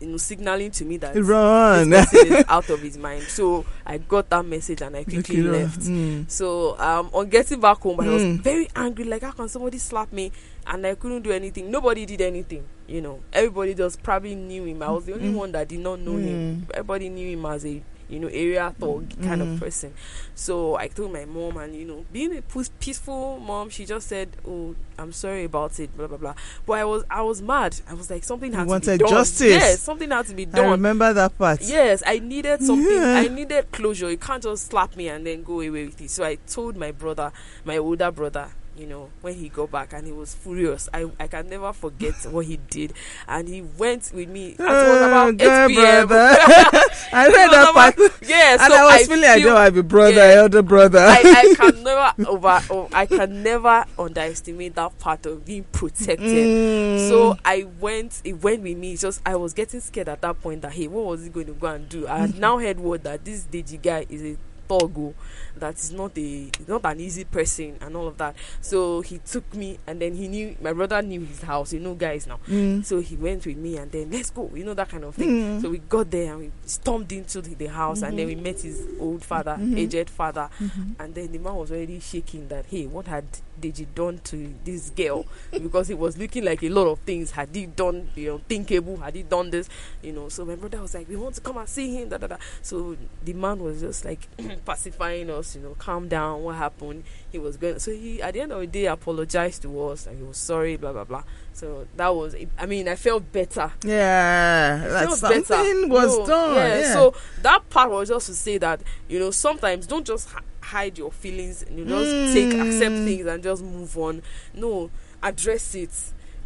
You 0.00 0.08
know, 0.08 0.16
signaling 0.16 0.70
to 0.72 0.84
me 0.84 0.96
that 0.98 1.14
Run. 1.16 1.90
this 1.90 2.10
person 2.10 2.32
is 2.34 2.44
out 2.48 2.68
of 2.68 2.80
his 2.82 2.98
mind. 2.98 3.22
So 3.24 3.64
I 3.86 3.98
got 3.98 4.28
that 4.30 4.44
message 4.44 4.82
and 4.82 4.96
I 4.96 5.04
quickly 5.04 5.40
Okay, 5.40 5.48
left. 5.48 5.80
Mm. 5.80 6.30
So 6.30 6.78
um, 6.78 7.10
on 7.12 7.28
getting 7.28 7.60
back 7.60 7.78
home, 7.78 8.00
I 8.00 8.08
was 8.08 8.22
Mm. 8.22 8.40
very 8.40 8.68
angry. 8.74 9.04
Like, 9.04 9.22
how 9.22 9.30
can 9.32 9.48
somebody 9.48 9.78
slap 9.78 10.12
me? 10.12 10.32
And 10.66 10.86
I 10.86 10.94
couldn't 10.94 11.22
do 11.22 11.30
anything. 11.30 11.70
Nobody 11.70 12.06
did 12.06 12.20
anything. 12.20 12.64
You 12.86 13.00
know, 13.00 13.20
everybody 13.32 13.74
just 13.74 14.02
probably 14.02 14.34
knew 14.34 14.64
him. 14.64 14.82
I 14.82 14.90
was 14.90 15.04
the 15.06 15.14
only 15.14 15.28
Mm. 15.30 15.34
one 15.34 15.52
that 15.52 15.68
did 15.68 15.80
not 15.80 16.00
know 16.00 16.16
him. 16.16 16.66
Everybody 16.74 17.08
knew 17.08 17.36
him 17.38 17.46
as 17.46 17.64
a 17.64 17.82
you 18.08 18.18
know 18.20 18.28
area 18.28 18.74
thug 18.78 19.08
kind 19.22 19.40
Mm. 19.42 19.54
of 19.54 19.60
person. 19.60 19.92
So 20.34 20.76
I 20.76 20.88
told 20.88 21.12
my 21.12 21.24
mom, 21.24 21.56
and 21.56 21.74
you 21.74 21.84
know, 21.86 22.04
being 22.12 22.36
a 22.36 22.42
peaceful 22.80 23.38
mom, 23.40 23.70
she 23.70 23.84
just 23.86 24.08
said, 24.08 24.30
"Oh, 24.46 24.74
I'm 24.98 25.12
sorry 25.12 25.44
about 25.44 25.78
it." 25.80 25.96
Blah 25.96 26.06
blah 26.08 26.18
blah. 26.18 26.34
But 26.66 26.72
I 26.74 26.84
was 26.84 27.04
I 27.10 27.22
was 27.22 27.40
mad. 27.42 27.76
I 27.88 27.94
was 27.94 28.10
like, 28.10 28.24
something 28.24 28.50
You 28.52 28.58
had 28.58 28.64
to 28.64 28.70
wanted 28.70 28.98
be 28.98 29.04
done. 29.04 29.08
justice. 29.10 29.40
Yes, 29.50 29.80
something 29.80 30.10
had 30.10 30.26
to 30.26 30.34
be 30.34 30.44
done. 30.46 30.64
I 30.66 30.70
remember 30.70 31.12
that 31.12 31.36
part. 31.38 31.60
Yes, 31.62 32.02
I 32.06 32.18
needed 32.18 32.62
something. 32.62 32.86
Yeah. 32.94 33.14
I 33.24 33.28
needed 33.28 33.70
closure. 33.72 34.10
You 34.10 34.18
can't 34.18 34.42
just 34.42 34.66
slap 34.70 34.96
me 34.96 35.08
and 35.08 35.26
then 35.26 35.42
go 35.42 35.54
away 35.54 35.70
with 35.86 36.00
it. 36.00 36.10
So 36.10 36.24
I 36.24 36.36
told 36.46 36.76
my 36.76 36.90
brother, 36.92 37.32
my 37.64 37.76
older 37.78 38.10
brother, 38.10 38.48
you 38.76 38.86
know, 38.86 39.10
when 39.20 39.34
he 39.34 39.48
got 39.48 39.70
back 39.70 39.92
and 39.92 40.06
he 40.06 40.12
was 40.12 40.34
furious. 40.34 40.88
I 40.92 41.10
I 41.20 41.26
can 41.28 41.48
never 41.48 41.72
forget 41.72 42.14
what 42.30 42.46
he 42.46 42.56
did. 42.56 42.92
And 43.28 43.48
he 43.48 43.62
went 43.62 44.10
with 44.14 44.28
me. 44.28 44.50
It 44.50 44.58
was 44.58 44.68
Oh, 44.68 45.06
about 45.06 45.36
girl, 45.36 45.64
8 45.70 45.74
p.m. 45.74 46.06
brother. 46.08 46.36
I 47.12 47.26
read 47.28 47.50
that 47.50 47.68
about- 47.70 47.96
part. 47.96 48.12
Yeah, 48.22 48.52
and 48.52 48.60
so 48.60 48.74
I 48.74 48.96
was 48.98 49.06
feeling 49.06 49.24
I 49.30 49.38
don't 49.40 49.56
have 49.56 49.76
a 49.76 49.82
brother, 49.82 50.16
yeah. 50.16 50.40
elder 50.40 50.62
brother. 50.62 50.98
I, 50.98 51.20
I 51.22 51.54
can 51.54 51.82
never 51.82 52.28
over. 52.28 52.60
Oh, 52.70 52.88
I 52.92 53.06
can 53.06 53.42
never 53.42 53.84
underestimate 53.98 54.74
that 54.74 54.98
part 54.98 55.26
of 55.26 55.44
being 55.44 55.64
protected. 55.72 56.18
Mm. 56.28 57.08
So 57.08 57.36
I 57.44 57.64
went. 57.80 58.20
It 58.24 58.42
went 58.42 58.62
with 58.62 58.76
me. 58.76 58.92
It's 58.94 59.02
just 59.02 59.20
I 59.26 59.36
was 59.36 59.52
getting 59.54 59.80
scared 59.80 60.08
at 60.08 60.20
that 60.22 60.40
point. 60.42 60.62
That 60.62 60.72
hey, 60.72 60.88
what 60.88 61.04
was 61.04 61.22
he 61.24 61.28
going 61.30 61.46
to 61.46 61.52
go 61.52 61.66
and 61.68 61.88
do? 61.88 62.08
I 62.08 62.18
had 62.18 62.38
now 62.38 62.58
heard 62.58 62.80
word 62.80 63.04
that 63.04 63.24
this 63.24 63.44
Deji 63.44 63.80
guy 63.82 64.06
is 64.08 64.22
a 64.22 64.36
togo, 64.80 65.14
that 65.56 65.74
is 65.74 65.92
not 65.92 66.16
a 66.18 66.50
not 66.66 66.84
an 66.84 67.00
easy 67.00 67.24
person 67.24 67.76
and 67.80 67.96
all 67.96 68.08
of 68.08 68.16
that. 68.18 68.34
So 68.60 69.00
he 69.00 69.18
took 69.18 69.52
me, 69.54 69.78
and 69.86 70.00
then 70.00 70.14
he 70.14 70.28
knew 70.28 70.56
my 70.60 70.72
brother 70.72 71.00
knew 71.02 71.20
his 71.20 71.42
house. 71.42 71.72
You 71.72 71.80
know, 71.80 71.94
guys 71.94 72.26
now. 72.26 72.38
Mm. 72.48 72.84
So 72.84 73.00
he 73.00 73.16
went 73.16 73.46
with 73.46 73.56
me, 73.56 73.76
and 73.76 73.90
then 73.90 74.10
let's 74.10 74.30
go. 74.30 74.50
You 74.54 74.64
know 74.64 74.74
that 74.74 74.88
kind 74.88 75.04
of 75.04 75.14
thing. 75.14 75.30
Mm. 75.30 75.62
So 75.62 75.70
we 75.70 75.78
got 75.78 76.10
there 76.10 76.32
and 76.32 76.40
we 76.40 76.50
stormed 76.66 77.10
into 77.12 77.40
the, 77.40 77.54
the 77.54 77.66
house, 77.66 78.02
and 78.02 78.18
then 78.18 78.26
we 78.26 78.34
met 78.34 78.60
his 78.60 78.86
old 79.00 79.22
father, 79.24 79.56
Mhm. 79.58 79.78
aged 79.78 80.10
father, 80.10 80.48
Mhm. 80.60 80.94
and 80.98 81.14
then 81.14 81.32
the 81.32 81.38
man 81.38 81.54
was 81.54 81.70
already 81.70 82.00
shaking 82.00 82.48
that 82.48 82.66
hey, 82.66 82.86
what 82.86 83.06
had 83.06 83.24
Deji 83.60 83.86
done 83.94 84.18
to 84.24 84.54
this 84.64 84.90
girl? 84.90 85.24
because 85.52 85.90
it 85.90 85.98
was 85.98 86.16
looking 86.18 86.44
like 86.44 86.62
a 86.62 86.68
lot 86.68 86.86
of 86.86 86.98
things. 87.00 87.30
Had 87.32 87.48
he 87.54 87.66
done 87.66 88.08
you 88.14 88.28
know 88.28 88.40
thinkable 88.48 88.96
Had 88.98 89.14
he 89.14 89.22
done 89.22 89.50
this? 89.50 89.68
You 90.02 90.12
know. 90.12 90.28
So 90.28 90.44
my 90.44 90.54
brother 90.56 90.80
was 90.80 90.94
like, 90.94 91.08
we 91.08 91.16
want 91.16 91.34
to 91.36 91.40
come 91.40 91.56
and 91.58 91.68
see 91.68 91.94
him. 91.94 92.08
Da, 92.08 92.18
da, 92.18 92.26
da. 92.26 92.36
So 92.62 92.96
the 93.24 93.32
man 93.32 93.58
was 93.60 93.80
just 93.80 94.04
like 94.04 94.26
pacifying 94.64 95.30
us. 95.30 95.54
You 95.56 95.62
know, 95.62 95.74
calm 95.78 96.08
down. 96.08 96.42
What 96.42 96.56
happened? 96.56 97.04
He 97.30 97.38
was 97.38 97.56
going. 97.56 97.78
So 97.78 97.90
he 97.92 98.20
at 98.22 98.34
the 98.34 98.40
end 98.40 98.52
of 98.52 98.60
the 98.60 98.66
day 98.66 98.86
apologized 98.86 99.62
to 99.62 99.84
us 99.88 100.06
and 100.06 100.18
he 100.18 100.22
was 100.24 100.36
sorry. 100.36 100.76
Blah 100.76 100.92
blah 100.92 101.04
blah. 101.04 101.22
So 101.52 101.86
that 101.96 102.14
was. 102.14 102.34
I 102.58 102.66
mean, 102.66 102.88
I 102.88 102.96
felt 102.96 103.30
better 103.30 103.70
Yeah, 103.84 104.82
I 104.84 105.04
felt 105.06 105.18
something 105.18 105.42
better. 105.42 105.88
was 105.88 106.26
done. 106.28 106.54
Yeah, 106.56 106.78
Yeah. 106.80 106.92
So 106.92 107.14
that 107.42 107.68
part 107.70 107.90
was 107.90 108.08
just 108.08 108.26
to 108.26 108.34
say 108.34 108.58
that 108.58 108.80
you 109.08 109.18
know 109.18 109.30
sometimes 109.30 109.86
don't 109.86 110.06
just 110.06 110.30
hi- 110.30 110.40
hide 110.64 110.98
your 110.98 111.12
feelings. 111.12 111.64
You 111.70 111.84
just 111.84 112.32
take 112.34 112.52
accept 112.54 112.94
Mm. 112.94 113.04
things 113.04 113.26
and 113.26 113.42
just 113.42 113.62
move 113.62 113.96
on. 113.98 114.22
No, 114.54 114.90
address 115.22 115.74
it. 115.74 115.90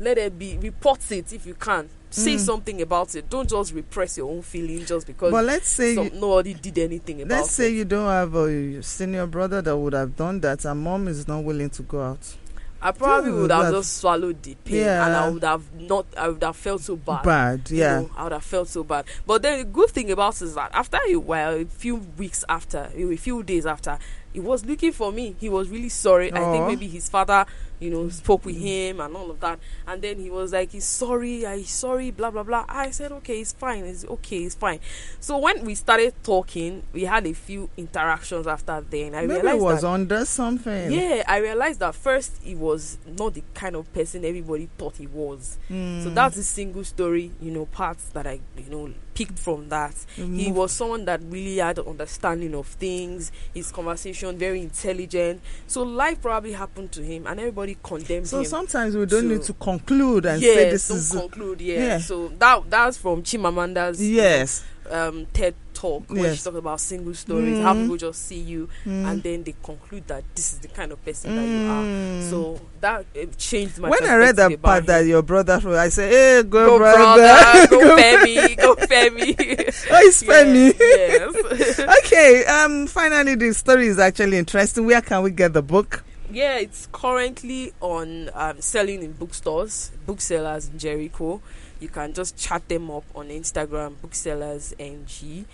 Let 0.01 0.19
it 0.19 0.39
be. 0.39 0.57
Report 0.59 1.01
it 1.11 1.33
if 1.33 1.47
you 1.47 1.55
can. 1.55 1.89
Say 2.11 2.37
Mm. 2.37 2.41
something 2.41 2.81
about 2.83 3.15
it. 3.15 3.29
Don't 3.29 3.49
just 3.49 3.75
repress 3.75 4.17
your 4.17 4.31
own 4.31 4.41
feeling 4.43 4.85
just 4.87 5.07
because 5.07 5.31
but 5.31 5.45
let's 5.45 5.69
say 5.69 5.95
some, 5.95 6.05
you, 6.07 6.11
nobody 6.21 6.55
did 6.55 6.79
anything 6.79 7.21
about 7.23 7.37
let's 7.39 7.51
say 7.51 7.69
it. 7.69 7.75
you 7.75 7.85
don't 7.85 8.07
have 8.09 8.35
a 8.35 8.83
senior 8.83 9.27
brother 9.27 9.61
that 9.61 9.77
would 9.77 9.93
have 9.93 10.17
done 10.17 10.41
that, 10.41 10.65
and 10.65 10.81
mom 10.81 11.07
is 11.09 11.29
not 11.29 11.45
willing 11.45 11.69
to 11.71 11.83
go 11.83 12.01
out. 12.03 12.37
I 12.81 12.93
probably 12.93 13.33
would 13.33 13.51
have 13.51 13.65
that's- 13.65 13.73
just 13.87 13.99
swallowed 13.99 14.43
the 14.43 14.55
pain, 14.65 14.87
and 14.87 15.15
I 15.17 15.29
would 15.29 15.43
have 15.43 15.73
not. 15.75 16.07
I 16.17 16.29
would 16.29 16.43
have 16.43 16.57
felt 16.57 16.81
so 16.83 16.95
bad. 16.97 17.25
Bad, 17.25 17.71
you 17.71 17.79
yeah. 17.79 18.01
know, 18.01 18.11
I 18.17 18.23
would 18.25 18.33
have 18.33 18.45
felt 18.45 18.69
so 18.69 18.85
bad. 18.85 19.05
But 19.27 19.43
then 19.43 19.59
the 19.59 19.65
good 19.65 19.91
thing 19.91 20.11
about 20.11 20.37
it 20.37 20.43
is 20.45 20.55
that 20.55 20.71
after 20.73 20.99
a 21.09 21.17
while, 21.17 21.55
a 21.55 21.65
few 21.65 21.97
weeks 22.17 22.45
after, 22.49 22.91
a 22.95 23.17
few 23.17 23.43
days 23.43 23.67
after, 23.67 23.99
he 24.33 24.39
was 24.41 24.65
looking 24.65 24.93
for 24.93 25.11
me. 25.11 25.35
He 25.41 25.49
was 25.49 25.69
really 25.69 25.89
sorry. 25.89 26.33
I 26.33 26.53
think 26.53 26.67
maybe 26.69 26.87
his 26.87 27.09
father, 27.09 27.47
you 27.81 27.91
know, 27.91 28.09
spoke 28.09 28.45
with 28.45 28.57
him 28.57 29.01
and 29.01 29.15
all 29.17 29.31
of 29.31 29.41
that. 29.41 29.59
And 29.87 30.03
then 30.03 30.19
he 30.19 30.31
was 30.31 30.53
like, 30.53 30.73
he's 30.73 30.85
sorry, 30.85 31.47
I'm 31.47 31.65
sorry, 31.65 32.11
blah 32.11 32.31
blah 32.31 32.43
blah. 32.43 32.65
I 32.69 32.91
said, 32.91 33.13
okay, 33.13 33.41
it's 33.41 33.53
fine, 33.53 33.85
it's 33.85 34.05
okay, 34.05 34.45
it's 34.45 34.55
fine. 34.55 34.81
So 35.21 35.39
when 35.39 35.65
we 35.65 35.75
started 35.75 36.15
talking, 36.23 36.83
we 36.93 37.05
had 37.05 37.27
a 37.27 37.33
few 37.33 37.71
interactions 37.77 38.47
after 38.47 38.81
then. 38.81 39.15
I 39.15 39.23
Maybe 39.27 39.35
realized 39.35 39.61
was 39.63 39.81
that 39.83 39.89
under 39.89 40.25
something. 40.25 40.93
yeah, 40.93 41.23
I 41.27 41.39
realized 41.39 41.81
that 41.81 41.95
first 41.95 42.41
he 42.43 42.55
was 42.55 42.99
not 43.07 43.35
the 43.35 43.43
kind 43.55 43.77
of 43.77 43.93
person 43.93 44.25
everybody 44.25 44.69
thought 44.79 44.97
he 44.97 45.07
was. 45.07 45.59
Mm. 45.71 46.03
So 46.05 46.11
that's 46.11 46.37
the 46.37 46.43
single 46.43 46.85
story, 46.85 47.33
you 47.41 47.51
know, 47.51 47.67
parts 47.67 48.09
that 48.11 48.27
I, 48.27 48.41
you 48.57 48.71
know, 48.71 48.93
picked 49.15 49.39
from 49.39 49.69
that. 49.69 49.95
He 50.15 50.53
was 50.53 50.71
someone 50.71 51.05
that 51.07 51.21
really 51.25 51.57
had 51.57 51.79
an 51.79 51.87
understanding 51.87 52.55
of 52.55 52.67
things. 52.67 53.33
His 53.53 53.73
conversation 53.73 54.39
very 54.39 54.61
intelligent. 54.61 55.41
So 55.67 55.83
life 55.83 56.23
probably 56.23 56.53
happened 56.53 56.93
to 56.93 57.03
him, 57.03 57.27
and 57.27 57.41
everybody 57.41 57.68
condemned 57.77 58.29
So 58.29 58.39
him. 58.41 58.45
sometimes 58.47 58.97
we 58.97 59.07
don't 59.07 59.23
to- 59.23 59.29
need 59.29 59.43
to 59.43 59.53
conclude 59.55 60.27
and 60.27 60.41
yes, 60.43 60.55
say 60.55 60.71
this 60.71 60.89
don't 60.89 60.99
is 60.99 61.11
conclude. 61.11 61.61
Yeah. 61.61 61.75
yeah. 61.79 61.99
So 61.99 62.29
that 62.39 62.69
that's 62.71 62.97
from 62.97 63.23
Chimamanda's 63.23 64.01
yes. 64.07 64.65
um, 64.91 65.27
TED 65.33 65.55
talk 65.75 66.11
where 66.11 66.25
Yes. 66.25 66.39
she 66.39 66.45
talked 66.45 66.57
about 66.57 66.81
single 66.81 67.15
stories, 67.15 67.63
how 67.63 67.73
Mm. 67.75 67.83
people 67.83 67.97
just 67.99 68.27
see 68.27 68.41
you 68.41 68.69
Mm. 68.85 69.07
and 69.07 69.23
then 69.23 69.43
they 69.45 69.55
conclude 69.63 70.09
that 70.09 70.25
this 70.35 70.55
is 70.55 70.59
the 70.59 70.67
kind 70.69 70.91
of 70.91 71.05
person 71.05 71.37
that 71.37 71.43
you 71.47 71.69
are. 71.71 71.85
Mm. 71.85 72.31
So 72.31 72.61
that 72.81 73.07
it 73.15 73.37
changed 73.39 73.79
my 73.79 73.89
when 73.91 74.05
I 74.05 74.17
read 74.17 74.35
that 74.37 74.49
part 74.61 74.83
about 74.83 74.87
that 74.87 75.07
your 75.07 75.23
brother, 75.23 75.61
wrote, 75.63 75.77
I 75.77 75.89
say, 75.91 76.09
"Hey, 76.09 76.43
go, 76.43 76.67
go 76.67 76.79
brother, 76.79 77.23
brother, 77.23 77.67
go 77.69 77.97
Femi, 77.97 78.57
go 78.57 78.75
Femi. 78.75 79.35
oh, 79.93 79.99
it's 80.09 80.23
funny. 80.25 80.73
Yes. 80.81 81.79
okay. 82.05 82.45
Um. 82.47 82.87
Finally, 82.89 83.37
the 83.37 83.53
story 83.55 83.87
is 83.87 83.99
actually 84.01 84.37
interesting. 84.39 84.85
Where 84.87 85.01
can 85.03 85.23
we 85.23 85.31
get 85.31 85.53
the 85.53 85.63
book? 85.63 86.03
Yeah, 86.31 86.59
it's 86.59 86.89
currently 86.93 87.73
on 87.81 88.31
um, 88.35 88.61
selling 88.61 89.03
in 89.03 89.13
bookstores, 89.13 89.91
booksellers 90.07 90.69
in 90.69 90.79
Jericho. 90.79 91.41
You 91.81 91.89
can 91.89 92.13
just 92.13 92.37
chat 92.37 92.69
them 92.69 92.91
up 92.91 93.05
on 93.15 93.29
Instagram, 93.29 93.95
booksellers 94.03 94.75
NG. 94.79 95.45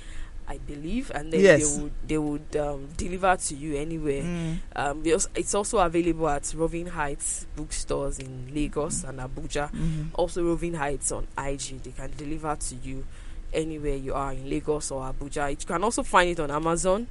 I 0.46 0.58
believe, 0.58 1.10
and 1.14 1.32
then 1.32 1.40
Yes. 1.40 1.74
they 1.74 1.82
would 1.82 1.92
they 2.06 2.18
would 2.18 2.56
um, 2.60 2.88
deliver 2.98 3.34
to 3.34 3.54
you 3.54 3.76
anywhere. 3.78 4.22
Mm. 4.22 4.58
Um, 4.76 5.02
it's 5.34 5.54
also 5.54 5.78
available 5.78 6.28
at 6.28 6.52
Roving 6.54 6.86
Heights 6.88 7.46
bookstores 7.56 8.18
in 8.18 8.52
Lagos 8.54 9.04
and 9.04 9.20
Abuja. 9.20 9.72
Mhm. 9.72 10.08
Also, 10.12 10.44
Roving 10.44 10.74
Heights 10.74 11.12
on 11.12 11.26
IG. 11.38 11.82
They 11.82 11.92
can 11.92 12.10
deliver 12.18 12.54
to 12.56 12.74
you 12.74 13.06
anywhere 13.54 13.96
you 13.96 14.12
are 14.12 14.32
in 14.32 14.50
Lagos 14.50 14.90
or 14.90 15.10
Abuja. 15.10 15.48
You 15.50 15.56
can 15.66 15.82
also 15.82 16.02
find 16.02 16.28
it 16.28 16.38
on 16.40 16.50
Amazon, 16.50 17.06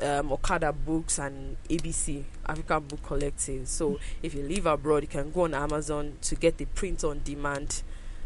um, 0.00 0.32
Okada 0.32 0.72
Books, 0.72 1.18
and 1.18 1.56
ABC 1.68 2.24
African 2.46 2.80
Book 2.84 3.02
Collective. 3.02 3.68
So, 3.68 3.98
if 4.22 4.34
you 4.34 4.42
live 4.42 4.66
abroad, 4.66 5.02
you 5.02 5.08
can 5.08 5.30
go 5.30 5.42
on 5.44 5.54
Amazon 5.54 6.16
to 6.22 6.34
get 6.34 6.56
the 6.58 6.64
print 6.66 7.04
on 7.04 7.20
demand 7.24 7.82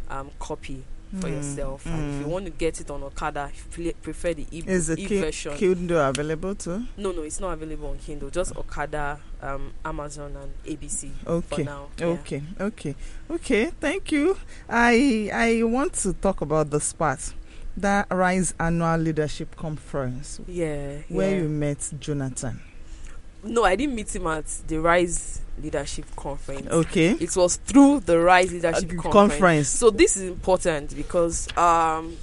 um, 0.09 0.31
copy 0.39 0.85
for 1.21 1.29
Mm. 1.29 1.37
yourself. 1.37 1.87
And 1.87 2.15
if 2.15 2.21
you 2.21 2.27
Mm. 2.27 2.31
want 2.31 2.45
to 2.47 2.51
get 2.51 2.81
it 2.81 2.91
on 2.91 3.03
Okada, 3.05 3.51
if 3.55 3.79
you 3.79 3.93
prefer 4.03 4.35
the 4.35 4.45
e- 4.51 4.65
Is 4.67 4.89
the 4.89 4.97
ki- 4.97 5.21
version. 5.21 5.57
Kindle 5.57 6.01
available 6.01 6.55
too? 6.57 6.85
No, 6.97 7.13
no, 7.13 7.23
it's 7.23 7.39
not 7.41 7.53
available 7.53 7.91
on 7.91 7.99
Kindle. 7.99 8.29
Just 8.31 8.57
Okada, 8.57 9.21
um, 9.41 9.73
Amazon, 9.85 10.37
and 10.37 10.53
ABC 10.65 11.11
for 11.25 11.31
Okay. 11.33 11.63
now. 11.65 11.87
yeah. 11.99 12.07
Okay, 12.07 12.43
okay, 12.61 12.95
okay. 13.31 13.71
Thank 13.81 14.11
you. 14.13 14.37
I 14.69 15.31
I 15.33 15.63
want 15.63 15.93
to 16.03 16.13
talk 16.13 16.41
about 16.41 16.71
the 16.71 16.81
spot, 16.81 17.33
that 17.77 18.07
Rise 18.11 18.55
Annual 18.59 18.99
Leadership 18.99 19.55
Conference, 19.57 20.41
Yeah. 20.47 20.99
where 21.09 21.31
yeah. 21.37 21.43
you 21.43 21.49
met 21.49 21.93
Jonathan. 22.01 22.61
No, 23.45 23.65
I 23.65 23.77
didn't 23.77 23.95
meet 23.95 24.15
him 24.15 24.27
at 24.27 24.47
the 24.67 24.79
Rise 24.81 25.41
Leadership 25.63 26.07
Conference. 26.17 26.67
Okay, 26.69 27.11
It 27.21 27.37
was 27.37 27.57
through 27.57 28.01
the 28.01 28.19
Rise 28.19 28.53
Leadership 28.53 28.91
Uh, 28.91 29.03
Conference. 29.03 29.13
conference. 29.13 29.69
So 29.69 29.91
this 29.91 30.17
is 30.17 30.23
important 30.25 30.97
because 30.97 31.49
um, 31.57 32.17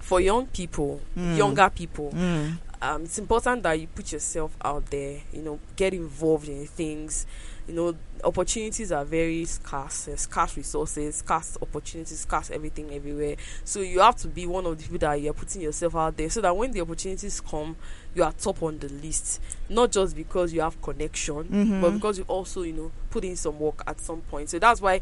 for 0.00 0.20
young 0.20 0.46
people, 0.46 1.00
Mm. 1.16 1.36
younger 1.36 1.70
people, 1.70 2.12
Mm. 2.14 2.58
um, 2.82 3.02
it's 3.04 3.18
important 3.18 3.62
that 3.64 3.80
you 3.80 3.88
put 3.88 4.12
yourself 4.12 4.56
out 4.64 4.86
there. 4.90 5.20
You 5.32 5.42
know, 5.42 5.58
get 5.74 5.94
involved 5.94 6.48
in 6.48 6.66
things. 6.66 7.26
You 7.66 7.74
know, 7.74 7.94
opportunities 8.24 8.92
are 8.92 9.04
very 9.04 9.44
scarce. 9.44 10.04
There's 10.04 10.22
scarce 10.22 10.56
resources, 10.56 11.16
scarce 11.16 11.56
opportunities, 11.60 12.20
scarce 12.20 12.50
everything 12.50 12.92
everywhere. 12.92 13.36
So 13.64 13.80
you 13.80 14.00
have 14.00 14.16
to 14.16 14.28
be 14.28 14.46
one 14.46 14.66
of 14.66 14.76
the 14.78 14.82
people 14.82 14.98
that 14.98 15.20
you're 15.20 15.32
putting 15.32 15.62
yourself 15.62 15.94
out 15.96 16.16
there, 16.16 16.30
so 16.30 16.40
that 16.40 16.56
when 16.56 16.72
the 16.72 16.80
opportunities 16.80 17.40
come, 17.40 17.76
you 18.14 18.22
are 18.22 18.32
top 18.32 18.62
on 18.62 18.78
the 18.78 18.88
list. 18.88 19.40
Not 19.68 19.92
just 19.92 20.16
because 20.16 20.52
you 20.52 20.60
have 20.62 20.80
connection, 20.80 21.44
Mhm. 21.44 21.80
but 21.80 21.90
because 21.90 22.18
you 22.18 22.24
also, 22.28 22.62
you 22.62 22.72
know, 22.72 22.92
put 23.10 23.24
in 23.24 23.36
some 23.36 23.58
work 23.58 23.82
at 23.86 24.00
some 24.00 24.20
point. 24.22 24.50
So 24.50 24.58
that's 24.58 24.80
why 24.80 25.00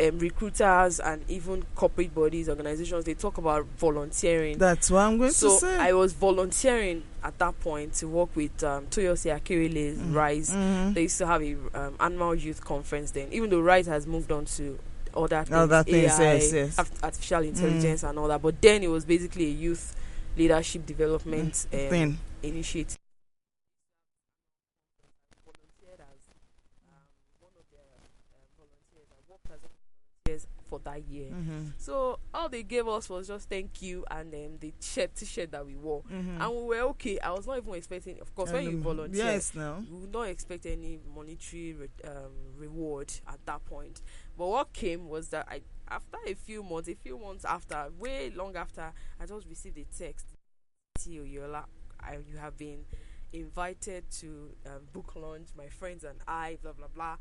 um, 0.00 0.18
recruiters 0.18 1.00
and 1.00 1.22
even 1.28 1.64
corporate 1.74 2.14
bodies, 2.14 2.48
organizations, 2.48 3.04
they 3.04 3.14
talk 3.14 3.38
about 3.38 3.64
volunteering 3.78 4.58
That's 4.58 4.90
what 4.90 5.00
I'm 5.00 5.18
going 5.18 5.30
so 5.32 5.54
to 5.54 5.58
say. 5.58 5.76
I 5.78 5.92
was 5.92 6.12
volunteering 6.12 7.02
at 7.22 7.38
that 7.38 7.58
point 7.60 7.94
to 7.94 8.08
work 8.08 8.34
with 8.34 8.62
um, 8.64 8.86
Toyosi 8.86 9.30
Akerele's 9.38 9.98
Mm. 9.98 10.14
Rise. 10.14 10.50
Mhm. 10.50 10.94
They 10.94 11.02
used 11.02 11.18
to 11.18 11.26
have 11.26 11.42
a 11.42 11.54
um, 11.74 11.94
annual 12.00 12.34
youth 12.34 12.64
conference 12.64 13.10
then. 13.10 13.28
Even 13.32 13.50
though 13.50 13.60
Rise 13.60 13.86
has 13.86 14.06
moved 14.06 14.30
on 14.32 14.44
to 14.56 14.78
other 15.14 15.42
things, 15.44 15.50
Other 15.56 15.82
things, 15.82 16.18
AI, 16.20 16.34
yes, 16.34 16.52
yes. 16.52 16.78
artificial 17.02 17.42
intelligence, 17.42 18.02
and 18.04 18.18
all 18.18 18.28
that. 18.28 18.40
But 18.40 18.60
then 18.62 18.82
it 18.82 18.88
was 18.88 19.04
basically 19.04 19.46
a 19.46 19.50
youth 19.50 19.96
leadership 20.36 20.86
development 20.86 21.66
um, 21.72 21.78
Thing. 21.90 22.18
initiative. 22.42 22.96
Volunteered 25.44 26.00
as 26.00 26.20
um, 26.86 27.02
one 27.40 27.52
of 27.58 27.66
their 27.74 27.90
um, 27.98 28.46
volunteers. 28.56 29.08
I 29.10 29.18
worked 29.28 29.50
as 29.50 29.60
volunteers 29.60 30.46
for 30.70 30.78
that 30.80 31.02
year. 31.08 31.30
Mhm. 31.32 31.72
So 31.76 32.18
all 32.32 32.48
they 32.48 32.62
gave 32.62 32.86
us 32.88 33.10
was 33.10 33.26
just 33.26 33.48
thank 33.48 33.82
you 33.82 34.04
and 34.10 34.32
um, 34.34 34.56
the 34.60 34.72
shirt 34.80 35.14
t-shirt 35.16 35.50
that 35.50 35.66
we 35.66 35.74
wore, 35.76 36.02
Mhm. 36.04 36.40
and 36.40 36.50
we 36.56 36.62
were 36.62 36.80
okay. 36.92 37.18
I 37.18 37.32
was 37.32 37.46
not 37.46 37.58
even 37.58 37.74
expecting. 37.74 38.18
Of 38.20 38.34
course, 38.34 38.52
when 38.52 38.62
you 38.64 38.70
Um, 38.78 38.82
volunteer, 38.82 39.24
Yes, 39.24 39.54
no. 39.54 39.84
you 39.86 39.96
would 39.96 40.12
not 40.12 40.28
expect 40.28 40.64
any 40.66 40.98
monetary 41.14 41.74
re- 41.74 41.88
um, 42.04 42.32
reward 42.56 43.12
at 43.26 43.44
that 43.46 43.64
point. 43.66 44.00
But 44.38 44.46
what 44.46 44.72
came 44.72 45.08
was 45.08 45.28
that 45.30 45.46
I, 45.50 45.62
after 45.88 46.18
a 46.24 46.34
few 46.34 46.62
months, 46.62 46.88
a 46.88 46.94
few 46.94 47.18
months 47.18 47.44
after, 47.44 47.90
way 47.98 48.30
long 48.30 48.54
after, 48.56 48.92
I 49.18 49.26
just 49.26 49.46
received 49.48 49.76
a 49.76 49.84
text. 49.84 50.26
Tio 50.98 51.24
Yola, 51.24 51.66
you 52.28 52.36
have 52.38 52.56
been 52.56 52.84
invited 53.32 54.10
to 54.10 54.54
um, 54.66 54.86
book 54.92 55.14
launch. 55.16 55.48
My 55.56 55.68
friends 55.68 56.04
and 56.04 56.18
I, 56.26 56.58
blah 56.62 56.72
blah 56.72 56.88
blah. 56.88 57.16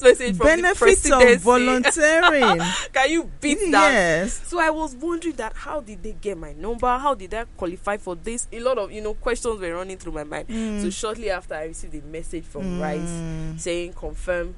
Text 0.00 0.20
message 0.20 0.36
from 0.36 0.46
the 0.46 0.62
Benefits 0.62 1.10
of 1.10 1.40
volunteering. 1.42 2.60
Can 2.92 3.10
you 3.10 3.30
beat 3.40 3.58
that? 3.70 3.92
yes. 3.92 4.46
So 4.48 4.58
I 4.60 4.70
was 4.70 4.94
wondering 4.96 5.34
that 5.36 5.54
how 5.54 5.80
did 5.80 6.02
they 6.02 6.12
get 6.12 6.36
my 6.38 6.52
number? 6.52 6.86
How 6.86 7.14
did 7.14 7.32
I 7.34 7.44
qualify 7.56 7.96
for 7.96 8.16
this? 8.16 8.48
A 8.52 8.60
lot 8.60 8.78
of 8.78 8.90
you 8.92 9.00
know 9.00 9.14
questions 9.14 9.60
were 9.60 9.74
running 9.74 9.96
through 9.98 10.12
my 10.12 10.24
mind. 10.24 10.48
Mm. 10.48 10.82
So 10.82 10.90
shortly 10.90 11.30
after, 11.30 11.54
I 11.54 11.64
received 11.66 11.94
a 11.94 12.02
message 12.06 12.44
from 12.44 12.80
Rise 12.80 13.00
Mm. 13.00 13.58
saying 13.60 13.92
confirm 13.94 14.54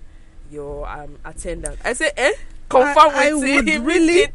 your 0.51 0.89
um 0.89 1.19
attendance. 1.25 1.79
I 1.85 1.93
said, 1.95 2.13
eh, 2.17 2.33
confirm 2.69 3.11
I- 3.11 3.29
I 3.29 3.33
would 3.35 3.43
really- 3.85 4.27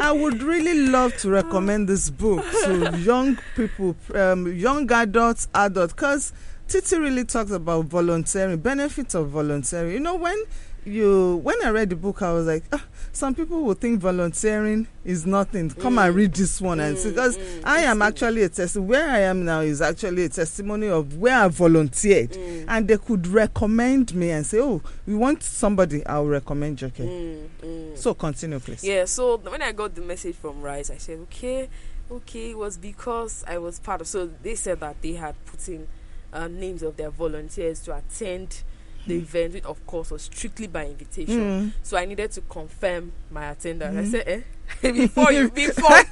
I 0.00 0.12
would 0.12 0.42
really 0.42 0.86
love 0.88 1.16
to 1.18 1.30
recommend 1.30 1.88
this 1.88 2.10
book 2.10 2.44
to 2.64 2.98
young 3.04 3.38
people, 3.56 3.94
um, 4.14 4.52
young 4.52 4.90
adults, 4.92 5.48
adults, 5.54 5.92
because 5.92 6.32
Titi 6.70 6.98
really 7.00 7.24
talks 7.24 7.50
about 7.50 7.86
volunteering, 7.86 8.58
benefits 8.58 9.16
of 9.16 9.28
volunteering. 9.30 9.92
You 9.92 9.98
know, 10.00 10.14
when 10.14 10.40
you 10.86 11.40
when 11.42 11.56
I 11.64 11.70
read 11.70 11.90
the 11.90 11.96
book, 11.96 12.22
I 12.22 12.32
was 12.32 12.46
like, 12.46 12.62
ah, 12.72 12.84
some 13.12 13.34
people 13.34 13.62
will 13.64 13.74
think 13.74 13.98
volunteering 14.00 14.86
is 15.04 15.26
nothing. 15.26 15.70
Come 15.70 15.98
and 15.98 16.14
Mm. 16.14 16.16
read 16.16 16.34
this 16.34 16.60
one, 16.60 16.78
and 16.78 16.96
see, 16.96 17.08
because 17.10 17.36
Mm, 17.36 17.60
I 17.64 17.80
am 17.80 18.00
actually 18.02 18.44
a 18.44 18.48
test. 18.48 18.76
Where 18.76 19.10
I 19.10 19.18
am 19.22 19.44
now 19.44 19.62
is 19.62 19.82
actually 19.82 20.24
a 20.26 20.28
testimony 20.28 20.86
of 20.88 21.16
where 21.18 21.36
I 21.44 21.48
volunteered. 21.48 22.30
Mm, 22.34 22.64
And 22.68 22.86
they 22.86 22.98
could 22.98 23.26
recommend 23.26 24.14
me 24.14 24.30
and 24.30 24.46
say, 24.46 24.60
"Oh, 24.60 24.80
we 25.06 25.14
want 25.16 25.42
somebody. 25.42 26.06
I'll 26.06 26.26
recommend 26.28 26.80
you." 26.80 26.86
Okay. 26.86 27.04
mm, 27.04 27.48
mm. 27.66 27.98
So 27.98 28.14
continue, 28.14 28.60
please. 28.60 28.84
Yeah, 28.84 29.06
so 29.06 29.38
when 29.38 29.60
I 29.60 29.72
got 29.72 29.96
the 29.96 30.02
message 30.02 30.36
from 30.36 30.62
Rise, 30.62 30.88
I 30.88 30.98
said, 30.98 31.18
okay, 31.22 31.68
okay, 32.12 32.50
it 32.52 32.58
was 32.58 32.76
because 32.76 33.44
I 33.48 33.58
was 33.58 33.80
part 33.80 34.00
of. 34.00 34.06
So 34.06 34.30
they 34.44 34.54
said 34.54 34.78
that 34.80 35.02
they 35.02 35.14
had 35.14 35.34
put 35.46 35.68
in 35.68 35.88
uh, 36.32 36.48
names 36.48 36.82
of 36.82 36.96
their 36.96 37.10
volunteers 37.10 37.80
to 37.82 37.96
attend 37.96 38.62
the 39.06 39.16
event, 39.16 39.54
which 39.54 39.64
of 39.64 39.84
course 39.86 40.10
was 40.10 40.22
strictly 40.22 40.66
by 40.66 40.84
invitation. 40.86 41.38
Mm. 41.40 41.72
So 41.82 41.96
I 41.96 42.04
needed 42.04 42.30
to 42.32 42.42
confirm 42.42 43.12
my 43.30 43.50
attendance. 43.50 43.96
I 43.96 44.02
Mhm. 44.02 44.10
said, 44.10 44.44
eh, 44.82 44.92
before 44.92 45.32
you, 45.32 45.50
before 45.50 45.90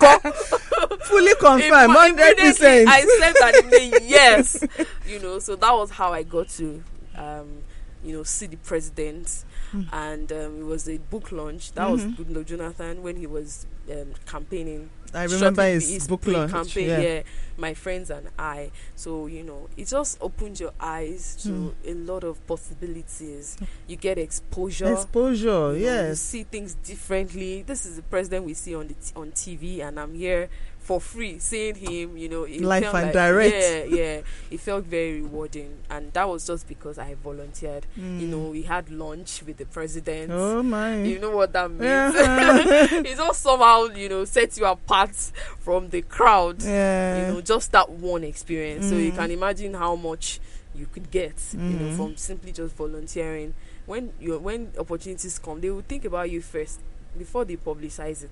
Fully 1.02 1.34
confirmed, 1.36 1.90
Imme- 1.92 1.94
hundred 1.96 2.36
percent. 2.38 2.88
I 2.88 3.00
said 3.00 3.34
that 3.40 4.00
yes. 4.02 4.64
You 5.06 5.18
know, 5.20 5.38
so 5.38 5.56
that 5.56 5.72
was 5.72 5.90
how 5.90 6.12
I 6.12 6.22
got 6.22 6.48
to, 6.50 6.82
um, 7.16 7.62
you 8.04 8.16
know, 8.16 8.22
see 8.22 8.46
the 8.46 8.56
president, 8.56 9.44
Mm. 9.74 9.86
and 9.92 10.32
um, 10.32 10.60
it 10.62 10.64
was 10.64 10.88
a 10.88 10.96
book 10.96 11.30
launch. 11.30 11.72
That 11.72 11.90
was 11.90 12.02
Mhm. 12.02 12.16
Goodluck 12.16 12.46
Jonathan 12.46 13.02
when 13.02 13.16
he 13.16 13.26
was 13.26 13.66
um, 13.90 14.14
campaigning. 14.26 14.88
I 15.14 15.24
remember 15.24 15.62
his, 15.64 15.88
his 15.88 16.06
book 16.08 16.26
launch. 16.26 16.52
campaign. 16.52 16.88
yeah. 16.88 16.98
Yeah. 17.00 17.22
my 17.56 17.74
friends 17.74 18.08
and 18.10 18.28
I. 18.38 18.70
So 18.94 19.26
you 19.26 19.42
know, 19.42 19.68
it 19.76 19.88
just 19.88 20.18
opens 20.20 20.60
your 20.60 20.72
eyes 20.78 21.36
to 21.42 21.48
Mm. 21.48 21.74
a 21.86 21.94
lot 21.94 22.22
of 22.24 22.44
possibilities. 22.46 23.56
You 23.86 23.96
get 23.96 24.18
exposure. 24.18 24.92
Exposure, 24.92 25.44
you 25.46 25.46
know, 25.46 25.70
you 25.72 25.84
yes. 25.84 26.20
see 26.20 26.44
things 26.44 26.74
differently. 26.74 27.62
This 27.62 27.84
is 27.86 27.96
the 27.96 28.02
president 28.02 28.44
we 28.46 28.54
see 28.54 28.74
on 28.74 28.88
the 28.88 28.94
t- 28.94 29.12
on 29.16 29.32
TV, 29.32 29.80
and 29.80 29.98
I'm 29.98 30.14
here 30.14 30.48
for 30.88 31.00
free 31.02 31.38
seeing 31.38 31.74
him. 31.74 32.16
You 32.16 32.30
know, 32.30 32.44
it 32.44 32.62
Live 32.62 32.84
felt 32.84 32.94
and 32.94 33.04
like- 33.04 33.12
direct. 33.12 33.54
Yeah, 33.54 33.84
yeah. 33.96 34.20
It 34.50 34.58
felt 34.60 34.84
very 34.86 35.20
rewarding, 35.20 35.70
and 35.90 36.10
that 36.14 36.26
was 36.26 36.46
just 36.46 36.66
because 36.66 36.98
I 36.98 37.14
volunteered. 37.22 37.84
You 37.94 38.02
Mm. 38.02 38.28
know, 38.30 38.44
we 38.56 38.62
had 38.62 38.90
lunch 38.90 39.42
with 39.46 39.58
the 39.58 39.66
president. 39.66 40.32
Oh 40.32 40.62
my. 40.62 41.02
You 41.02 41.18
know 41.18 41.36
what 41.36 41.52
that 41.52 41.70
means. 41.70 41.82
Yeah. 42.14 42.86
it 43.04 43.16
just 43.16 43.42
somehow, 43.42 43.84
you 43.94 44.08
know, 44.08 44.24
sets 44.24 44.56
you 44.58 44.64
apart 44.64 45.14
from 45.60 45.90
the 45.90 46.00
crowd. 46.00 46.62
yeah. 46.62 47.26
You 47.28 47.34
know, 47.34 47.40
just 47.42 47.70
that 47.72 47.90
one 47.90 48.24
experience. 48.24 48.88
So 48.88 48.94
you 48.96 49.12
Mm. 49.12 49.16
can 49.16 49.30
imagine 49.30 49.74
how 49.74 49.94
much 49.94 50.40
you 50.74 50.86
could 50.86 51.10
get, 51.10 51.34
you 51.52 51.58
know, 51.58 51.90
Mhm. 51.92 51.96
from 51.96 52.16
simply 52.16 52.52
just 52.52 52.74
volunteering. 52.76 53.52
When 53.84 54.12
you 54.20 54.38
when 54.38 54.72
opportunities 54.78 55.38
come, 55.38 55.60
they 55.60 55.68
will 55.70 55.82
think 55.86 56.04
about 56.06 56.30
you 56.30 56.40
first 56.40 56.80
before 57.18 57.44
they 57.44 57.56
publicize 57.56 58.22
it, 58.22 58.30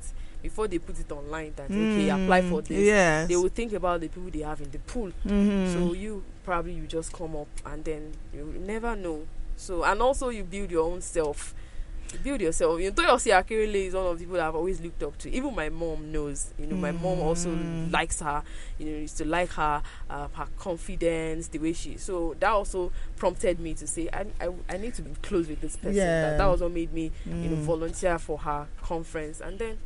before 0.48 0.68
they 0.68 0.78
put 0.78 0.98
it 1.00 1.10
online. 1.10 1.52
That 1.56 1.70
okay, 1.70 2.08
apply 2.08 2.42
for 2.42 2.60
Mm, 2.62 2.66
this. 2.68 2.86
Yes. 2.86 3.28
They 3.28 3.36
will 3.36 3.48
think 3.48 3.72
about 3.72 4.00
the 4.00 4.08
people 4.08 4.30
they 4.30 4.40
have 4.46 4.60
in 4.60 4.70
the 4.70 4.78
pool. 4.78 5.10
Mhm. 5.26 5.66
So 5.66 5.92
you 5.92 6.22
probably 6.44 6.72
you 6.74 6.86
just 6.86 7.12
come 7.12 7.34
up 7.36 7.48
and 7.64 7.84
then 7.84 8.12
you 8.34 8.44
never 8.60 8.94
know. 8.94 9.26
So 9.56 9.82
and 9.84 10.00
also 10.00 10.28
you 10.28 10.44
build 10.44 10.70
your 10.70 10.84
own 10.90 11.00
self. 11.00 11.54
You 12.12 12.20
build 12.20 12.40
yourself. 12.40 12.80
You 12.80 12.90
know, 12.90 12.94
Toyosi 13.02 13.32
Akerele 13.32 13.86
is 13.88 13.94
one 13.94 14.06
of 14.06 14.16
the 14.18 14.24
people 14.24 14.36
that 14.36 14.46
I've 14.46 14.54
always 14.54 14.80
looked 14.80 15.02
up 15.02 15.18
to. 15.18 15.28
Even 15.30 15.52
my 15.56 15.68
mom 15.70 16.12
knows. 16.12 16.52
You 16.56 16.66
know, 16.68 16.76
my 16.76 16.92
mom 16.92 17.18
also 17.20 17.50
Mm. 17.56 17.90
likes 17.92 18.20
her. 18.20 18.44
You 18.78 18.86
know, 18.86 18.96
used 18.98 19.18
to 19.18 19.24
like 19.24 19.50
her, 19.50 19.82
uh, 20.08 20.28
her 20.34 20.46
confidence, 20.56 21.48
the 21.48 21.58
way 21.58 21.72
she. 21.72 21.96
So 21.96 22.36
that 22.38 22.50
also 22.50 22.92
prompted 23.16 23.58
me 23.58 23.74
to 23.74 23.86
say, 23.88 24.08
I, 24.12 24.24
I, 24.40 24.50
I 24.68 24.76
need 24.76 24.94
to 24.94 25.02
be 25.02 25.10
close 25.20 25.48
with 25.48 25.60
this 25.60 25.74
person. 25.76 25.96
Yeah. 25.96 26.20
That, 26.30 26.38
that 26.38 26.46
was 26.46 26.60
what 26.60 26.70
made 26.70 26.92
me, 26.92 27.10
you 27.42 27.48
know, 27.50 27.56
Mm. 27.56 27.66
volunteer 27.66 28.18
for 28.20 28.38
her 28.38 28.68
conference. 28.82 29.40
And 29.40 29.58
then, 29.58 29.78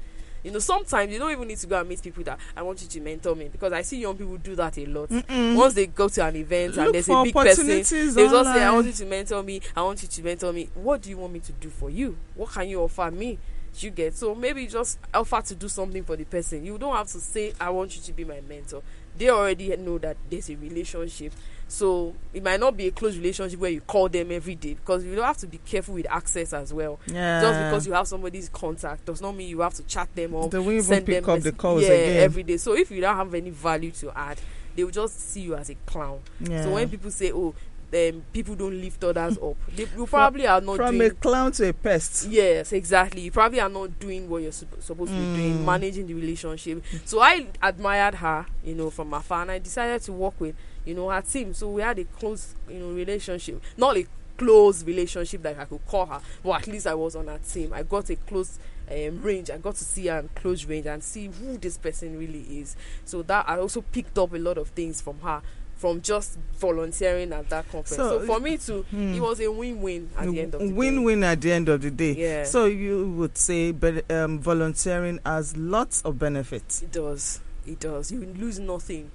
You 0.42 0.50
know, 0.50 0.58
sometimes 0.58 1.12
you 1.12 1.18
don't 1.18 1.30
even 1.30 1.48
need 1.48 1.58
to 1.58 1.66
go 1.66 1.78
and 1.78 1.88
meet 1.88 2.02
people 2.02 2.24
that 2.24 2.38
I 2.56 2.62
want 2.62 2.80
you 2.82 2.88
to 2.88 3.00
mentor 3.00 3.34
me 3.34 3.48
because 3.48 3.72
I 3.72 3.82
see 3.82 4.00
young 4.00 4.16
people 4.16 4.36
do 4.38 4.54
that 4.56 4.78
a 4.78 4.86
lot. 4.86 5.08
Mm-mm. 5.10 5.56
Once 5.56 5.74
they 5.74 5.86
go 5.86 6.08
to 6.08 6.24
an 6.24 6.36
event 6.36 6.76
Look 6.76 6.86
and 6.86 6.94
there's 6.94 7.08
a 7.08 7.22
big 7.22 7.34
person, 7.34 7.66
they 7.66 7.82
just 7.82 8.52
say, 8.54 8.62
I 8.62 8.72
want 8.72 8.86
you 8.86 8.92
to 8.92 9.06
mentor 9.06 9.42
me, 9.42 9.60
I 9.76 9.82
want 9.82 10.02
you 10.02 10.08
to 10.08 10.22
mentor 10.22 10.52
me. 10.52 10.70
What 10.74 11.02
do 11.02 11.10
you 11.10 11.18
want 11.18 11.32
me 11.32 11.40
to 11.40 11.52
do 11.52 11.68
for 11.68 11.90
you? 11.90 12.16
What 12.34 12.50
can 12.52 12.68
you 12.68 12.80
offer 12.82 13.10
me? 13.10 13.38
You 13.78 13.90
get 13.90 14.16
so 14.16 14.34
maybe 14.34 14.66
just 14.66 14.98
offer 15.14 15.40
to 15.42 15.54
do 15.54 15.68
something 15.68 16.02
for 16.02 16.16
the 16.16 16.24
person. 16.24 16.64
You 16.64 16.76
don't 16.76 16.94
have 16.96 17.06
to 17.08 17.20
say, 17.20 17.52
I 17.60 17.70
want 17.70 17.94
you 17.94 18.02
to 18.02 18.12
be 18.12 18.24
my 18.24 18.40
mentor. 18.40 18.82
They 19.16 19.28
already 19.30 19.76
know 19.76 19.98
that 19.98 20.16
there's 20.28 20.50
a 20.50 20.56
relationship. 20.56 21.32
So 21.70 22.16
it 22.34 22.42
might 22.42 22.58
not 22.58 22.76
be 22.76 22.88
a 22.88 22.90
close 22.90 23.16
relationship 23.16 23.60
where 23.60 23.70
you 23.70 23.80
call 23.80 24.08
them 24.08 24.32
every 24.32 24.56
day 24.56 24.74
because 24.74 25.04
you 25.04 25.14
don't 25.14 25.24
have 25.24 25.36
to 25.38 25.46
be 25.46 25.58
careful 25.58 25.94
with 25.94 26.06
access 26.10 26.52
as 26.52 26.74
well. 26.74 26.98
yeah. 27.06 27.40
Just 27.40 27.60
because 27.60 27.86
you 27.86 27.92
have 27.92 28.08
somebody's 28.08 28.48
contact 28.48 29.04
does 29.06 29.20
not 29.22 29.36
mean 29.36 29.48
you 29.48 29.60
have 29.60 29.74
to 29.74 29.84
chat 29.84 30.08
them 30.16 30.34
or 30.34 30.48
they 30.48 30.58
won't 30.58 30.72
even 30.72 30.82
send 30.82 31.06
pick 31.06 31.24
them 31.24 31.30
up 31.36 31.40
the 31.42 31.52
calls 31.52 31.82
yeah, 31.82 31.90
again. 31.90 32.16
every 32.24 32.42
day. 32.42 32.56
So 32.56 32.74
if 32.76 32.90
you 32.90 33.00
don't 33.00 33.14
have 33.16 33.32
any 33.34 33.50
value 33.50 33.92
to 33.92 34.10
add, 34.18 34.40
they 34.74 34.82
will 34.82 34.90
just 34.90 35.20
see 35.30 35.42
you 35.42 35.54
as 35.54 35.70
a 35.70 35.76
clown. 35.86 36.18
yeah. 36.40 36.64
So 36.64 36.72
when 36.72 36.88
people 36.88 37.10
say, 37.12 37.30
"Oh, 37.32 37.54
um, 37.92 38.22
people 38.32 38.56
don't 38.56 38.80
lift 38.80 39.02
others 39.04 39.38
up," 39.38 39.56
they 39.76 39.86
you 39.96 40.06
probably 40.06 40.46
are 40.48 40.60
not 40.60 40.74
from 40.76 40.98
doing. 40.98 41.10
a 41.10 41.14
clown 41.14 41.52
to 41.52 41.68
a 41.68 41.72
pest. 41.72 42.26
Yes, 42.28 42.72
exactly. 42.72 43.20
You 43.22 43.30
probably 43.30 43.60
are 43.60 43.68
not 43.68 43.98
doing 44.00 44.28
what 44.28 44.42
you're 44.42 44.50
supp- 44.52 44.82
supposed 44.82 45.12
to 45.12 45.18
be 45.18 45.24
Mm. 45.24 45.34
doing, 45.36 45.64
managing 45.64 46.06
the 46.08 46.14
relationship. 46.14 46.82
So 47.04 47.20
I 47.20 47.46
admired 47.62 48.16
her, 48.16 48.46
you 48.64 48.74
know, 48.74 48.90
from 48.90 49.14
afar, 49.14 49.42
and 49.42 49.52
I 49.52 49.58
decided 49.58 50.02
to 50.02 50.12
work 50.12 50.34
with, 50.40 50.54
you 50.84 50.94
know, 50.94 51.10
her 51.10 51.22
team. 51.22 51.52
So 51.54 51.70
we 51.70 51.82
had 51.82 51.98
a 51.98 52.04
close, 52.04 52.54
you 52.68 52.78
know, 52.78 52.90
relationship. 52.90 53.62
Not 53.76 53.96
a 53.96 54.06
close 54.36 54.82
relationship 54.84 55.42
that 55.42 55.58
I 55.58 55.64
could 55.66 55.86
call 55.86 56.06
her, 56.06 56.20
but 56.42 56.62
at 56.62 56.66
least 56.66 56.86
I 56.86 56.94
was 56.94 57.14
on 57.16 57.26
her 57.26 57.38
team. 57.38 57.72
I 57.72 57.82
got 57.82 58.08
a 58.10 58.16
close 58.16 58.58
um, 58.90 59.22
range. 59.22 59.50
I 59.50 59.58
got 59.58 59.74
to 59.76 59.84
see 59.84 60.06
her 60.06 60.18
in 60.20 60.28
close 60.34 60.64
range 60.64 60.86
and 60.86 61.02
see 61.04 61.26
who 61.26 61.58
this 61.58 61.76
person 61.78 62.18
really 62.18 62.40
is. 62.60 62.74
So 63.04 63.22
that 63.22 63.48
I 63.48 63.58
also 63.58 63.82
picked 63.82 64.16
up 64.18 64.32
a 64.32 64.38
lot 64.38 64.58
of 64.58 64.68
things 64.70 65.00
from 65.00 65.18
her. 65.20 65.42
From 65.76 66.02
just 66.02 66.36
volunteering 66.58 67.32
at 67.32 67.48
that 67.48 67.64
conference, 67.72 67.96
So, 67.96 68.20
so, 68.20 68.26
for 68.26 68.38
me 68.38 68.58
to, 68.58 68.82
Hmm. 68.90 69.14
it 69.14 69.20
was 69.20 69.40
a 69.40 69.50
win-win 69.50 70.10
at 70.18 70.30
the 70.30 70.40
end 70.42 70.54
of 70.54 70.60
the 70.60 70.66
day. 70.66 70.72
Win-win 70.74 71.24
at 71.24 71.40
the 71.40 71.52
end 71.52 71.68
of 71.70 71.80
the 71.80 71.90
day. 71.90 72.12
Yeah. 72.12 72.44
So 72.44 72.66
you 72.66 73.10
would 73.12 73.38
say, 73.38 73.72
but 73.72 74.10
um, 74.10 74.40
volunteering 74.40 75.20
has 75.24 75.56
lots 75.56 76.02
of 76.02 76.18
benefits. 76.18 76.82
It 76.82 76.92
does. 76.92 77.40
It 77.66 77.80
does. 77.80 78.12
You 78.12 78.20
lose 78.38 78.58
nothing. 78.58 79.10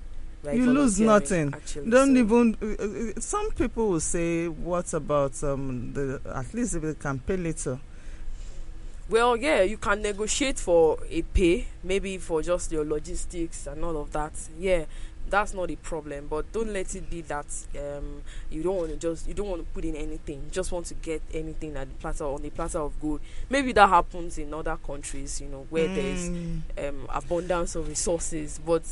You 0.54 0.72
lose 0.72 1.00
nothing. 1.00 1.54
Actually, 1.54 1.90
Don't 1.90 2.14
so- 2.16 2.20
even. 2.20 2.58
Uh, 2.62 2.84
uh, 3.18 3.20
some 3.22 3.52
people 3.52 3.90
will 3.90 4.00
say, 4.00 4.48
"What 4.48 4.94
about 4.94 5.44
um 5.44 5.94
the 5.94 6.20
at 6.34 6.54
least 6.54 6.76
if 6.76 6.82
they 6.84 6.94
can 6.94 7.20
pay 7.20 7.38
little?" 7.38 7.80
Well, 9.10 9.38
yeah, 9.38 9.62
you 9.62 9.78
can 9.78 10.02
negotiate 10.02 10.58
for 10.58 10.98
a 11.10 11.22
pay, 11.22 11.68
maybe 11.86 12.18
for 12.18 12.42
just 12.42 12.72
your 12.72 12.84
logistics 12.86 13.68
and 13.68 13.84
all 13.86 13.98
of 14.02 14.12
that. 14.12 14.34
Yeah, 14.60 14.86
that's 15.28 15.56
not 15.56 15.72
a 15.72 15.76
problem. 15.78 16.28
But 16.30 16.52
don't 16.52 16.72
let 16.72 16.94
it 16.96 17.10
be 17.10 17.22
that 17.22 17.48
um 17.76 18.22
you 18.52 18.62
don't 18.62 18.76
want 18.76 18.90
to 18.92 18.98
just 18.98 19.28
you 19.28 19.34
don't 19.34 19.50
want 19.50 19.62
to 19.66 19.68
put 19.74 19.84
in 19.84 19.96
anything. 19.96 20.36
You 20.46 20.52
just 20.52 20.72
want 20.72 20.86
to 20.88 20.94
get 20.96 21.22
anything 21.34 21.76
at 21.78 21.88
the 21.90 21.96
platter 21.96 22.26
on 22.26 22.44
the 22.44 22.52
platter 22.52 22.78
of 22.78 23.00
gold. 23.02 23.22
Maybe 23.50 23.72
that 23.72 23.90
happens 23.90 24.38
in 24.38 24.54
other 24.54 24.78
countries, 24.86 25.42
you 25.42 25.48
know, 25.48 25.66
where 25.72 25.88
there's 25.88 26.30
Mm. 26.30 26.62
um 26.78 27.08
abundance 27.10 27.76
of 27.76 27.88
resources. 27.88 28.60
But 28.64 28.84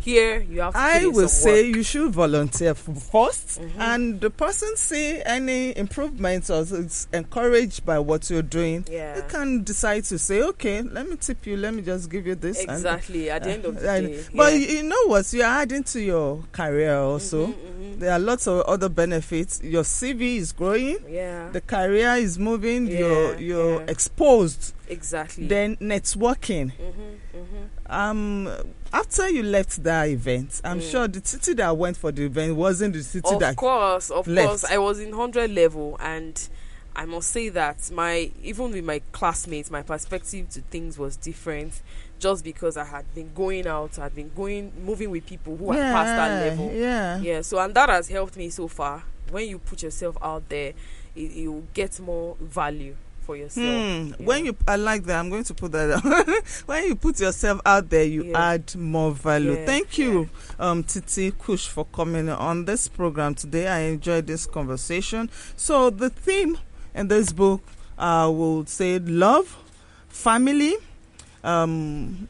here 0.00 0.40
you 0.40 0.60
have 0.60 0.74
to. 0.74 0.78
I 0.78 1.06
will 1.06 1.28
say 1.28 1.66
work. 1.68 1.76
you 1.76 1.82
should 1.82 2.12
volunteer 2.12 2.70
f- 2.70 2.84
1st 3.10 3.58
Mhm. 3.60 3.70
and 3.78 4.20
the 4.20 4.28
person 4.30 4.76
see 4.76 5.22
any 5.24 5.74
improvements 5.76 6.50
or 6.50 6.60
is 6.62 7.08
encouraged 7.14 7.86
by 7.86 7.98
what 7.98 8.28
you're 8.28 8.42
doing. 8.42 8.84
Yeah. 8.90 9.16
You 9.16 9.22
can 9.28 9.64
decide 9.64 10.04
to 10.04 10.18
say, 10.18 10.42
"Okay, 10.42 10.82
let 10.82 11.08
me 11.08 11.16
tip 11.16 11.46
you. 11.46 11.56
Let 11.56 11.72
me 11.74 11.80
just 11.82 12.10
give 12.10 12.26
you 12.26 12.34
this." 12.40 12.60
and- 12.60 12.70
Exactly. 12.70 13.30
At 13.30 13.44
the 13.44 13.50
end 13.50 13.64
of 13.64 13.80
the 13.80 13.90
and- 13.96 14.06
day. 14.08 14.24
But 14.34 14.52
yeah. 14.54 14.66
you 14.76 14.82
know 14.84 15.06
what? 15.06 15.32
You're 15.32 15.44
adding 15.46 15.84
to 15.84 16.00
your 16.00 16.44
career 16.52 16.96
also. 16.96 17.48
Mhm, 17.48 17.52
mhm. 17.54 17.98
There 17.98 18.12
are 18.12 18.18
lots 18.18 18.46
of 18.46 18.60
other 18.62 18.88
benefits. 18.88 19.60
Your 19.62 19.82
CV 19.84 20.36
is 20.36 20.52
growing. 20.52 20.98
Yeah. 21.08 21.50
The 21.50 21.60
career 21.60 22.14
is 22.14 22.38
moving. 22.38 22.86
you're 22.86 23.32
Yeah, 23.34 23.38
you're 23.38 23.80
yeah. 23.80 23.86
exposed. 23.90 24.72
exactly. 24.88 25.46
Then 25.46 25.76
networking. 25.76 26.72
hmm 26.72 27.38
hmm 27.38 27.92
Um, 27.92 28.48
after 28.92 29.28
you 29.30 29.42
left 29.42 29.82
that 29.84 30.08
event, 30.08 30.60
I'm 30.64 30.80
Mm. 30.80 30.90
sure 30.90 31.08
the 31.08 31.20
city 31.24 31.54
that 31.54 31.76
went 31.76 31.96
for 31.96 32.12
the 32.12 32.24
event 32.26 32.54
wasn't 32.56 32.94
the 32.94 33.02
city 33.02 33.28
Of 33.34 33.40
that. 33.40 33.56
course, 33.56 34.10
of 34.10 34.26
left. 34.28 34.48
course. 34.48 34.64
I 34.64 34.78
was 34.78 35.00
in 35.00 35.12
hundred 35.12 35.50
level, 35.52 35.96
and 36.00 36.38
I 36.94 37.04
must 37.06 37.30
say 37.30 37.48
that 37.50 37.90
my 37.90 38.30
even 38.42 38.72
with 38.72 38.84
my 38.84 39.00
classmates, 39.12 39.70
my 39.70 39.82
perspective 39.82 40.50
to 40.50 40.60
things 40.70 40.98
was 40.98 41.16
different. 41.16 41.80
Just 42.18 42.42
because 42.44 42.76
I 42.76 42.84
had 42.84 43.12
been 43.14 43.30
going 43.34 43.66
out, 43.66 43.98
I'd 43.98 44.14
been 44.14 44.30
going, 44.34 44.72
moving 44.84 45.10
with 45.10 45.24
people 45.26 45.56
who 45.56 45.72
had 45.72 45.92
passed 45.94 46.16
that 46.16 46.48
level. 46.50 46.72
Yeah. 46.74 47.18
Yeah, 47.20 47.40
so 47.42 47.58
and 47.60 47.72
that 47.74 47.88
has 47.88 48.08
helped 48.08 48.36
me 48.36 48.48
so 48.50 48.66
far. 48.68 49.04
When 49.30 49.48
you 49.48 49.58
put 49.58 49.82
yourself 49.82 50.16
out 50.20 50.48
there, 50.48 50.72
it, 51.14 51.32
you 51.32 51.66
get 51.74 52.00
more 52.00 52.36
value 52.40 52.96
for 53.20 53.36
yourself. 53.36 53.66
Yeah. 53.66 54.04
When 54.26 54.46
you, 54.46 54.56
I 54.66 54.76
like 54.76 55.04
that. 55.04 55.18
I'm 55.20 55.28
going 55.30 55.44
to 55.44 55.54
put 55.54 55.70
that. 55.72 56.02
Down. 56.02 56.24
when 56.66 56.84
you 56.88 56.94
put 56.96 57.20
yourself 57.20 57.60
out 57.66 57.88
there, 57.90 58.04
you 58.04 58.24
Yeah. 58.24 58.52
add 58.52 58.74
more 58.74 59.12
value. 59.12 59.52
Yeah, 59.52 59.66
Thank 59.66 59.98
you, 59.98 60.30
um, 60.58 60.82
Titi 60.82 61.32
Kush, 61.32 61.68
for 61.68 61.84
coming 61.84 62.28
on 62.30 62.64
this 62.64 62.88
program 62.88 63.34
today. 63.34 63.68
I 63.68 63.80
enjoyed 63.80 64.26
this 64.26 64.46
conversation. 64.46 65.28
So 65.56 65.90
the 65.90 66.08
theme 66.10 66.58
in 66.94 67.08
this 67.08 67.32
book, 67.32 67.60
uh, 67.98 68.30
will 68.34 68.64
say 68.64 68.98
love, 68.98 69.56
family, 70.08 70.76
um, 71.44 72.28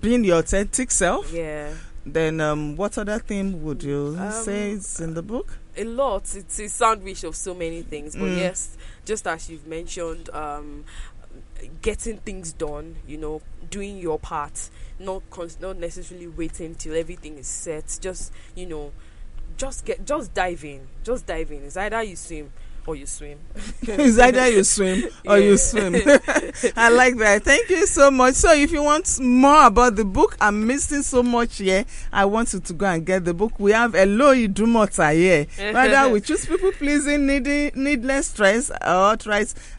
being 0.00 0.24
your 0.24 0.38
authentic 0.38 0.90
self. 0.90 1.32
Yeah. 1.32 1.72
Then, 2.06 2.40
um, 2.40 2.76
what 2.76 2.98
other 2.98 3.18
theme 3.18 3.62
would 3.62 3.82
you 3.82 4.16
Um, 4.18 4.30
say 4.32 4.72
is 4.72 5.00
in 5.00 5.14
the 5.14 5.22
book? 5.22 5.58
a 5.76 5.84
lot. 5.84 6.34
It's 6.34 6.58
a 6.60 6.68
sandwich 6.68 7.24
of 7.24 7.34
so 7.34 7.54
many 7.54 7.82
things. 7.82 8.14
But 8.14 8.28
Mm. 8.30 8.36
yes, 8.36 8.76
just 9.04 9.26
as 9.26 9.48
you've 9.50 9.66
mentioned, 9.66 10.28
um, 10.30 10.84
getting 11.82 12.18
things 12.18 12.52
done. 12.52 12.96
You 13.06 13.16
know, 13.18 13.42
doing 13.70 13.96
your 13.98 14.18
part, 14.18 14.68
not 14.98 15.22
cons- 15.30 15.58
not 15.60 15.78
necessarily 15.78 16.26
waiting 16.28 16.74
till 16.74 16.94
everything 16.94 17.38
is 17.38 17.46
set. 17.48 17.98
Just 18.00 18.32
you 18.54 18.66
know, 18.66 18.92
just 19.56 19.84
get 19.84 20.04
just 20.04 20.34
dive 20.34 20.62
in. 20.64 20.86
Just 21.02 21.26
dive 21.26 21.50
in. 21.50 21.64
It's 21.64 21.76
either 21.76 22.02
you 22.02 22.16
swim 22.16 22.52
or 22.86 22.96
you 22.96 23.06
swim. 23.06 23.38
it's 23.82 24.18
either 24.18 24.48
you 24.48 24.64
swim 24.64 25.04
or 25.26 25.38
you 25.38 25.56
swim. 25.56 25.94
I 26.76 26.88
like 26.90 27.16
that. 27.18 27.42
Thank 27.44 27.70
you 27.70 27.86
so 27.86 28.10
much. 28.10 28.34
So, 28.34 28.52
if 28.52 28.72
you 28.72 28.82
want 28.82 29.20
more 29.20 29.66
about 29.66 29.96
the 29.96 30.04
book, 30.04 30.36
I'm 30.40 30.66
missing 30.66 31.02
so 31.02 31.22
much 31.22 31.58
here. 31.58 31.84
I 32.12 32.24
want 32.24 32.52
you 32.52 32.60
to 32.60 32.72
go 32.72 32.86
and 32.86 33.04
get 33.04 33.24
the 33.24 33.34
book. 33.34 33.58
We 33.58 33.72
have 33.72 33.94
Eloy 33.94 34.48
Dumota 34.48 35.14
here. 35.14 35.46
Whether 35.72 36.08
we 36.10 36.20
choose 36.20 36.46
people 36.46 36.72
pleasing, 36.72 37.26
needing, 37.26 37.72
needless 37.74 38.28
stress, 38.28 38.70
or 38.70 39.16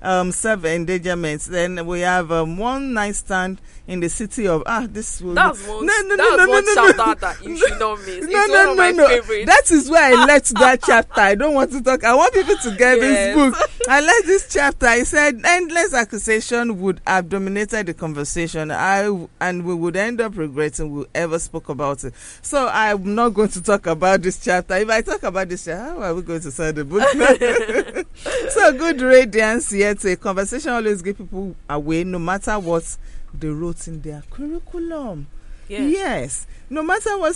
um, 0.02 0.32
self 0.32 0.66
endangerment. 0.66 1.42
Then 1.44 1.86
we 1.86 2.02
have 2.02 2.32
um, 2.32 2.58
one 2.58 2.94
night 2.94 3.16
stand 3.16 3.62
in 3.88 4.00
the 4.00 4.10
city 4.10 4.48
of 4.48 4.64
ah. 4.66 4.88
This 4.90 5.22
will 5.22 5.34
That's 5.34 5.66
one. 5.68 5.86
No, 5.86 5.94
no, 6.02 6.16
no, 6.16 6.38
that's 6.38 6.38
no, 6.38 6.50
one 6.50 6.66
no, 6.66 6.74
no, 6.74 6.94
chapter 6.94 7.22
that 7.22 7.44
you 7.44 7.58
should 7.58 7.80
not 7.80 8.00
miss. 8.00 8.26
It's 8.26 8.28
no, 8.28 8.40
one 8.40 8.50
no, 8.50 8.72
of 8.72 8.78
no, 8.78 8.84
my 8.84 8.92
no. 8.92 9.08
favorites. 9.08 9.46
That 9.46 9.72
is 9.76 9.90
why 9.90 10.12
I 10.12 10.26
left 10.26 10.54
that 10.56 10.82
chapter. 10.84 11.22
I 11.22 11.36
don't 11.36 11.54
want 11.54 11.72
to 11.72 11.82
talk. 11.82 12.04
I 12.04 12.16
want 12.16 12.34
people 12.34 12.56
to 12.56 12.76
get 12.76 12.95
Yes. 13.02 13.36
this 13.36 13.36
book. 13.36 13.70
I 13.90 14.02
left 14.02 14.26
this 14.26 14.54
chapter. 14.54 14.86
I 14.88 15.04
said 15.04 15.40
endless 15.46 15.94
accusation 15.94 16.80
would 16.82 17.02
have 17.06 17.30
dominated 17.30 17.86
the 17.88 17.94
conversation. 17.94 18.72
I 18.72 19.28
and 19.40 19.66
we 19.66 19.74
would 19.74 19.96
end 19.96 20.22
up 20.22 20.38
regretting 20.38 20.92
we 20.92 21.06
ever 21.14 21.40
spoke 21.40 21.70
about 21.70 22.04
it. 22.04 22.14
So 22.42 22.68
I'm 22.72 23.16
not 23.16 23.30
going 23.34 23.50
to 23.50 23.62
talk 23.62 23.88
about 23.88 24.22
this 24.22 24.44
chapter. 24.44 24.76
If 24.78 24.90
I 24.90 25.02
talk 25.02 25.24
about 25.24 25.50
this 25.50 25.66
chapter, 25.66 25.84
how 25.84 26.02
are 26.02 26.14
we 26.16 26.22
going 26.22 26.42
to 26.42 26.52
sell 26.52 26.74
the 26.74 26.84
book? 26.86 27.04
so 28.50 28.74
good 28.74 29.02
radiance 29.02 29.72
yet 29.72 30.04
a 30.06 30.16
conversation 30.16 30.72
always 30.72 31.02
give 31.02 31.18
people 31.18 31.56
away 31.70 32.04
no 32.04 32.20
matter 32.20 32.58
what 32.60 32.98
they 33.34 33.48
wrote 33.50 33.88
in 33.88 34.02
their 34.02 34.24
curriculum. 34.30 35.28
yeah. 35.68 35.80
Yes. 35.82 36.48
No 36.70 36.82
matter 36.82 37.18
what, 37.20 37.36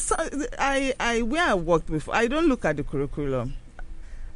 I, 0.57 0.93
I, 0.99 1.21
where 1.21 1.43
I 1.45 1.53
worked 1.53 1.87
before, 1.91 2.15
I 2.15 2.27
don't 2.27 2.47
look 2.47 2.65
at 2.65 2.77
the 2.77 2.83
curriculum. 2.83 3.53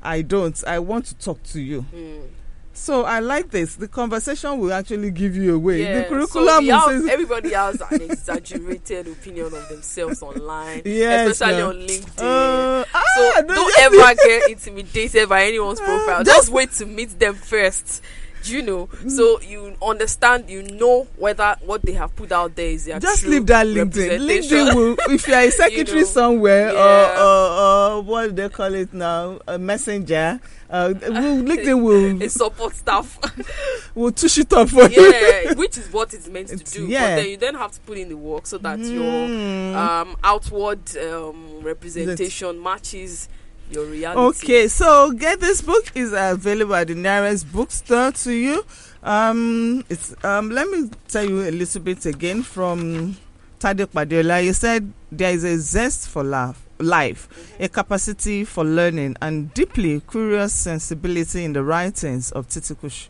I 0.04 0.22
don't. 0.22 0.62
I 0.68 0.80
want 0.80 1.06
to 1.06 1.16
talk 1.16 1.41
to 1.43 1.62
you. 1.62 1.86
Mm. 1.95 2.28
So 2.76 3.04
I 3.06 3.20
like 3.20 3.51
this. 3.51 3.76
The 3.76 3.88
conversation 3.88 4.58
will 4.60 4.74
actually 4.74 5.12
give 5.12 5.36
you 5.36 5.56
away. 5.56 5.84
Yeah, 5.84 5.99
The 5.99 6.04
curriculum 6.10 6.66
so 6.66 6.72
have- 6.89 7.08
everybody 7.08 7.54
has 7.54 7.80
an 7.91 8.01
exaggerated 8.01 9.08
opinion 9.08 9.45
of 9.45 9.70
themselves 9.70 10.24
online, 10.24 10.82
Yes, 10.84 11.32
especially 11.34 11.58
no. 11.62 11.70
on 11.70 11.76
LinkedIn. 11.76 12.20
uh, 12.20 12.86
ah, 12.93 13.04
so 13.16 13.41
don't 13.47 13.80
ever 13.80 14.16
get 14.26 14.49
intimidated 14.49 15.30
by 15.30 15.45
anyone's 15.45 15.80
profile. 15.80 16.24
just- 16.26 16.36
Just 16.38 16.49
wait 16.49 16.72
to 16.74 16.86
meet 16.88 17.20
them 17.20 17.36
first. 17.36 18.01
Do 18.44 18.54
you 18.54 18.62
know? 18.62 18.89
So 19.08 19.39
you 19.41 19.76
understand, 19.82 20.50
you 20.50 20.64
know 20.64 21.08
whether 21.18 21.56
what 21.66 21.82
they 21.82 21.94
have 21.94 22.14
put 22.16 22.32
out 22.32 22.56
there 22.56 22.68
is 22.68 22.86
their 22.86 23.00
Just 23.00 23.26
leave 23.26 23.46
that 23.48 23.66
LinkedIn. 23.66 24.20
LinkedIn 24.20 24.76
will, 24.76 24.96
if 25.14 25.28
you 25.28 25.34
are 25.39 25.41
a 25.44 25.50
secretary 25.52 26.00
know, 26.02 26.06
somewhere 26.06 26.74
yeah. 26.74 27.14
or, 27.18 27.24
or, 27.24 27.98
or 27.98 28.02
what 28.02 28.28
do 28.28 28.32
they 28.34 28.50
call 28.50 28.74
it 28.74 28.94
now, 28.94 29.39
a 29.48 29.58
messenger, 29.58 30.39
uh, 30.70 30.94
will, 31.02 31.10
LinkedIn 31.12 31.82
will 32.20 32.30
support 32.30 32.76
staff. 32.76 33.18
will 33.96 34.12
tush 34.12 34.38
it 34.39 34.52
up 34.54 34.70
for 34.70 34.89
you. 34.89 35.02
yeah, 35.14 35.54
which 35.54 35.78
is 35.78 35.91
what 35.94 36.14
it's 36.14 36.28
meant 36.28 36.52
It's- 36.52 36.72
to 36.74 36.80
do. 36.80 36.88
yeah. 36.88 37.16
But 37.16 37.22
then 37.22 37.30
you 37.32 37.38
then 37.38 37.56
have 37.56 37.72
to 37.72 37.80
put 37.82 37.98
in 37.98 38.10
the 38.10 38.18
work 38.18 38.46
so 38.46 38.58
that 38.58 38.80
your 38.80 39.04
Mm. 39.04 39.76
um, 39.76 40.16
outward 40.24 40.80
um, 40.98 41.62
representation 41.62 42.62
matches 42.62 43.30
your 43.72 43.86
reality. 43.86 44.43
Okay, 44.43 44.68
so 44.68 45.11
get 45.11 45.39
this 45.39 45.61
book 45.61 45.91
is 45.95 46.14
available 46.16 46.76
at 46.76 46.88
the 46.88 46.95
nearest 46.95 47.51
bookstore 47.51 48.11
to 48.11 48.32
you. 48.32 48.66
Um, 49.01 49.84
it's 49.89 50.16
um. 50.24 50.49
Let 50.49 50.70
me 50.70 50.89
tell 51.07 51.28
you 51.28 51.41
a 51.41 51.51
little 51.51 51.82
bit 51.82 52.05
again 52.05 52.43
from 52.43 53.18
Tade 53.59 53.86
Ipadeola. 53.86 54.43
You 54.43 54.53
said 54.53 54.91
there 55.11 55.34
is 55.34 55.43
a 55.43 55.57
zest 55.57 56.07
for 56.09 56.24
laugh, 56.24 56.61
life, 56.80 57.55
a 57.59 57.68
capacity 57.68 58.45
for 58.45 58.64
learning, 58.64 59.18
and 59.22 59.53
deeply 59.53 60.01
curious 60.09 60.53
sensibility 60.53 61.43
in 61.43 61.53
the 61.53 61.64
writings 61.64 62.32
of 62.32 62.47
Titi 62.47 62.76
Kush. 62.76 63.07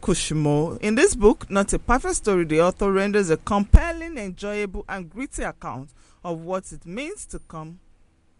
Kushimo. 0.00 0.78
In 0.80 0.94
this 0.94 1.16
book, 1.16 1.50
Not 1.50 1.72
a 1.72 1.78
Perfect 1.78 2.14
Story, 2.14 2.44
the 2.44 2.62
author 2.62 2.92
renders 2.92 3.30
a 3.30 3.36
compelling, 3.36 4.16
enjoyable, 4.16 4.84
and 4.88 5.10
gritty 5.10 5.42
account 5.42 5.90
of 6.22 6.42
what 6.42 6.70
it 6.70 6.86
means 6.86 7.26
to 7.26 7.40
come 7.40 7.80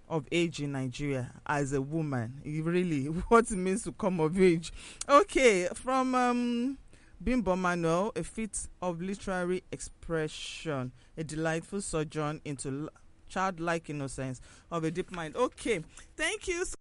of 0.09 0.27
age 0.33 0.61
in 0.61 0.73
Nigeria 0.73 1.31
as 1.47 1.73
a 1.73 1.81
woman. 1.81 2.41
Really, 2.45 3.05
what 3.29 3.51
it 3.51 3.57
means 3.57 3.83
to 3.85 3.93
come 3.93 4.21
of 4.21 4.41
age. 4.41 4.73
Okay, 5.09 5.69
from 5.75 6.15
um, 6.15 6.79
Bimbo 7.23 7.57
Manuel, 7.57 8.13
a 8.17 8.23
feat 8.23 8.69
of 8.81 9.01
literary 9.01 9.63
expression, 9.73 10.93
a 11.17 11.25
delightful 11.25 11.81
sojourn 11.81 12.41
into 12.45 12.89
childlike 13.29 13.91
innocence 13.91 14.41
of 14.71 14.85
a 14.85 14.91
deep 14.91 15.11
mind. 15.13 15.37
Okay, 15.37 15.83
thank 16.17 16.49
you. 16.49 16.65
So 16.65 16.75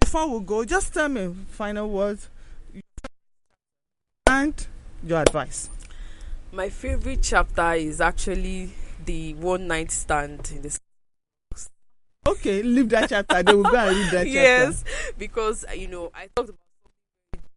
before 0.00 0.38
we 0.38 0.44
go, 0.44 0.64
just 0.64 0.92
tell 0.94 1.08
me 1.08 1.34
final 1.48 1.88
words 1.88 2.28
and 4.28 4.66
your 5.04 5.20
advice. 5.20 5.70
My 6.52 6.68
favorite 6.70 7.20
chapter 7.22 7.72
is 7.74 8.00
actually 8.00 8.70
the 9.08 9.32
one 9.34 9.66
night 9.66 9.90
stand 9.90 10.52
in 10.54 10.60
the 10.60 10.78
Okay, 12.26 12.62
leave 12.62 12.90
that 12.90 13.08
chapter. 13.08 13.42
Then 13.42 13.56
we'll 13.56 13.64
go 13.64 13.78
and 13.78 13.96
read 13.96 14.10
that 14.10 14.24
chapter. 14.34 14.66
yes, 14.68 14.84
because 15.16 15.64
uh, 15.66 15.72
you 15.72 15.88
know 15.88 16.10
I 16.14 16.28
talked 16.36 16.50
about 16.50 16.58
something 17.32 17.48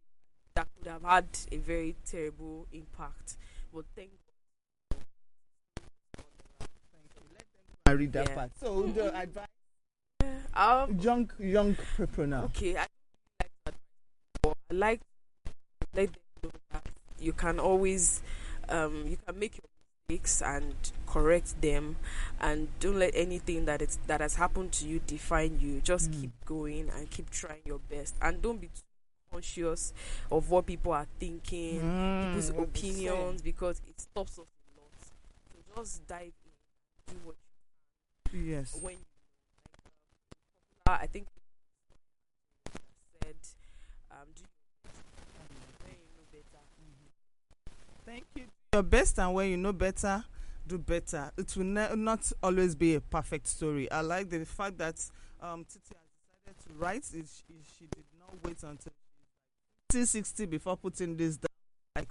that 0.54 0.66
could 0.78 0.90
have 0.90 1.02
had 1.02 1.26
a 1.52 1.58
very 1.58 1.94
terrible 2.06 2.66
impact, 2.72 3.36
but 3.72 3.84
thank 3.94 4.08
I 7.84 7.90
read 7.92 8.12
that 8.14 8.24
Yeah. 8.28 8.34
part. 8.34 8.50
So 8.58 8.82
the 8.84 9.14
advice, 9.14 9.46
um 10.54 10.98
young 11.02 11.30
young 11.38 11.76
now. 12.16 12.44
okay 12.44 12.78
I 12.78 12.86
like 13.66 13.74
I 14.70 14.74
like 14.74 15.00
let 15.94 16.08
them 16.12 16.22
know 16.44 16.50
that 16.70 16.82
you 17.20 17.32
can 17.34 17.60
always 17.60 18.22
um 18.70 19.04
you 19.06 19.18
can 19.26 19.38
make 19.38 19.58
your 19.58 19.68
mistakes 20.08 20.42
and 20.42 20.74
correct 21.06 21.60
them 21.60 21.96
and 22.40 22.68
don't 22.80 22.98
let 22.98 23.14
anything 23.14 23.64
that 23.66 23.82
it's 23.82 23.98
that 24.06 24.20
has 24.20 24.36
happened 24.36 24.72
to 24.72 24.86
you 24.86 25.00
define 25.06 25.58
you 25.60 25.80
just 25.80 26.10
Mm. 26.10 26.20
keep 26.20 26.30
going 26.44 26.90
and 26.90 27.10
keep 27.10 27.30
trying 27.30 27.60
your 27.64 27.78
best 27.90 28.14
and 28.22 28.42
don't 28.42 28.60
be 28.60 28.68
too 28.68 28.82
conscious 29.30 29.92
of 30.30 30.50
what 30.50 30.66
people 30.66 30.92
are 30.92 31.06
thinking 31.18 31.92
people's 32.20 32.50
Mm, 32.50 32.72
they 32.72 32.82
say. 32.82 33.08
opinions 33.08 33.42
because 33.42 33.80
it 33.88 34.00
stops 34.00 34.38
us 34.38 34.46
a 34.46 34.80
lot. 34.80 34.90
So 35.50 35.82
just 35.82 36.06
dive 36.06 36.32
in, 36.44 37.14
do 37.14 37.20
what 37.24 37.36
Yes. 38.32 38.78
when 38.82 38.94
you 38.94 39.04
I 40.86 41.06
think 41.06 41.26
said 43.22 43.36
um 44.10 44.26
do 44.34 44.42
you 44.42 45.96
know 46.16 46.24
better. 46.32 46.64
Thank 48.04 48.24
you. 48.34 48.44
Your 48.74 48.82
best, 48.82 49.18
and 49.18 49.34
when 49.34 49.50
you 49.50 49.58
know 49.58 49.74
better, 49.74 50.24
do 50.66 50.78
better. 50.78 51.30
It 51.36 51.54
will 51.58 51.64
ne- 51.64 51.94
not 51.94 52.32
always 52.42 52.74
be 52.74 52.94
a 52.94 53.02
perfect 53.02 53.46
story. 53.46 53.90
I 53.90 54.00
like 54.00 54.30
the 54.30 54.46
fact 54.46 54.78
that 54.78 54.94
um, 55.42 55.66
Titi 55.66 55.94
has 55.94 56.54
decided 56.54 56.66
to 56.66 56.82
write. 56.82 57.04
It, 57.12 57.26
she, 57.28 57.54
she 57.78 57.84
did 57.84 58.04
not 58.18 58.34
wait 58.42 58.62
until 58.62 60.06
60 60.06 60.46
before 60.46 60.78
putting 60.78 61.18
this 61.18 61.36
down. 61.36 61.48
Like 61.96 62.08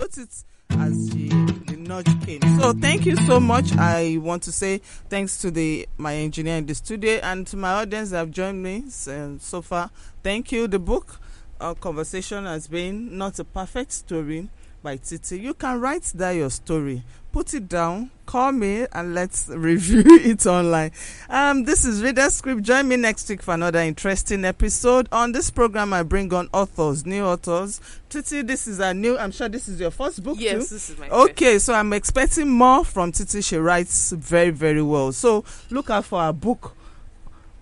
it 0.00 0.44
as 0.70 1.10
the 1.10 1.76
nudge 1.78 2.24
came. 2.24 2.40
So 2.58 2.72
thank 2.72 3.04
you 3.04 3.16
so 3.16 3.38
much. 3.38 3.76
I 3.76 4.16
want 4.18 4.42
to 4.44 4.52
say 4.52 4.78
thanks 5.10 5.36
to 5.42 5.50
the 5.50 5.86
my 5.98 6.14
engineer 6.14 6.56
in 6.56 6.64
the 6.64 6.74
studio 6.74 7.20
and 7.22 7.46
to 7.48 7.58
my 7.58 7.72
audience 7.82 8.10
that 8.12 8.16
have 8.16 8.30
joined 8.30 8.62
me 8.62 8.84
so, 8.88 9.36
so 9.40 9.60
far. 9.60 9.90
Thank 10.22 10.52
you. 10.52 10.68
The 10.68 10.78
book 10.78 11.20
our 11.60 11.74
conversation 11.74 12.44
has 12.44 12.66
been 12.66 13.18
not 13.18 13.38
a 13.38 13.44
perfect 13.44 13.92
story 13.92 14.48
by 14.82 14.96
Titi. 14.96 15.38
You 15.38 15.54
can 15.54 15.80
write 15.80 16.12
down 16.16 16.36
your 16.36 16.50
story, 16.50 17.02
put 17.30 17.54
it 17.54 17.68
down, 17.68 18.10
call 18.26 18.52
me, 18.52 18.86
and 18.92 19.14
let's 19.14 19.48
review 19.52 20.02
it 20.06 20.44
online. 20.46 20.90
Um, 21.28 21.64
this 21.64 21.84
is 21.84 22.02
Reader 22.02 22.28
Script. 22.30 22.62
Join 22.62 22.88
me 22.88 22.96
next 22.96 23.28
week 23.28 23.42
for 23.42 23.54
another 23.54 23.78
interesting 23.80 24.44
episode. 24.44 25.08
On 25.12 25.32
this 25.32 25.50
program, 25.50 25.92
I 25.92 26.02
bring 26.02 26.32
on 26.34 26.48
authors, 26.52 27.06
new 27.06 27.24
authors. 27.24 27.80
Titi, 28.08 28.42
this 28.42 28.66
is 28.66 28.80
a 28.80 28.92
new. 28.92 29.16
I'm 29.16 29.30
sure 29.30 29.48
this 29.48 29.68
is 29.68 29.78
your 29.80 29.90
first 29.90 30.22
book 30.22 30.36
Yes, 30.40 30.68
too. 30.68 30.74
this 30.74 30.90
is 30.90 30.98
my 30.98 31.08
first. 31.08 31.30
Okay, 31.30 31.58
so 31.58 31.74
I'm 31.74 31.92
expecting 31.92 32.48
more 32.48 32.84
from 32.84 33.12
Titi. 33.12 33.40
She 33.40 33.56
writes 33.56 34.12
very, 34.12 34.50
very 34.50 34.82
well. 34.82 35.12
So 35.12 35.44
look 35.70 35.90
out 35.90 36.04
for 36.04 36.20
our 36.20 36.32
book. 36.32 36.76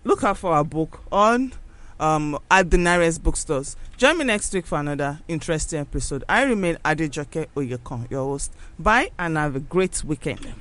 Look 0.05 0.25
out 0.25 0.39
for 0.39 0.53
our 0.55 0.64
book 0.64 1.03
on 1.12 1.53
um 2.01 2.39
at 2.51 2.71
the 2.71 2.79
nearest 2.79 3.23
bookstores. 3.23 3.77
Join 3.97 4.19
me 4.19 4.25
next 4.25 4.53
week 4.55 4.67
for 4.67 4.79
another 4.81 5.21
interesting 5.29 5.79
episode. 5.81 6.25
I 6.29 6.43
remain 6.43 6.77
Adejoke 6.85 7.47
Oyekon, 7.55 8.11
your 8.11 8.25
host. 8.25 8.53
Bye 8.79 9.11
and 9.19 9.37
have 9.37 9.55
a 9.55 9.61
great 9.61 10.03
weekend. 10.03 10.55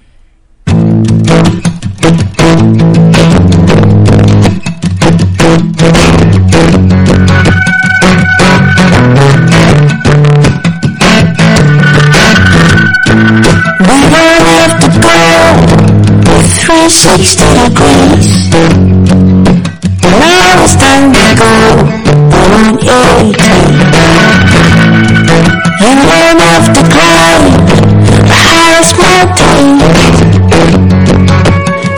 We 13.89 13.95
have 14.11 14.79
to 14.81 14.87
go 15.01 15.15
with 16.29 16.49
360 16.59 17.43
degrees. 17.69 19.28
It's 20.61 20.75
time 20.75 21.13
to 21.13 21.35
go 21.39 21.53
180. 22.59 23.39
You 25.79 25.91
don't 26.03 26.39
have 26.39 26.67
to 26.75 26.81
climb 26.93 27.43
the 28.27 28.37
highest 28.43 28.93
mountain. 28.99 29.79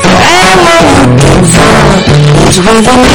Forever 0.02 0.78
looking 0.94 1.44
for 1.52 1.82
is 2.48 2.58
within 2.62 3.11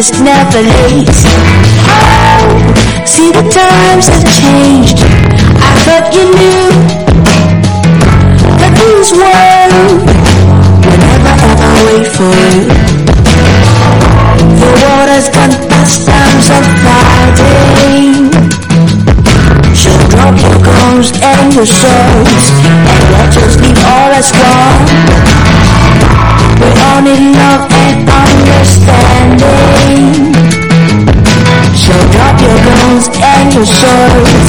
it's 0.00 0.18
never 0.18 0.62
late. 0.62 1.20
Oh, 1.92 2.48
see 3.04 3.30
the 3.32 3.44
times 3.52 4.08
have 4.08 4.24
changed. 4.32 4.96
I 4.96 5.72
thought 5.84 6.08
you 6.16 6.24
knew 6.40 6.72
that 8.56 8.72
this 8.80 9.12
world 9.12 10.00
will 10.80 11.00
never 11.04 11.34
ever 11.52 11.72
wait 11.84 12.08
for 12.16 12.32
you. 12.48 12.64
The 14.56 14.70
water's 14.80 15.28
gone 15.28 15.52
past 15.68 16.08
times 16.08 16.48
of 16.48 16.64
fighting. 16.80 18.32
So 19.76 19.92
drop 20.08 20.32
your 20.40 20.56
guns 20.64 21.12
and 21.20 21.52
your 21.52 21.68
swords 21.68 22.46
and 22.88 23.04
let 23.20 23.36
us 23.36 23.60
leave 23.60 23.76
all 23.84 24.08
that's 24.08 24.32
gone. 24.32 25.19
And 33.60 33.68
your 33.68 34.39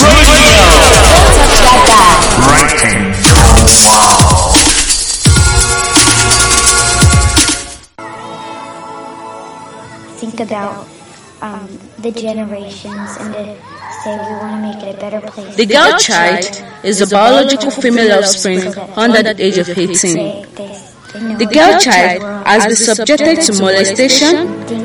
Think 10.17 10.41
about 10.41 10.87
um, 11.43 11.69
the 11.99 12.11
generations 12.11 13.11
and 13.21 13.35
to 13.35 13.45
say 14.03 14.17
we 14.17 14.35
want 14.41 14.55
to 14.57 14.61
make 14.69 14.83
it 14.83 14.97
a 14.97 14.99
better 15.01 15.21
place. 15.21 15.57
The 15.57 15.67
girl 15.67 15.93
child 15.99 16.45
is 16.85 17.01
a 17.03 17.07
biological 17.07 17.71
female 17.71 18.19
offspring 18.19 18.63
under 18.97 19.23
the 19.23 19.35
age 19.39 19.59
of 19.59 19.69
18. 19.69 20.15
They- 20.15 20.45
they- 20.57 20.79
they 21.13 21.21
know 21.21 21.37
The 21.39 21.47
girl 21.47 21.79
child 21.79 22.23
has 22.47 22.65
been 22.67 22.77
subjected 22.77 23.37
to 23.47 23.53
molestation, 23.61 24.35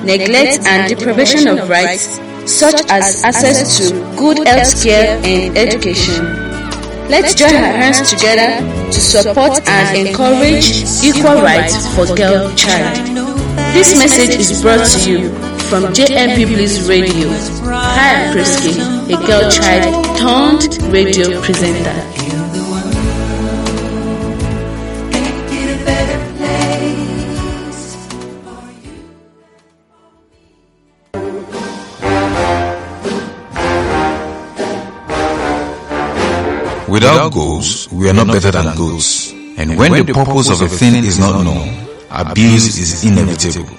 neglect, 0.06 0.60
and 0.68 0.90
deprivation 0.90 1.48
of 1.48 1.70
rights, 1.70 2.20
such 2.46 2.82
as 2.90 3.24
access 3.24 3.78
to 3.78 3.94
good 4.18 4.48
health 4.48 4.84
care 4.84 5.20
and 5.24 5.58
education. 5.58 6.26
Let's 7.10 7.36
join 7.36 7.54
our 7.56 7.74
hands 7.76 8.10
together 8.10 8.64
to 8.88 9.00
support 9.00 9.68
and 9.68 10.08
encourage 10.08 10.84
equal 11.04 11.42
rights 11.42 11.76
for 11.96 12.06
girl 12.16 12.54
child. 12.56 12.96
This 13.74 13.98
message 13.98 14.40
is 14.40 14.62
brought 14.62 14.88
to 14.88 15.10
you 15.10 15.30
from 15.70 15.84
JMP 15.94 16.48
Bliss 16.48 16.88
Radio. 16.88 17.30
Hi, 17.64 18.34
Prisky, 18.34 18.80
a 19.14 19.28
girl 19.28 19.50
child 19.52 20.06
turned 20.18 20.82
radio 20.92 21.42
presenter. 21.42 22.41
Without 37.02 37.34
goals, 37.34 37.92
we 37.92 38.10
are 38.10 38.14
not 38.14 38.28
better 38.28 38.52
than 38.52 38.76
goats. 38.78 39.32
And 39.58 39.76
when 39.78 39.92
the 40.06 40.14
purpose 40.14 40.50
of 40.52 40.62
a 40.62 40.68
thing 40.68 41.04
is 41.04 41.18
not 41.18 41.44
known, 41.44 41.68
abuse 42.12 42.78
is 42.78 43.04
inevitable. 43.04 43.76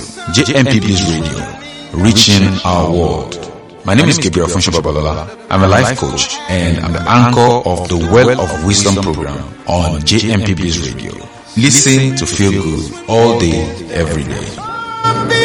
Reaching 1.95 2.45
our 2.65 2.91
world. 2.93 3.39
My 3.87 3.95
name 3.95 4.09
is 4.11 4.19
Gabriel 4.19 4.49
Funsho 4.49 4.71
Babalola. 4.71 5.27
I'm 5.51 5.63
a 5.63 5.69
life 5.69 5.97
coach 5.99 6.37
and 6.49 6.79
I'm 6.85 6.93
the 6.93 7.01
anchor 7.01 7.63
of 7.69 7.89
the 7.89 7.97
Well 7.97 8.39
of 8.41 8.65
Wisdom 8.67 8.97
program 9.03 9.39
on 9.67 10.01
JMP 10.01 10.55
Bliss 10.57 10.79
Radio. 10.87 11.13
Listen 11.55 12.17
to 12.17 12.25
feel 12.25 12.51
good 12.63 13.09
all 13.09 13.39
day, 13.39 13.61
every 13.93 14.25
day. 14.25 15.42